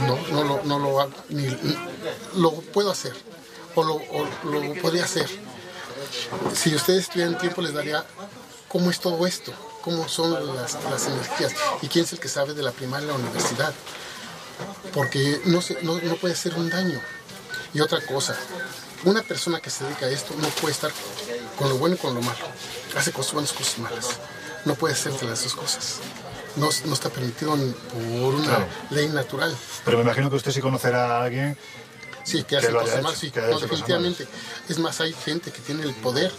[0.01, 1.47] No, no lo, no lo ni,
[2.37, 3.13] lo puedo hacer,
[3.75, 4.01] o lo,
[4.45, 5.29] lo podría hacer.
[6.55, 8.05] Si ustedes tuvieran tiempo les daría
[8.69, 9.53] cómo es todo esto,
[9.83, 10.75] cómo son las,
[11.07, 13.73] energías y quién es el que sabe de la primaria en la universidad.
[14.93, 17.01] Porque no, se- no, no puede ser un daño.
[17.73, 18.37] Y otra cosa,
[19.05, 20.91] una persona que se dedica a esto no puede estar
[21.57, 22.39] con lo bueno y con lo malo.
[22.97, 24.07] Hace cosas buenas, cosas malas.
[24.65, 25.97] No puede de las dos cosas.
[26.57, 28.67] No, no está permitido por una Claro.
[28.91, 29.57] ley natural.
[29.85, 31.57] Pero me imagino que usted sí conocerá a alguien
[32.25, 34.27] Sí, que hace cosas mal, sí, no, definitivamente.
[34.69, 36.31] Es más, hay gente que tiene el poder,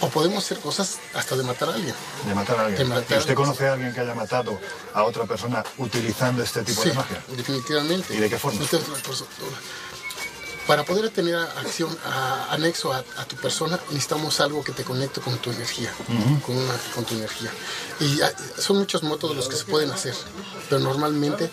[0.00, 1.94] o podemos hacer cosas hasta de matar a alguien.
[2.26, 2.88] de matar a alguien.
[2.88, 4.60] Matar ¿Y a usted alguien, conoce a alguien que haya matado
[4.94, 7.22] a otra persona utilizando este tipo Sí, de magia?
[7.28, 8.14] definitivamente.
[8.14, 8.60] ¿Y de qué forma?
[10.66, 15.20] Para poder tener acción a- anexo a, a tu persona, necesitamos algo que te conecte
[15.20, 15.92] con tu energía,
[16.46, 17.50] con, una- con tu energía.
[17.98, 20.14] Y hay- son muchos métodos los que se pueden hacer,
[20.68, 21.50] pero normalmente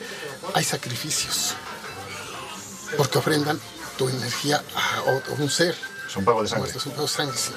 [0.54, 1.54] hay sacrificios,
[2.96, 3.60] porque ofrendan
[3.98, 5.76] tu energía a, o- a un ser.
[6.08, 6.72] Es un pago de sangre.
[6.76, 7.52] Es un pago de sangre, sí.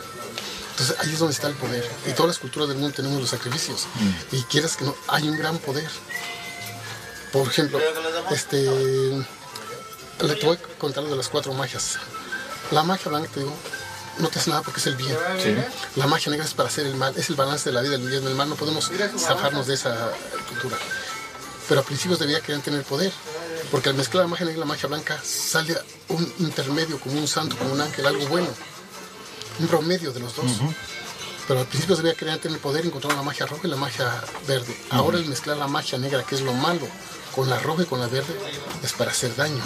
[0.71, 1.87] Entonces ahí es donde está el poder.
[2.07, 3.87] Y todas las culturas del mundo tenemos los sacrificios.
[3.97, 4.37] Mm.
[4.37, 5.91] Y quieras que no, hay un gran poder.
[7.33, 7.79] Por ejemplo,
[8.31, 8.67] este,
[10.27, 11.99] le te voy a contar de las cuatro magias.
[12.71, 13.55] La magia blanca, te digo,
[14.19, 15.17] no te hace nada porque es el bien.
[15.43, 15.55] Sí.
[15.97, 18.09] La magia negra es para hacer el mal, es el balance de la vida, el
[18.09, 18.49] bien y el mal.
[18.49, 20.13] No podemos zafarnos de esa
[20.49, 20.77] cultura.
[21.69, 23.13] Pero a principios debía querer tener poder.
[23.71, 25.77] Porque al mezclar la magia negra y la magia blanca sale
[26.09, 28.49] un intermedio, como un santo, como un ángel, algo bueno.
[29.61, 30.51] Un promedio de los dos.
[31.47, 34.77] Pero al principio debía querer tener poder, encontrar la magia roja y la magia verde.
[34.91, 36.89] Ahora el mezclar la magia negra, que es lo malo,
[37.35, 38.35] con la roja y con la verde,
[38.83, 39.63] es para hacer daño.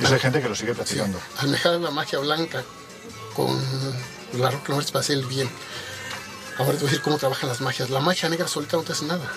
[0.00, 1.18] Y hay gente que lo sigue practicando.
[1.38, 2.62] Al mezclar la magia blanca
[3.34, 3.48] con
[4.34, 5.48] la verde es para hacer el bien.
[6.58, 7.90] Ahora te voy a decir cómo trabajan las magias.
[7.90, 9.30] La magia negra solita no te hace nada.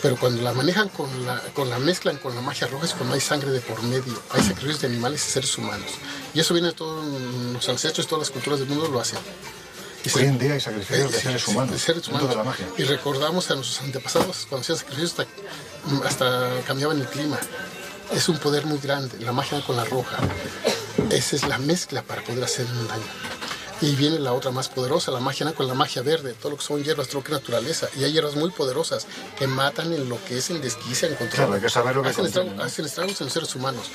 [0.00, 3.14] Pero cuando la manejan con la, con la mezclan con la magia roja es cuando
[3.14, 4.22] hay sangre de por medio.
[4.30, 5.90] Hay sacrificios de animales y seres humanos.
[6.34, 7.04] Y eso viene de todos
[7.52, 9.18] los ancestros, todas las culturas del mundo lo hacen.
[10.04, 11.72] Y Hoy en día hay sacrificios de sí, seres sí, humanos.
[11.72, 12.28] de seres humanos.
[12.28, 12.66] de la magia.
[12.78, 17.38] Y recordamos a nuestros antepasados cuando hacían sacrificios hasta, hasta cambiaban el clima.
[18.12, 20.16] Es un poder muy grande, la magia con la roja.
[21.10, 23.02] Esa es la mezcla para poder hacer un daño.
[23.80, 26.64] Y viene la otra más poderosa, la magia con la magia verde, todo lo que
[26.64, 27.88] son hierbas, es naturaleza.
[27.96, 29.06] Y hay hierbas muy poderosas
[29.38, 31.36] que matan en lo que es en desquicia, en control.
[31.36, 33.86] Claro, hay que saber lo que hacen, contiene, estragos, hacen estragos en los seres humanos.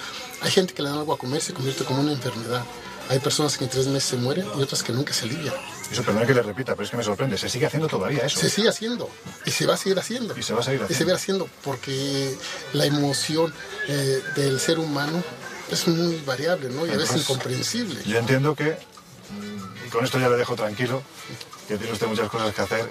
[0.41, 2.63] Hay gente que le dan algo a comer, se convierte como una enfermedad.
[3.09, 5.53] Hay personas que en tres meses se mueren y otras que nunca se alivian.
[5.91, 7.37] Eso, perdón que le repita, pero es que me sorprende.
[7.37, 8.39] Se sigue haciendo todavía eso.
[8.39, 9.09] Se sigue haciendo
[9.45, 10.37] y se va a seguir haciendo.
[10.37, 11.13] Y se va a seguir Y se haciendo.
[11.13, 12.35] va haciendo porque
[12.73, 13.53] la emoción
[13.87, 15.23] eh, del ser humano
[15.69, 16.85] es muy variable, ¿no?
[16.85, 18.01] Y a veces incomprensible.
[18.05, 18.77] Yo entiendo que,
[19.85, 21.03] y con esto ya le dejo tranquilo,
[21.67, 22.89] que tiene usted muchas cosas que hacer.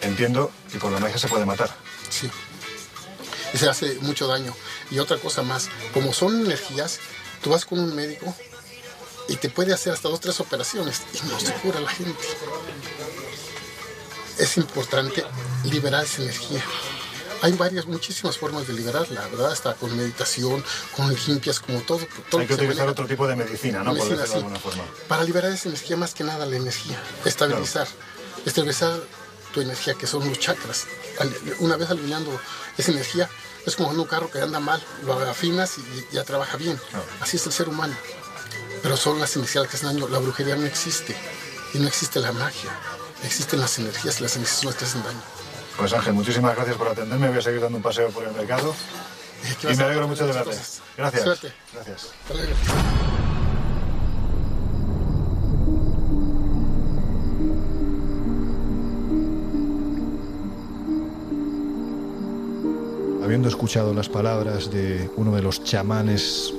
[0.00, 1.70] Entiendo que con la magia se puede matar.
[2.10, 2.30] Sí.
[3.54, 4.54] Y se hace mucho daño.
[4.90, 6.98] Y otra cosa más, como son energías,
[7.42, 8.34] tú vas con un médico
[9.28, 12.20] y te puede hacer hasta dos, tres operaciones y no se cura la gente.
[14.38, 15.24] Es importante
[15.64, 16.62] liberar esa energía.
[17.42, 19.52] Hay varias, muchísimas formas de liberarla, ¿verdad?
[19.52, 22.06] Hasta con meditación, con limpias, como todo.
[22.30, 23.94] todo Hay que se utilizar otro tipo de medicina, ¿no?
[23.94, 24.84] Por de alguna forma.
[25.08, 27.86] Para liberar esa energía, más que nada la energía, estabilizar,
[28.44, 29.00] estabilizar
[29.52, 30.86] tu energía, que son los chakras.
[31.60, 32.38] Una vez alineando
[32.78, 33.28] esa energía,
[33.66, 36.80] es como en un carro que anda mal, lo afinas y ya trabaja bien.
[37.20, 37.94] Así es el ser humano.
[38.86, 40.06] Pero son las energías las que hacen daño.
[40.06, 41.16] La brujería no existe.
[41.74, 42.70] Y no existe la magia.
[43.24, 45.20] Existen las energías y las energías son las que hacen daño.
[45.76, 47.26] Pues Ángel, muchísimas gracias por atenderme.
[47.26, 48.76] Voy a seguir dando un paseo por el mercado.
[49.64, 50.50] Y me alegro mucho de verte.
[50.50, 50.82] cosas.
[50.96, 51.24] Gracias.
[51.24, 51.52] Suerte.
[51.72, 52.10] Gracias.
[52.22, 52.52] Hasta luego.
[63.24, 66.54] Habiendo escuchado las palabras de uno de los chamanes,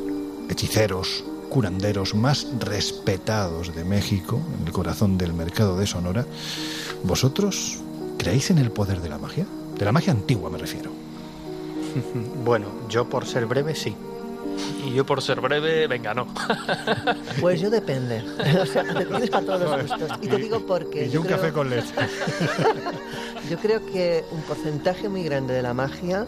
[0.49, 1.23] hechiceros,
[1.57, 6.23] curanderos más respetados de México, en el corazón del mercado de Sonora,
[7.03, 7.79] ¿vosotros
[8.19, 9.47] creéis en el poder de la magia?
[9.75, 10.91] De la magia antigua me refiero.
[12.45, 13.95] Bueno, yo por ser breve sí.
[14.85, 16.27] Y yo por ser breve, venga, no.
[17.41, 18.23] Pues yo depende.
[18.61, 20.19] O sea, depende para todos los gustos.
[20.21, 21.07] Y te digo por qué.
[21.07, 21.89] Y yo un creo- café con leche.
[23.49, 26.27] Yo creo que un porcentaje muy grande de la magia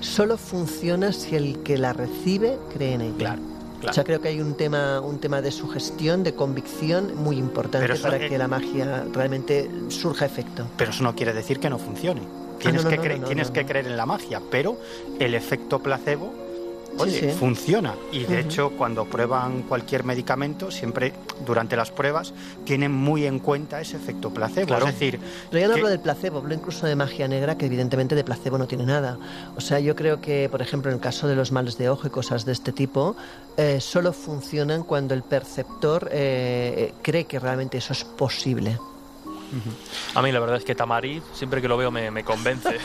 [0.00, 3.16] solo funciona si el que la recibe cree en ella.
[3.18, 3.42] Claro,
[3.88, 7.94] O sea, creo que hay un tema, un tema de sugestión, de convicción muy importante
[7.96, 10.66] para eh, que la magia realmente surja efecto.
[10.76, 12.22] Pero eso no quiere decir que no funcione.
[12.58, 14.78] Tienes, no, que, no, tienes que creer en la magia, pero
[15.18, 16.32] el efecto placebo,
[16.98, 17.38] oye, sí.
[17.38, 17.94] funciona.
[18.12, 21.12] Y de hecho, cuando prueban cualquier medicamento, siempre
[21.46, 22.32] durante las pruebas
[22.64, 24.66] tienen muy en cuenta ese efecto placebo.
[24.68, 24.86] Claro.
[24.88, 27.66] Es decir, Pero ya no que- hablo del placebo, hablo incluso de magia negra, que
[27.66, 29.18] evidentemente de placebo no tiene nada.
[29.56, 32.06] O sea, yo creo que, por ejemplo, en el caso de los males de ojo
[32.06, 33.16] y cosas de este tipo,
[33.56, 38.78] eh, solo funcionan cuando el perceptor eh, cree que realmente eso es posible.
[40.14, 42.70] A mí la verdad es que Tamariz, siempre que lo veo, me, convence.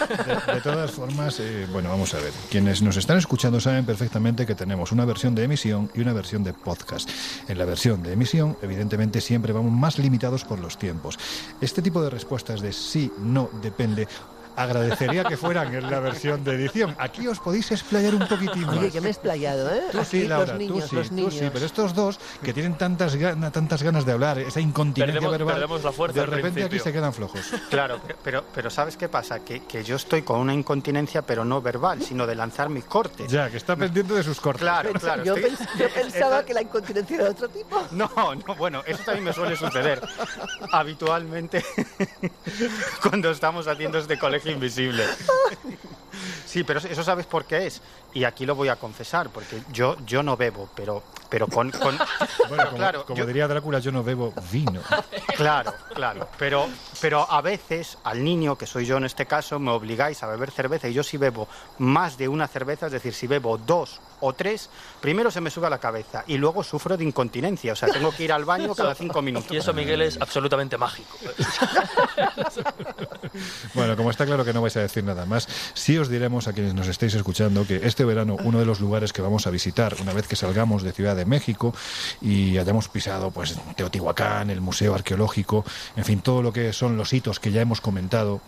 [0.48, 2.32] De, de todas formas, eh, bueno, vamos a ver.
[2.50, 6.44] Quienes nos están escuchando saben perfectamente que tenemos una versión de emisión y una versión
[6.44, 7.10] de podcast.
[7.48, 11.18] En la versión de emisión, evidentemente, siempre vamos más limitados por los tiempos.
[11.62, 14.08] Este tipo de respuestas de sí, no, depende.
[14.56, 16.96] Agradecería que fueran en la versión de edición.
[17.00, 18.78] Aquí os podéis explayar un poquitín más.
[18.78, 19.84] Oye, que me he explayado, ¿eh?
[19.92, 21.34] Tú sí, Laura, los niños, tú sí, los tú niños.
[21.34, 25.32] sí, pero estos dos que tienen tantas, gana- tantas ganas de hablar, esa incontinencia Perdemos-
[25.32, 27.42] verbal, perdemos la fuerza de repente aquí se quedan flojos.
[27.70, 29.40] Claro, pe- pero, pero ¿sabes qué pasa?
[29.46, 33.32] Que, que yo estoy con una incontinencia, pero no verbal, sino de lanzar mis cortes.
[33.32, 34.62] Ya, que está pendiente de sus cortes.
[34.62, 35.24] Claro, claro.
[35.24, 37.82] yo, estoy- pens- yo pensaba que la incontinencia era de otro tipo.
[37.92, 38.10] No,
[38.48, 40.02] no, bueno, eso también me suele suceder
[40.72, 41.64] habitualmente
[43.02, 45.04] cuando estamos haciendo este colegio invisible.
[46.46, 47.80] Sí, pero eso sabes por qué es.
[48.12, 51.70] Y aquí lo voy a confesar, porque yo, yo no bebo, pero, pero con...
[51.70, 51.98] con-
[52.48, 54.82] Bueno, como, claro, como yo- diría Drácula, yo no bebo vino.
[55.38, 56.28] Claro, claro.
[56.40, 56.68] Pero,
[57.02, 60.52] pero a veces al niño, que soy yo en este caso, me obligáis a beber
[60.52, 61.48] cerveza y yo si bebo
[61.78, 64.70] más de una cerveza, es decir, si bebo dos o tres,
[65.02, 67.74] primero se me sube a la cabeza y luego sufro de incontinencia.
[67.74, 69.52] O sea, tengo que ir al baño cada cinco minutos.
[69.52, 71.18] Y eso, Miguel, es absolutamente mágico.
[73.74, 76.54] Bueno, como está claro que no vais a decir nada más, sí os diremos a
[76.54, 79.96] quienes nos estéis escuchando que este verano uno de los lugares que vamos a visitar
[80.02, 81.74] una vez que salgamos de Ciudad de México
[82.22, 85.64] y hayamos pisado pues Teotihuacán, el Museo Arqueológico,
[85.96, 88.42] en fin, todo lo que son los hitos que ya hemos comentado,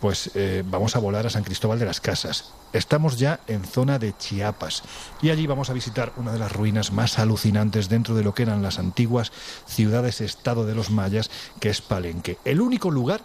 [0.00, 2.52] pues eh, vamos a volar a San Cristóbal de las Casas.
[2.72, 4.82] Estamos ya en zona de Chiapas
[5.20, 8.42] y allí vamos a visitar una de las ruinas más alucinantes dentro de lo que
[8.42, 9.32] eran las antiguas
[9.66, 11.30] ciudades-estado de los mayas,
[11.60, 12.38] que es Palenque.
[12.44, 13.22] El único lugar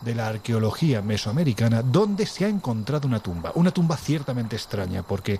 [0.00, 3.52] de la arqueología mesoamericana donde se ha encontrado una tumba.
[3.54, 5.38] Una tumba ciertamente extraña porque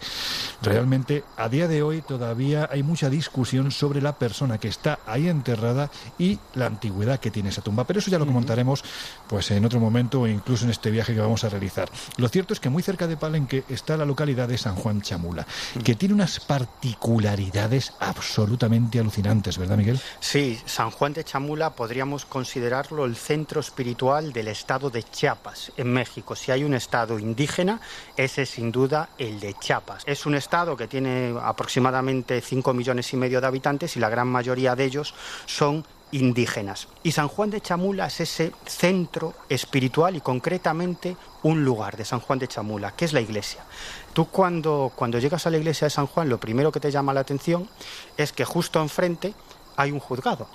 [0.62, 5.28] realmente a día de hoy todavía hay mucha discusión sobre la persona que está ahí
[5.28, 7.84] enterrada y la antigüedad que tiene esa tumba.
[7.84, 8.84] Pero eso ya lo comentaremos
[9.28, 11.88] pues en otro momento o incluso en este viaje que vamos a realizar.
[12.16, 15.46] Lo cierto es que muy cerca de Palenque está la localidad de San Juan Chamula,
[15.84, 20.00] que tiene unas particularidades absolutamente alucinantes, ¿verdad, Miguel?
[20.20, 25.92] Sí, San Juan de Chamula podríamos considerarlo el centro espiritual del estado de Chiapas, en
[25.92, 26.36] México.
[26.36, 27.80] Si hay un estado indígena,
[28.16, 30.02] ese es sin duda el de Chiapas.
[30.06, 34.28] Es un estado que tiene aproximadamente 5 millones y medio de habitantes y la gran
[34.28, 35.14] mayoría de ellos
[35.46, 36.88] son indígenas.
[37.02, 42.20] Y San Juan de Chamula es ese centro espiritual y concretamente un lugar de San
[42.20, 43.64] Juan de Chamula, que es la iglesia.
[44.12, 47.14] Tú cuando, cuando llegas a la iglesia de San Juan, lo primero que te llama
[47.14, 47.68] la atención
[48.16, 49.34] es que justo enfrente
[49.76, 50.48] hay un juzgado,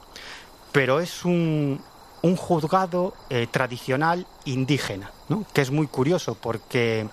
[0.72, 1.82] pero es un,
[2.22, 5.12] un juzgado eh, tradicional indígena,
[5.54, 7.08] que es muy curioso porque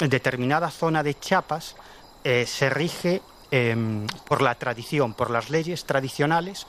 [0.00, 1.76] en determinada zona de Chiapas
[2.24, 6.66] eh, se rige em, por la tradición, por las leyes tradicionales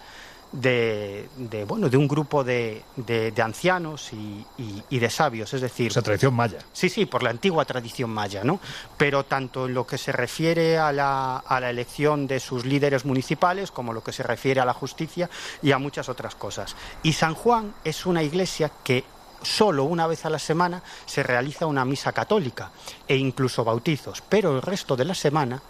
[0.51, 5.53] de, de, bueno, de un grupo de, de- de ancianos y, y- y de sabios,
[5.53, 5.91] es decir...
[5.91, 6.59] Esa tradición maya.
[6.73, 8.59] Sí, sí, por la antigua tradición maya, ¿no?
[8.97, 13.05] Pero tanto en lo que se refiere a la, a la elección de sus líderes
[13.05, 15.29] municipales, como lo que se refiere a la justicia
[15.61, 16.75] y a muchas otras cosas.
[17.03, 19.03] Y San Juan es una iglesia que
[19.43, 22.71] solo una vez a la semana se realiza una misa católica
[23.07, 25.61] e incluso bautizos, pero el resto de la semana,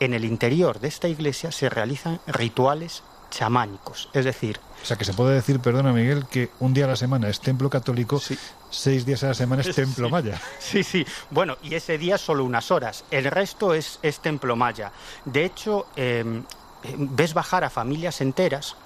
[0.00, 5.04] en el interior de esta iglesia, se realizan rituales chamánicos, es decir, O sea, que
[5.04, 8.20] se puede decir, perdona Miguel, que un día a la semana es templo católico,
[8.70, 10.12] seis días a la semana es templo Sí.
[10.12, 10.40] maya.
[10.58, 11.06] Sí, sí.
[11.30, 13.04] Bueno, y ese día solo unas horas.
[13.10, 14.92] El resto es, es templo maya.
[15.24, 16.24] De hecho, eh,
[16.84, 18.76] eh, ves bajar a familias enteras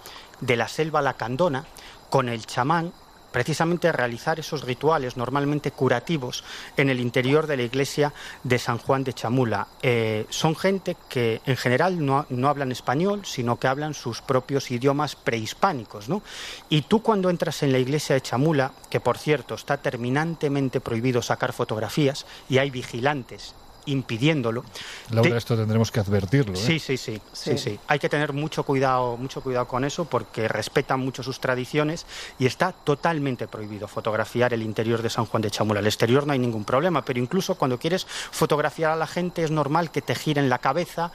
[0.41, 1.65] de la selva lacandona
[2.11, 2.93] con el chamán
[3.33, 6.45] precisamente realizar esos rituales normalmente curativos
[6.77, 8.13] en el interior de la iglesia
[8.45, 9.69] de San Juan de Chamula.
[9.83, 14.71] Eh, son gente que en general no, no hablan español, sino que hablan sus propios
[14.71, 16.09] idiomas prehispánicos.
[16.09, 16.23] ¿no?
[16.69, 21.23] Y tú cuando entras en la iglesia de Chamula, que por cierto está terminantemente prohibido
[21.23, 23.55] sacar fotografías y hay vigilantes
[23.87, 24.65] impidiéndolo,
[25.11, 26.55] Laura, te- esto tendremos que advertirlo.
[26.55, 26.63] ¿eh?
[26.63, 27.79] Sí, sí, sí, sí, sí.
[27.89, 32.07] Hay que tener mucho cuidado, mucho cuidado con eso porque respetan mucho sus tradiciones
[32.39, 35.81] y está totalmente prohibido fotografiar el interior de San Juan de Chamula.
[35.81, 39.51] El exterior no hay ningún problema, pero incluso cuando quieres fotografiar a la gente es
[39.51, 41.11] normal que te giren la cabeza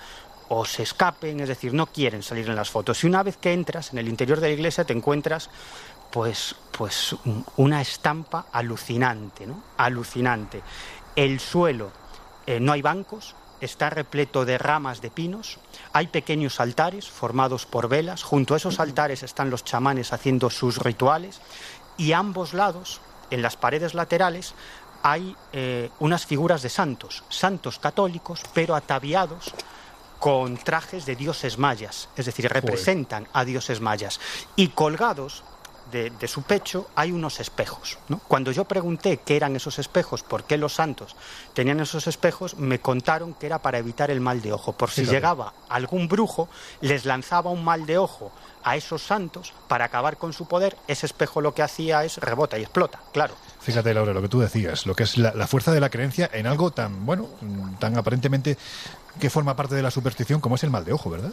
[0.50, 3.04] o se escapen, es decir, no quieren salir en las fotos.
[3.04, 5.50] Y una vez que entras en el interior de la iglesia te encuentras
[6.12, 9.62] pues, pues un- una estampa alucinante, ¿no?
[9.76, 10.62] Alucinante.
[11.18, 11.92] El suelo,
[12.48, 15.60] eh, no hay bancos, está repleto de ramas de pinos,
[15.94, 20.78] hay pequeños altares formados por velas, junto a esos altares están los chamanes haciendo sus
[20.78, 21.42] rituales
[21.98, 24.54] y a ambos lados, en las paredes laterales,
[25.04, 29.54] hay eh, unas figuras de santos, santos católicos, pero ataviados
[30.20, 34.20] con trajes de dioses mayas, es decir, representan a dioses mayas.
[34.56, 35.44] Y colgados
[35.92, 37.98] de, de su pecho hay unos espejos.
[38.08, 38.20] ¿no?
[38.28, 41.16] Cuando yo pregunté qué eran esos espejos, por qué los santos
[41.54, 44.74] tenían esos espejos, me contaron que era para evitar el mal de ojo.
[44.74, 46.50] Por si llegaba algún brujo,
[46.82, 48.32] les lanzaba un mal de ojo
[48.64, 50.76] a esos santos para acabar con su poder.
[50.88, 53.34] Ese espejo lo que hacía es rebota y explota, claro.
[53.60, 56.30] Fíjate, Laura, lo que tú decías, lo que es la, la fuerza de la creencia
[56.34, 57.28] en algo tan, bueno,
[57.80, 58.58] tan aparentemente
[59.20, 61.32] que forma parte de la superstición como es el mal de ojo, ¿verdad?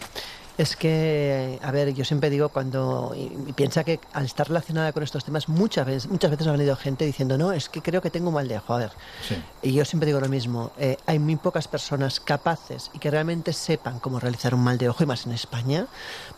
[0.57, 4.93] Es que, a ver, yo siempre digo cuando y, y piensa que al estar relacionada
[4.93, 8.01] con estos temas muchas veces, muchas veces ha venido gente diciendo no, es que creo
[8.01, 8.73] que tengo un mal de ojo.
[8.75, 8.93] A ver,
[9.29, 9.37] Sí.
[9.63, 13.53] y yo siempre digo lo mismo, eh, hay muy pocas personas capaces y que realmente
[13.53, 15.87] sepan cómo realizar un mal de ojo, y más en España,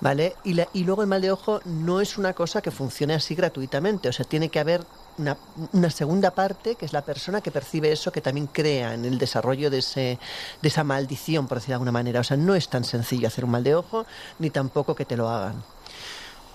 [0.01, 0.35] ¿vale?
[0.45, 3.35] Y, la- y luego el mal de ojo no es una cosa que funcione así
[3.35, 4.83] gratuitamente, o sea, tiene que haber
[5.19, 5.37] una,
[5.73, 9.19] una segunda parte, que es la persona que percibe eso, que también crea en el
[9.19, 10.19] desarrollo de, ese,
[10.63, 12.21] de esa maldición, por decir de alguna manera.
[12.21, 14.07] O sea, no es tan sencillo hacer un mal de ojo,
[14.39, 15.63] ni tampoco que te lo hagan.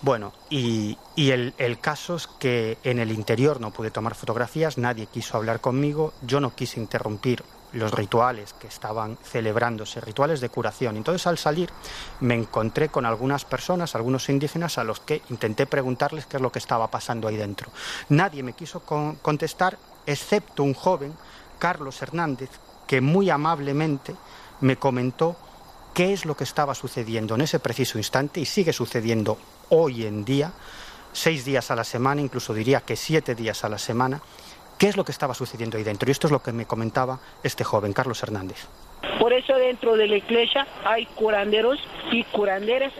[0.01, 4.79] Bueno, y, y el, el caso es que en el interior no pude tomar fotografías,
[4.79, 7.43] nadie quiso hablar conmigo, yo no quise interrumpir
[7.73, 10.97] los rituales que estaban celebrándose, rituales de curación.
[10.97, 11.69] Entonces al salir
[12.19, 16.51] me encontré con algunas personas, algunos indígenas, a los que intenté preguntarles qué es lo
[16.51, 17.71] que estaba pasando ahí dentro.
[18.09, 21.13] Nadie me quiso con- contestar, excepto un joven,
[21.59, 22.49] Carlos Hernández,
[22.87, 24.15] que muy amablemente
[24.59, 25.35] me comentó
[25.93, 29.37] qué es lo que estaba sucediendo en ese preciso instante y sigue sucediendo
[29.69, 30.51] hoy en día,
[31.13, 34.21] seis días a la semana, incluso diría que siete días a la semana,
[34.81, 36.09] qué es lo que estaba sucediendo ahí dentro.
[36.09, 38.65] Y esto es lo que me comentaba este joven, Carlos Hernández.
[39.19, 41.79] Por eso dentro de la iglesia hay curanderos
[42.11, 42.91] y curanderas.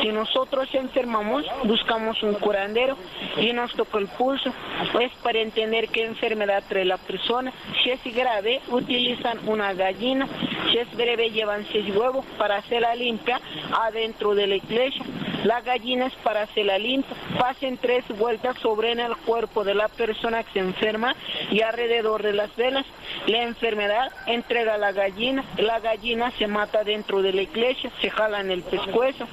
[0.00, 2.96] Si nosotros enfermamos, buscamos un curandero
[3.36, 4.52] y nos toca el pulso.
[5.00, 7.52] Es para entender qué enfermedad trae la persona.
[7.82, 10.28] Si es grave, utilizan una gallina.
[10.70, 13.40] Si es breve, llevan seis huevos para hacerla limpia
[13.72, 15.04] adentro de la iglesia.
[15.44, 17.16] La gallina es para hacerla limpia.
[17.38, 21.14] Pasen tres vueltas sobre el cuerpo de la persona que se enferma
[21.50, 22.86] y alrededor de las velas.
[23.26, 25.44] La enfermedad entrega a la gallina.
[25.58, 29.26] La gallina se mata dentro de la iglesia, se jala en el pescuezo.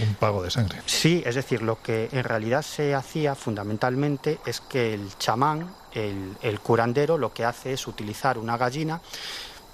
[0.00, 0.80] Un pago de sangre.
[0.86, 6.34] Sí, es decir, lo que en realidad se hacía fundamentalmente es que el chamán, el,
[6.40, 9.02] el curandero, lo que hace es utilizar una gallina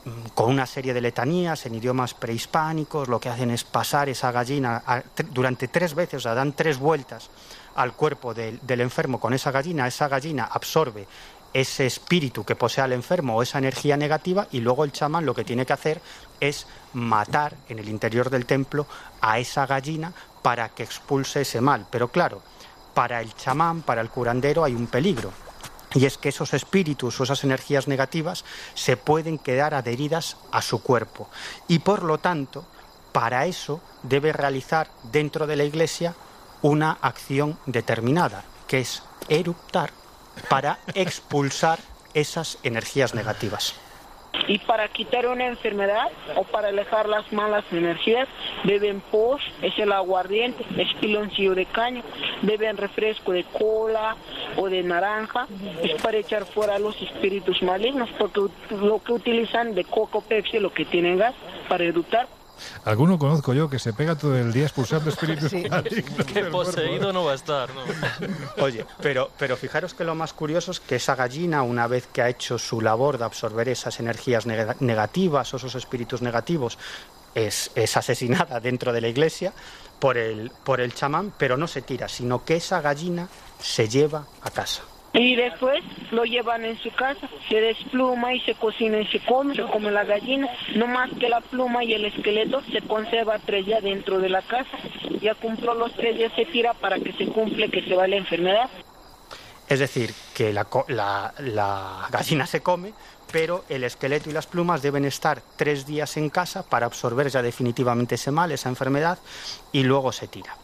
[0.05, 4.33] mm, con una serie de letanías en idiomas prehispánicos, lo que hacen es pasar esa
[4.33, 7.31] gallina a- durante tres veces, o sea, dan tres vueltas
[7.77, 11.07] al cuerpo del, del enfermo con esa gallina, esa gallina absorbe
[11.53, 15.35] ese espíritu que posee al enfermo o esa energía negativa y luego el chamán lo
[15.35, 16.01] que tiene que hacer
[16.41, 18.87] es matar en el interior del templo
[19.21, 20.13] a esa gallina
[20.43, 21.87] para que expulse ese mal.
[21.91, 22.43] Pero claro,
[22.95, 25.33] para el chamán, para el curandero hay un peligro.
[25.95, 28.45] Y es que esos espíritus o esas energías negativas
[28.75, 31.31] se pueden quedar adheridas a su cuerpo.
[31.67, 32.67] Y por lo tanto,
[33.13, 36.15] para eso debe realizar dentro de la iglesia
[36.61, 39.93] una acción determinada, que es eruptar
[40.49, 41.79] para expulsar
[42.15, 43.75] esas energías negativas.
[44.47, 48.29] Y para quitar una enfermedad o para alejar las malas energías,
[48.65, 52.03] beben pos, es el aguardiente, es piloncillo de caña,
[52.43, 54.17] beben refresco de cola
[54.57, 55.47] o de naranja,
[55.83, 60.73] es para echar fuera los espíritus malignos, porque lo que utilizan de coco Pepsi, lo
[60.73, 61.35] que tienen gas,
[61.69, 62.29] para eructar.
[62.85, 67.13] Alguno conozco yo que se pega todo el día expulsando espíritus malignos Que poseído cuerpo.
[67.13, 67.83] no va a estar, ¿no?
[68.63, 72.23] Oye, pero, pero fijaros que lo más curioso es que esa gallina, una vez que
[72.23, 76.79] ha hecho su labor de absorber esas energías nega- negativas o esos espíritus negativos,
[77.35, 79.53] es, es asesinada dentro de la iglesia
[79.99, 83.29] por el, por el chamán, pero no se tira, sino que esa gallina
[83.61, 84.83] se lleva a casa.
[85.15, 89.55] Y después lo llevan en su casa, se despluma y se cocina y se come,
[89.55, 90.49] se come la gallina.
[90.77, 94.43] No más que la pluma y el esqueleto se conserva tres días dentro de la
[94.43, 94.79] casa.
[95.21, 98.17] Ya cumplió los tres días, se tira para que se cumple, que se va la
[98.17, 98.69] enfermedad.
[99.69, 100.67] Es decir, que la,
[101.39, 102.93] la gallina se come,
[103.33, 107.43] pero el esqueleto y las plumas deben estar tres días en casa para absorber ya
[107.43, 109.19] definitivamente ese mal, esa enfermedad,
[109.73, 110.57] y luego se tira.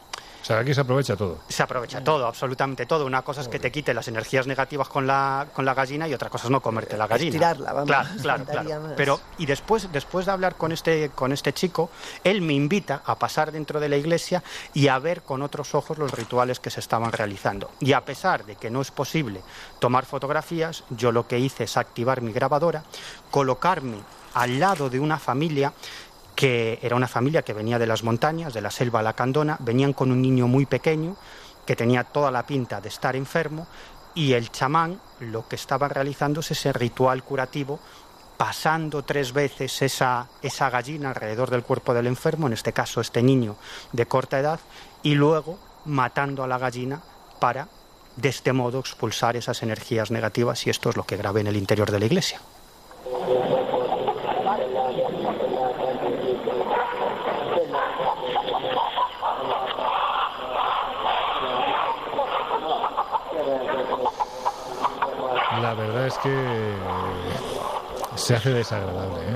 [0.45, 1.39] O sea, aquí se aprovecha todo.
[1.49, 3.07] Se aprovecha todo, absolutamente todo.
[3.07, 6.13] Una cosa es que te quite las energías negativas con la, con la gallina y
[6.13, 7.29] otra cosa es no comerte la gallina.
[7.29, 8.81] Estirarla, vamos, Claro, claro, claro.
[8.81, 8.93] más.
[8.95, 11.89] Pero, y después, después de hablar con este, con este chico,
[12.23, 14.43] él me invita a pasar dentro de la iglesia
[14.75, 17.71] y a ver con otros ojos los rituales que se estaban realizando.
[17.79, 19.41] Y a pesar de que no es posible
[19.79, 22.83] tomar fotografías, yo lo que hice es activar mi grabadora,
[23.31, 23.97] colocarme
[24.35, 25.73] al lado de una familia
[26.35, 30.11] que era una familia que venía de las montañas, de la selva lacandona, venían con
[30.11, 31.15] un niño muy pequeño
[31.65, 33.67] que tenía toda la pinta de estar enfermo
[34.13, 37.79] y el chamán lo que estaba realizando es ese ritual curativo
[38.37, 43.23] pasando tres veces esa, esa gallina alrededor del cuerpo del enfermo, en este caso este
[43.23, 43.55] niño
[43.93, 44.59] de corta edad,
[45.03, 47.01] y luego matando a la gallina
[47.39, 47.67] para
[48.15, 51.57] de este modo expulsar esas energías negativas y esto es lo que grabé en el
[51.57, 52.39] interior de la iglesia.
[65.61, 65.73] La
[66.05, 69.19] verdad es que se hace desagradable.
[69.31, 69.35] ¿eh?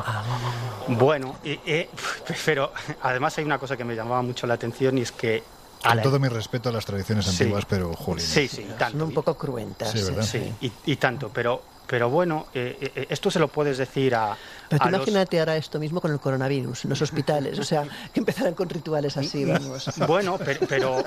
[0.89, 1.89] Bueno, y- y-
[2.45, 2.71] pero
[3.01, 5.43] además hay una cosa que me llamaba mucho la atención y es que...
[5.83, 7.31] Con la- todo mi respeto a las tradiciones Sí.
[7.43, 8.25] antiguas, pero jolín.
[8.25, 8.97] Sí, sí, tanto.
[8.99, 9.91] Son un poco cruentas.
[9.91, 10.23] Sí, ¿verdad?
[10.23, 14.37] Sí, y, y tanto, pero, pero bueno, eh, eh, esto se lo puedes decir a...
[14.69, 17.63] Pero tú a los- imagínate ahora esto mismo con el coronavirus, en los hospitales, o
[17.63, 17.83] sea,
[18.13, 19.89] que empezaran con rituales así, vamos.
[20.07, 20.59] Bueno, pero...
[20.69, 21.03] pero...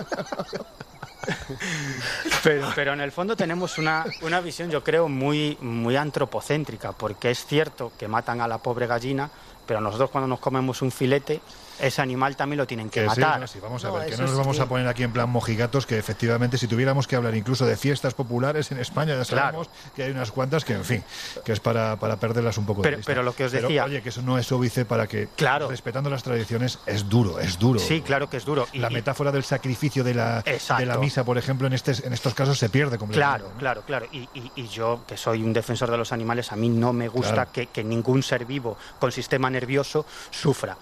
[2.43, 7.31] Pero, pero en el fondo tenemos una, una visión, yo creo, muy, muy antropocéntrica, porque
[7.31, 9.31] es cierto que matan a la pobre gallina,
[9.65, 11.41] pero nosotros cuando nos comemos un filete,
[11.83, 13.41] ese animal también lo tienen que, Que sí, matar.
[13.41, 14.37] no, sí, vamos a No, ver, que no nos sí.
[14.39, 17.77] vamos a poner aquí en plan mojigatos, que efectivamente si tuviéramos que hablar incluso de
[17.77, 19.47] fiestas populares en España, ya Claro.
[19.65, 21.05] sabemos que hay unas cuantas que, en fin,
[21.45, 23.11] que es para, para perderlas un poco de Pero- vista.
[23.11, 25.69] pero lo que os Pero, decía- oye, que eso no es óbice para que, Claro.
[25.69, 27.81] respetando las tradiciones, es duro, es duro.
[27.81, 28.69] Sí, claro que es duro.
[28.73, 30.81] Y- La y- metáfora del sacrificio de la, Exacto.
[30.81, 33.45] de la misa, por ejemplo, en, este, en estos casos se pierde completamente.
[33.45, 34.07] Claro, claro, claro.
[34.13, 37.09] Y, y- y yo, que soy un defensor de los animales, a mí no me
[37.09, 37.51] gusta Claro.
[37.53, 40.77] que, que ningún ser vivo con sistema nervioso sufra.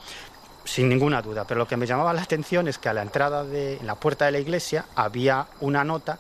[0.64, 1.44] Sin ninguna duda.
[1.44, 3.94] Pero lo que me llamaba la atención es que a la entrada de en la
[3.94, 6.18] puerta de la iglesia había una nota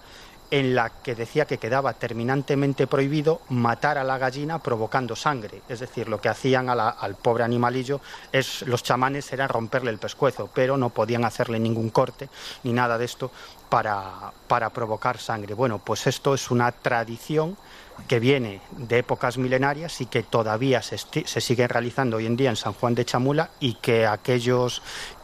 [0.52, 5.62] en la que decía que quedaba terminantemente prohibido matar a la gallina provocando sangre.
[5.68, 8.00] Es decir, lo que hacían a la- al pobre animalillo
[8.32, 12.28] es los chamanes era romperle el pescuezo, pero no podían hacerle ningún corte
[12.64, 13.30] ni nada de esto
[13.68, 15.54] para, para provocar sangre.
[15.54, 17.56] Bueno, pues esto es una tradición
[18.08, 22.50] que viene de épocas milenarias y que todavía se, se sigue realizando hoy en día
[22.50, 24.82] en San Juan de Chamula y que aquellos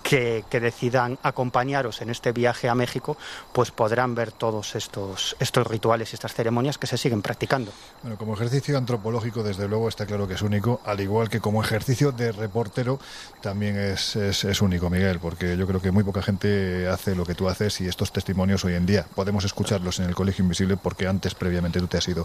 [0.09, 3.17] que, decidan acompañaros en este viaje a México
[3.53, 7.73] pues podrán ver todos estos, estos rituales y estas ceremonias que se siguen practicando.
[8.03, 11.63] Bueno, como ejercicio antropológico, desde luego, está claro que es único, al igual que como
[11.63, 12.99] ejercicio de reportero
[13.43, 17.25] también es, es, es único, Miguel, porque yo creo que muy poca gente hace lo
[17.25, 20.77] que tú haces y estos testimonios hoy en día podemos escucharlos en el Colegio Invisible
[20.77, 22.25] porque antes, previamente, tú te has ido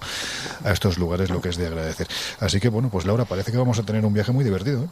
[0.63, 2.07] a estos lugares, lo que es de agradecer.
[2.39, 4.83] Así que, bueno, pues Laura, parece que vamos a tener un viaje muy divertido.
[4.83, 4.87] ¿eh?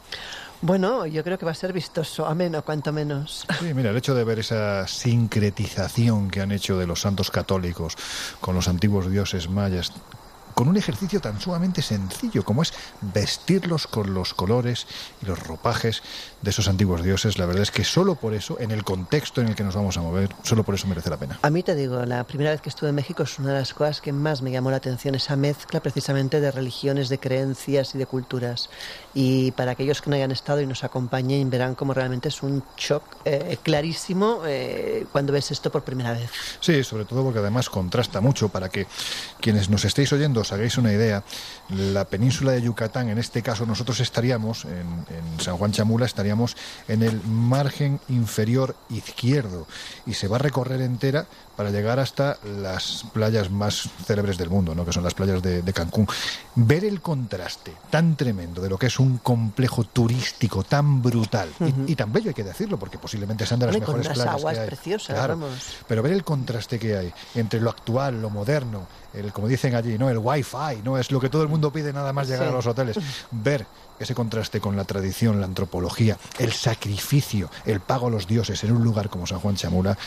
[0.62, 3.46] Bueno, yo creo que va a ser vistoso, ameno, cuanto menos.
[3.60, 7.96] Sí, mira, el hecho de ver esa sincretización que han hecho de los santos católicos
[8.42, 9.94] con los antiguos dioses mayas,
[10.54, 14.88] con un ejercicio tan sumamente sencillo como es vestirlos con los colores
[15.22, 16.04] y los ropajes
[16.42, 19.48] de esos antiguos dioses, la verdad es que solo por eso, en el contexto en
[19.48, 21.40] el que nos vamos a mover, solo por eso merece la pena.
[21.42, 23.74] A mí te digo, la primera vez que estuve en México es una de las
[23.74, 27.98] cosas que más me llamó la atención, esa mezcla precisamente de religiones, de creencias y
[27.98, 28.70] de culturas.
[29.14, 32.64] Y para aquellos que no hayan estado y nos acompañen, verán como realmente es un
[32.78, 36.30] shock eh, clarísimo eh, cuando ves esto por primera vez.
[36.60, 38.88] Sí, sobre todo porque además contrasta mucho para que
[39.40, 41.24] quienes nos estéis oyendo os hagáis una idea.
[41.70, 46.58] La península de Yucatán, en este caso nosotros estaríamos, en, en San Juan Chamula, estaríamos
[46.88, 49.68] en el margen inferior izquierdo
[50.06, 51.28] y se va a recorrer entera
[51.60, 54.86] para llegar hasta las playas más célebres del mundo, ¿no?
[54.86, 56.08] que son las playas de, de Cancún.
[56.56, 61.50] Ver el contraste tan tremendo de lo que es un complejo turístico tan brutal
[61.86, 64.36] y- tan bello, hay que decirlo, porque posiblemente sean de las Hombre, con mejores playas
[64.36, 64.68] aguas que hay.
[64.68, 65.34] preciosas, Claro.
[65.38, 65.60] vamos.
[65.86, 69.98] Pero ver el contraste que hay entre lo actual, lo moderno, el como dicen allí,
[69.98, 70.10] ¿no?
[70.10, 70.98] El wifi, ¿no?
[70.98, 72.54] Es lo que todo el mundo pide nada más llegar Sí.
[72.54, 72.98] a los hoteles.
[73.32, 73.66] Ver
[74.00, 78.72] ese contraste con la tradición, la antropología, el sacrificio, el pago a los dioses en
[78.72, 79.98] un lugar como San Juan Chamula,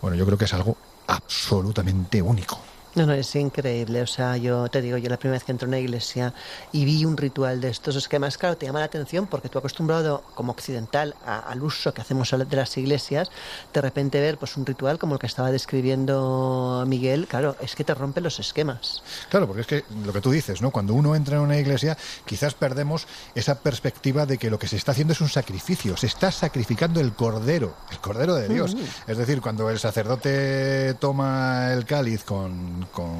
[0.00, 0.76] bueno, yo creo que es algo
[1.12, 2.71] absolutamente único.
[2.94, 4.02] No, no, es increíble.
[4.02, 6.34] O sea, yo te digo, yo la primera vez que entré a una iglesia
[6.72, 9.48] y vi un ritual de estos, es que además, claro, te llama la atención porque
[9.48, 13.30] tú acostumbrado como occidental a- al uso que hacemos de las iglesias,
[13.72, 17.84] de repente ver pues un ritual como el que estaba describiendo Miguel, claro, es que
[17.84, 19.02] te rompe los esquemas.
[19.30, 20.70] Claro, porque es que lo que tú dices, ¿no?
[20.70, 21.96] Cuando uno entra en una iglesia,
[22.26, 25.96] quizás perdemos esa perspectiva de que lo que se está haciendo es un sacrificio.
[25.96, 28.74] Se está sacrificando el cordero, el cordero de Dios.
[28.74, 28.80] Mm.
[29.10, 33.12] Es decir, cuando el sacerdote toma el cáliz con, con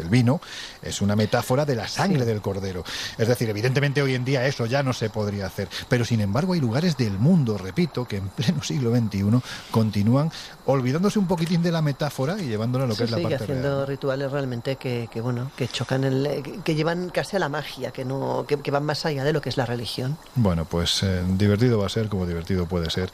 [0.00, 0.40] el vino,
[0.82, 2.84] es una metáfora de la sangre del cordero.
[3.16, 5.68] Es decir, evidentemente hoy en día eso ya no se podría hacer.
[5.88, 10.30] Pero sin embargo, hay lugares del mundo, repito, que en pleno siglo XXI continúan
[10.66, 13.22] olvidándose un poquitín de la metáfora y llevándola a lo que Sí, es la sí,
[13.22, 13.86] y parte haciendo real.
[13.86, 17.90] rituales realmente que, que, bueno, que chocan, el, que, que llevan casi a la magia,
[17.90, 20.18] que no, que, que van más allá de lo que es la religión.
[20.34, 23.10] Bueno, pues eh, divertido va a ser como divertido puede ser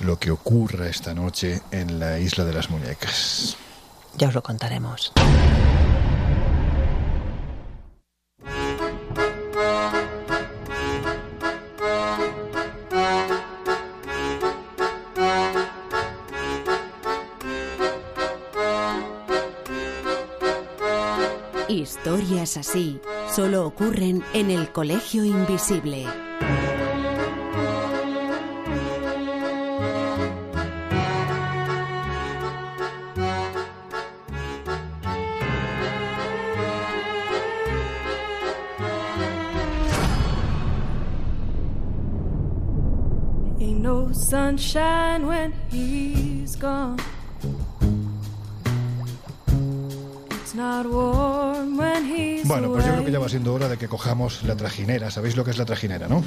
[0.00, 3.56] lo que ocurra esta noche en la Isla de las Muñecas.
[4.16, 5.12] Ya os lo contaremos.
[21.68, 23.00] Historias así
[23.34, 26.06] solo ocurren en el Colegio Invisible.
[44.58, 46.96] Sunshine when he's gone.
[50.30, 53.76] It's not warm when he's Bueno, pues yo creo que ya va siendo hora de
[53.76, 55.10] que cojamos la trajinera.
[55.10, 56.22] ¿Sabéis lo que es la trajinera, no?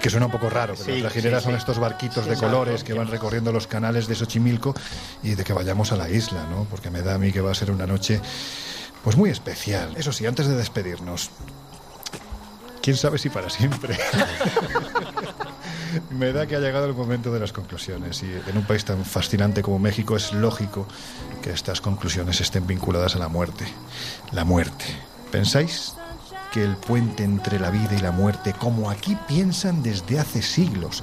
[0.00, 1.58] Que suena un poco raro, pero Sí, las trajineras sí, son sí.
[1.58, 4.74] estos barquitos Sí, de colores que van recorriendo los canales de Xochimilco
[5.24, 6.64] y de que vayamos a la isla, ¿no?
[6.70, 8.20] Porque me da a mí que va a ser una noche
[9.02, 9.92] pues muy especial.
[9.96, 11.30] Eso sí, antes de despedirnos,
[12.82, 13.98] quién sabe si para siempre.
[16.10, 19.04] Me da que ha llegado el momento de las conclusiones y en un país tan
[19.04, 20.86] fascinante como México es lógico
[21.42, 23.64] que estas conclusiones estén vinculadas a la muerte.
[24.32, 24.84] La muerte.
[25.30, 25.94] ¿Pensáis
[26.52, 31.02] que el puente entre la vida y la muerte, como aquí piensan desde hace siglos,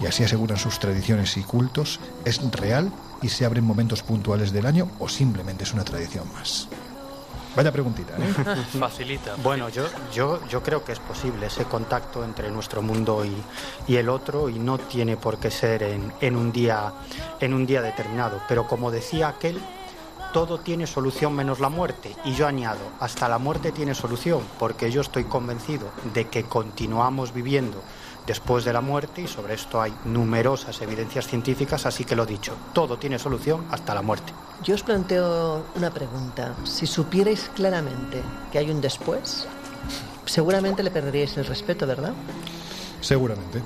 [0.00, 4.52] y así aseguran sus tradiciones y cultos, es real y se abre en momentos puntuales
[4.52, 6.68] del año o simplemente es una tradición más?
[7.58, 8.54] Vaya preguntita, ¿eh?
[8.78, 9.34] Facilita.
[9.42, 9.82] Bueno, yo,
[10.12, 13.34] yo, yo creo que es posible ese contacto entre nuestro mundo y,
[13.92, 16.92] y el otro y no tiene por qué ser en, en un día,
[17.40, 18.40] en un día determinado.
[18.46, 19.60] Pero como decía aquel,
[20.32, 22.14] todo tiene solución menos la muerte.
[22.24, 27.34] Y yo añado, hasta la muerte tiene solución, porque yo estoy convencido de que continuamos
[27.34, 27.82] viviendo
[28.28, 32.54] después de la muerte y sobre esto hay numerosas evidencias científicas, así que lo dicho,
[32.74, 34.32] todo tiene solución hasta la muerte.
[34.62, 36.54] Yo os planteo una pregunta.
[36.64, 38.22] Si supierais claramente
[38.52, 39.48] que hay un después,
[40.26, 42.12] seguramente le perderíais el respeto, ¿verdad?
[43.00, 43.62] Seguramente.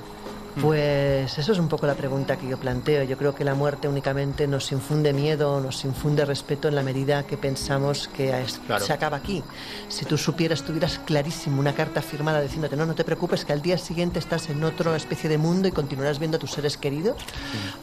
[0.61, 3.03] Pues eso es un poco la pregunta que yo planteo.
[3.03, 7.23] Yo creo que la muerte únicamente nos infunde miedo, nos infunde respeto en la medida
[7.23, 8.85] que pensamos que es- Claro.
[8.85, 9.43] se acaba aquí.
[9.89, 13.61] Si tú supieras, tuvieras clarísimo una carta firmada diciéndote, no, no te preocupes, que al
[13.61, 17.17] día siguiente estás en otra especie de mundo y continuarás viendo a tus seres queridos,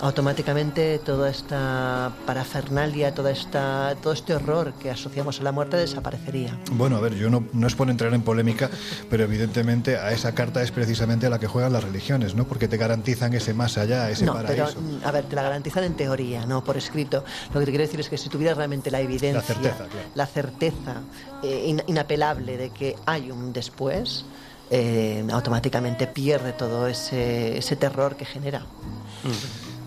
[0.01, 6.57] automáticamente toda esta parafernalia, toda esta, todo este horror que asociamos a la muerte desaparecería.
[6.73, 8.71] Bueno, a ver, yo no, no es por entrar en polémica,
[9.09, 12.45] pero evidentemente a esa carta es precisamente a la que juegan las religiones, ¿no?
[12.45, 14.81] Porque te garantizan ese más allá, ese no, pero paraíso.
[14.81, 17.25] mm, a ver, te la garantizan en teoría, no por escrito.
[17.53, 20.09] Lo que te quiero decir es que si tuvieras realmente la evidencia, La certeza, claro.
[20.15, 21.01] la certeza,
[21.43, 24.25] eh, in- inapelable de que hay un después,
[24.71, 28.63] eh, automáticamente pierde todo ese, ese terror que genera.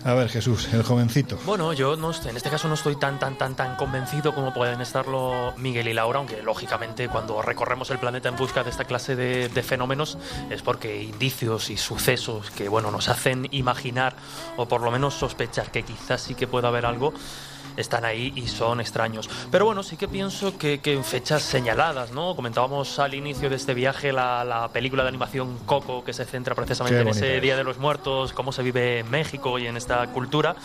[0.04, 1.38] A ver, Jesús, el jovencito.
[1.46, 4.82] Bueno, yo no en este caso no estoy tan tan tan tan convencido como pueden
[4.82, 9.16] estarlo Miguel y Laura, aunque lógicamente cuando recorremos el planeta en busca de esta clase
[9.16, 10.18] de, de fenómenos
[10.50, 14.14] es porque indicios y sucesos que bueno nos hacen imaginar
[14.58, 17.14] o por lo menos sospechar que quizás sí que pueda haber algo
[17.76, 19.28] están ahí y son extraños.
[19.50, 22.34] Pero bueno, sí que pienso que, que en fechas señaladas, ¿no?
[22.36, 26.54] Comentábamos al inicio de este viaje la, la película de animación Coco, que se centra
[26.54, 27.42] precisamente en ese es.
[27.42, 30.56] Día de los Muertos, cómo se vive en México y en esta cultura.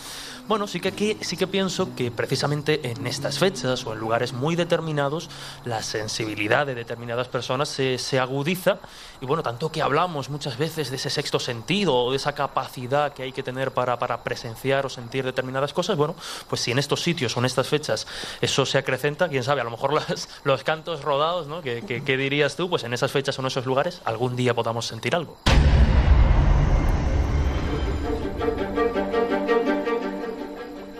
[0.48, 4.32] Bueno, sí que aquí sí que pienso que precisamente en estas fechas o en lugares
[4.32, 5.30] muy determinados
[5.64, 8.78] la sensibilidad de determinadas personas se, se agudiza
[9.20, 13.12] y bueno, tanto que hablamos muchas veces de ese sexto sentido o de esa capacidad
[13.12, 16.16] que hay que tener para, para presenciar o sentir determinadas cosas, bueno,
[16.48, 18.06] pues si en estos sitios o en estas fechas
[18.40, 21.62] eso se acrecenta, quién sabe, a lo mejor las- los cantos rodados, ¿no?
[21.62, 22.68] ¿Qué, qué, qué dirías tú?
[22.70, 25.36] Pues en esas fechas o en esos lugares algún día podamos sentir algo.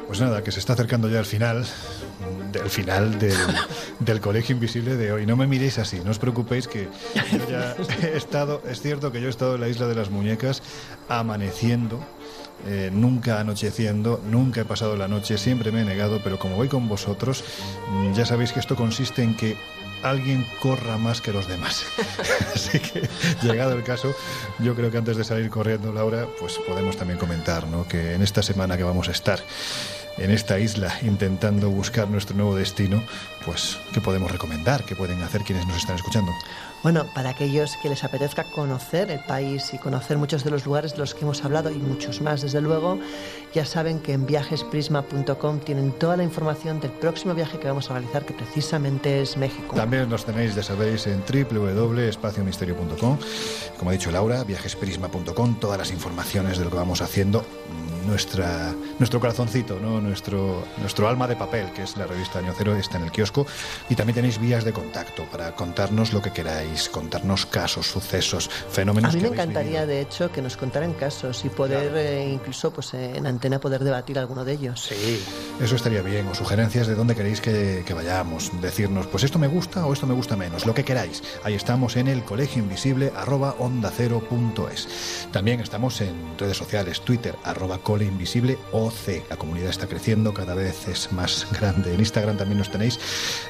[0.07, 1.65] Pues nada, que se está acercando ya el final,
[2.51, 3.37] del final del,
[4.01, 5.25] del Colegio Invisible de hoy.
[5.25, 6.89] No me miréis así, no os preocupéis que
[7.33, 10.11] yo ya he estado, es cierto que yo he estado en la Isla de las
[10.11, 10.63] Muñecas
[11.09, 12.05] amaneciendo,
[12.67, 16.69] eh, nunca anocheciendo, nunca he pasado la noche, siempre me he negado, pero como voy
[16.69, 17.45] con vosotros,
[17.91, 19.57] mm, ya sabéis que esto consiste en que
[20.03, 21.85] alguien corra más que los demás.
[22.55, 23.09] Así que,
[23.43, 24.15] llegado el caso,
[24.59, 27.87] yo creo que antes de salir corriendo, Laura, pues podemos también comentar ¿no?
[27.87, 29.41] que en esta semana que vamos a estar
[30.19, 33.03] en esta isla intentando buscar nuestro nuevo destino,
[33.45, 34.85] pues ¿qué podemos recomendar?
[34.85, 36.33] ¿Qué pueden hacer quienes nos están escuchando?
[36.83, 40.93] Bueno, para aquellos que les apetezca conocer el país y conocer muchos de los lugares
[40.93, 42.99] de los que hemos hablado y muchos más, desde luego,
[43.53, 47.95] ya saben que en viajesprisma.com tienen toda la información del próximo viaje que vamos a
[47.95, 49.75] realizar, que precisamente es México.
[49.75, 53.19] También nos tenéis, ya sabéis, en www.espaciomisterio.com.
[53.79, 57.45] Como ha dicho Laura, viajesprisma.com, todas las informaciones de lo que vamos haciendo.
[58.07, 60.01] Nuestra, nuestro corazoncito, ¿no?
[60.01, 63.47] nuestro, nuestro alma de papel, que es la revista Año Cero, está en el kiosco.
[63.89, 69.15] Y también tenéis vías de contacto para contarnos lo que queráis, contarnos casos, sucesos, fenómenos
[69.15, 72.95] A mí me encantaría, de hecho, que nos contaran casos y poder, eh, incluso pues,
[72.95, 74.83] en antena, poder debatir alguno de ellos.
[74.83, 75.19] Sí.
[75.63, 78.51] Eso estaría bien, o sugerencias de dónde queréis que, que vayamos.
[78.61, 81.23] Decirnos, pues esto me gusta o esto me gusta menos, lo que queráis.
[81.43, 85.27] Ahí estamos en el colegio invisible arroba onda cero punto es.
[85.33, 89.31] También estamos en redes sociales, Twitter, arroba cole invisible OC.
[89.31, 91.95] La comunidad está creciendo, cada vez es más grande.
[91.95, 92.99] En Instagram también nos tenéis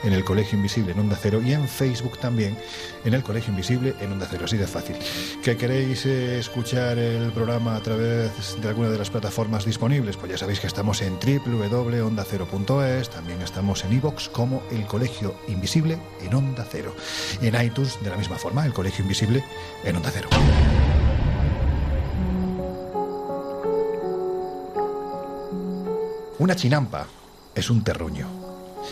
[0.05, 2.57] en el colegio invisible en onda cero y en Facebook también
[3.05, 4.45] en el colegio invisible en onda cero.
[4.45, 4.97] Así de fácil.
[5.43, 9.80] ¿Que queréis eh, escuchar el programa a través de alguna de las plataformas disponibles?
[9.81, 15.99] Pues ya sabéis que estamos en www.ondacero.es, también estamos en iVoox como El Colegio Invisible
[16.21, 16.95] en Onda Cero.
[17.41, 19.43] Y en iTunes, de la misma forma, El Colegio Invisible
[19.83, 20.29] en Onda Cero.
[26.39, 27.07] Una chinampa
[27.55, 28.27] es un terruño.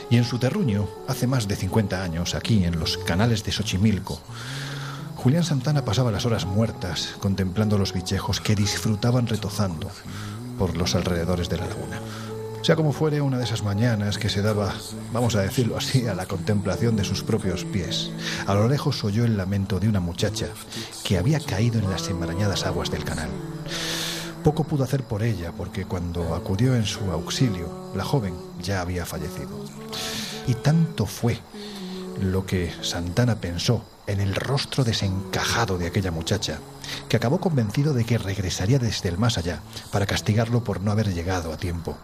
[0.09, 4.23] Y en su terruño, hace más de 50 años, aquí en los canales de Xochimilco,
[5.17, 9.91] Julián Santana pasaba las horas muertas contemplando los bichejos que disfrutaban retozando
[10.59, 12.01] por los alrededores de la laguna.
[12.63, 14.75] Sea como fuere una de esas mañanas que se daba,
[15.13, 18.11] vamos a decirlo así, a la contemplación de sus propios pies,
[18.47, 20.49] a lo lejos oyó el lamento de una muchacha
[21.05, 23.31] que había caído en las enmarañadas aguas del canal.
[24.43, 29.07] Poco pudo hacer por ella porque cuando acudió en su auxilio, la joven ya había
[29.07, 29.65] fallecido.
[30.47, 31.39] Y tanto fue
[32.21, 36.59] lo que Santana pensó en el rostro desencajado de aquella muchacha,
[37.09, 39.61] que acabó convencido de que regresaría desde el más allá
[39.93, 41.97] para castigarlo por no haber llegado a tiempo.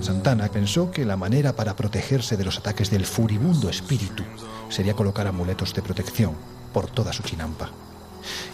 [0.00, 4.22] Santana pensó que la manera para protegerse de los ataques del furibundo espíritu
[4.68, 6.34] sería colocar amuletos de protección
[6.72, 7.70] por toda su chinampa.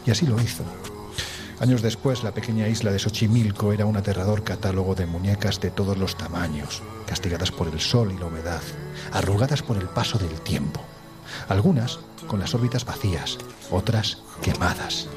[0.07, 0.65] Y así lo hizo.
[1.61, 5.99] Años después, la pequeña isla de Xochimilco era un aterrador catálogo de muñecas de todos
[5.99, 8.63] los tamaños, castigadas por el sol y la humedad,
[9.13, 10.81] arrugadas por el paso del tiempo.
[11.49, 13.39] Algunas con las órbitas vacías,
[13.71, 15.09] otras quemadas.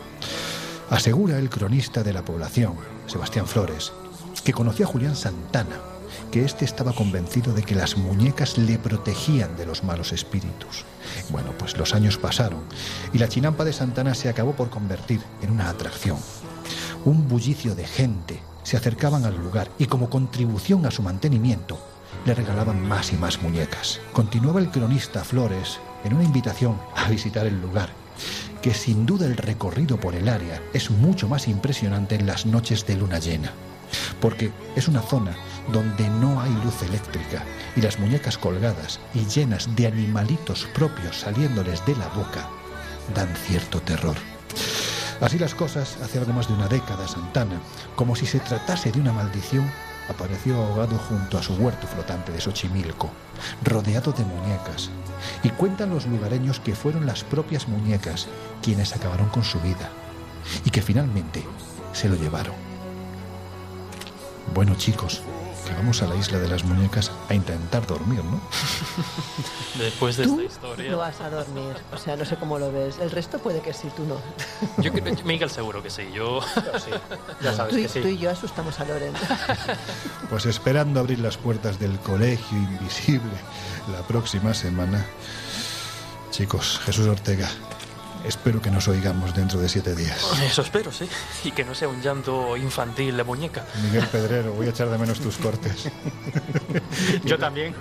[0.89, 2.75] Asegura el cronista de la población,
[3.07, 3.91] Sebastián Flores,
[4.43, 5.79] que conoció a Julián Santana,
[6.31, 10.85] que éste estaba convencido de que las muñecas le protegían de los malos espíritus.
[11.29, 12.61] Bueno, pues los años pasaron
[13.13, 16.17] y la chinampa de Santana se acabó por convertir en una atracción.
[17.05, 21.77] Un bullicio de gente se acercaban al lugar y como contribución a su mantenimiento
[22.25, 23.99] le regalaban más y más muñecas.
[24.13, 27.89] Continuaba el cronista Flores en una invitación a visitar el lugar,
[28.61, 32.85] que sin duda el recorrido por el área es mucho más impresionante en las noches
[32.85, 33.51] de luna llena,
[34.21, 35.35] porque es una zona
[35.71, 37.43] donde no hay luz eléctrica
[37.75, 42.49] y las muñecas colgadas y llenas de animalitos propios saliéndoles de la boca
[43.13, 44.15] dan cierto terror.
[45.21, 47.61] Así las cosas, hace algo más de una década, Santana,
[47.95, 49.69] como si se tratase de una maldición,
[50.09, 53.09] apareció ahogado junto a su huerto flotante de Xochimilco,
[53.63, 54.89] rodeado de muñecas.
[55.43, 58.27] Y cuentan los lugareños que fueron las propias muñecas
[58.61, 59.89] quienes acabaron con su vida
[60.65, 61.43] y que finalmente
[61.93, 62.55] se lo llevaron.
[64.53, 65.21] Bueno chicos,
[65.63, 68.41] que vamos a la isla de las muñecas a intentar dormir, ¿no?
[69.77, 70.91] Después de Tú esta historia.
[70.91, 72.97] no vas a dormir, o sea, no sé cómo lo ves.
[72.99, 74.17] El resto puede que sí, tú no.
[74.83, 76.03] Yo creo, Miguel seguro que sí.
[76.13, 76.39] Yo.
[77.41, 78.01] Ya sabes Tú y, que sí.
[78.01, 79.13] tú y yo asustamos a Loren.
[80.29, 83.31] Pues esperando abrir las puertas del colegio invisible
[83.91, 85.05] la próxima semana.
[86.31, 87.47] Chicos, Jesús Ortega,
[88.23, 90.23] espero que nos oigamos dentro de siete días.
[90.43, 91.07] Eso espero, sí.
[91.43, 93.65] Y que no sea un llanto infantil de muñeca.
[93.83, 95.89] Miguel Pedrero, voy a echar de menos tus cortes.
[97.25, 97.73] Yo también.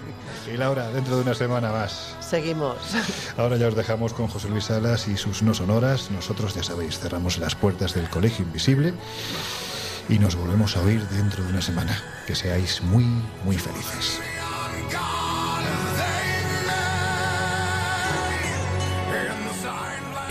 [0.53, 2.17] Y Laura, dentro de una semana más.
[2.21, 2.77] Seguimos.
[3.37, 6.11] Ahora ya os dejamos con José Luis Salas y sus no sonoras.
[6.11, 8.95] Nosotros, ya sabéis, cerramos las puertas del colegio invisible
[10.09, 12.03] y nos volvemos a oír dentro de una semana.
[12.27, 13.05] Que seáis muy,
[13.45, 14.21] muy felices.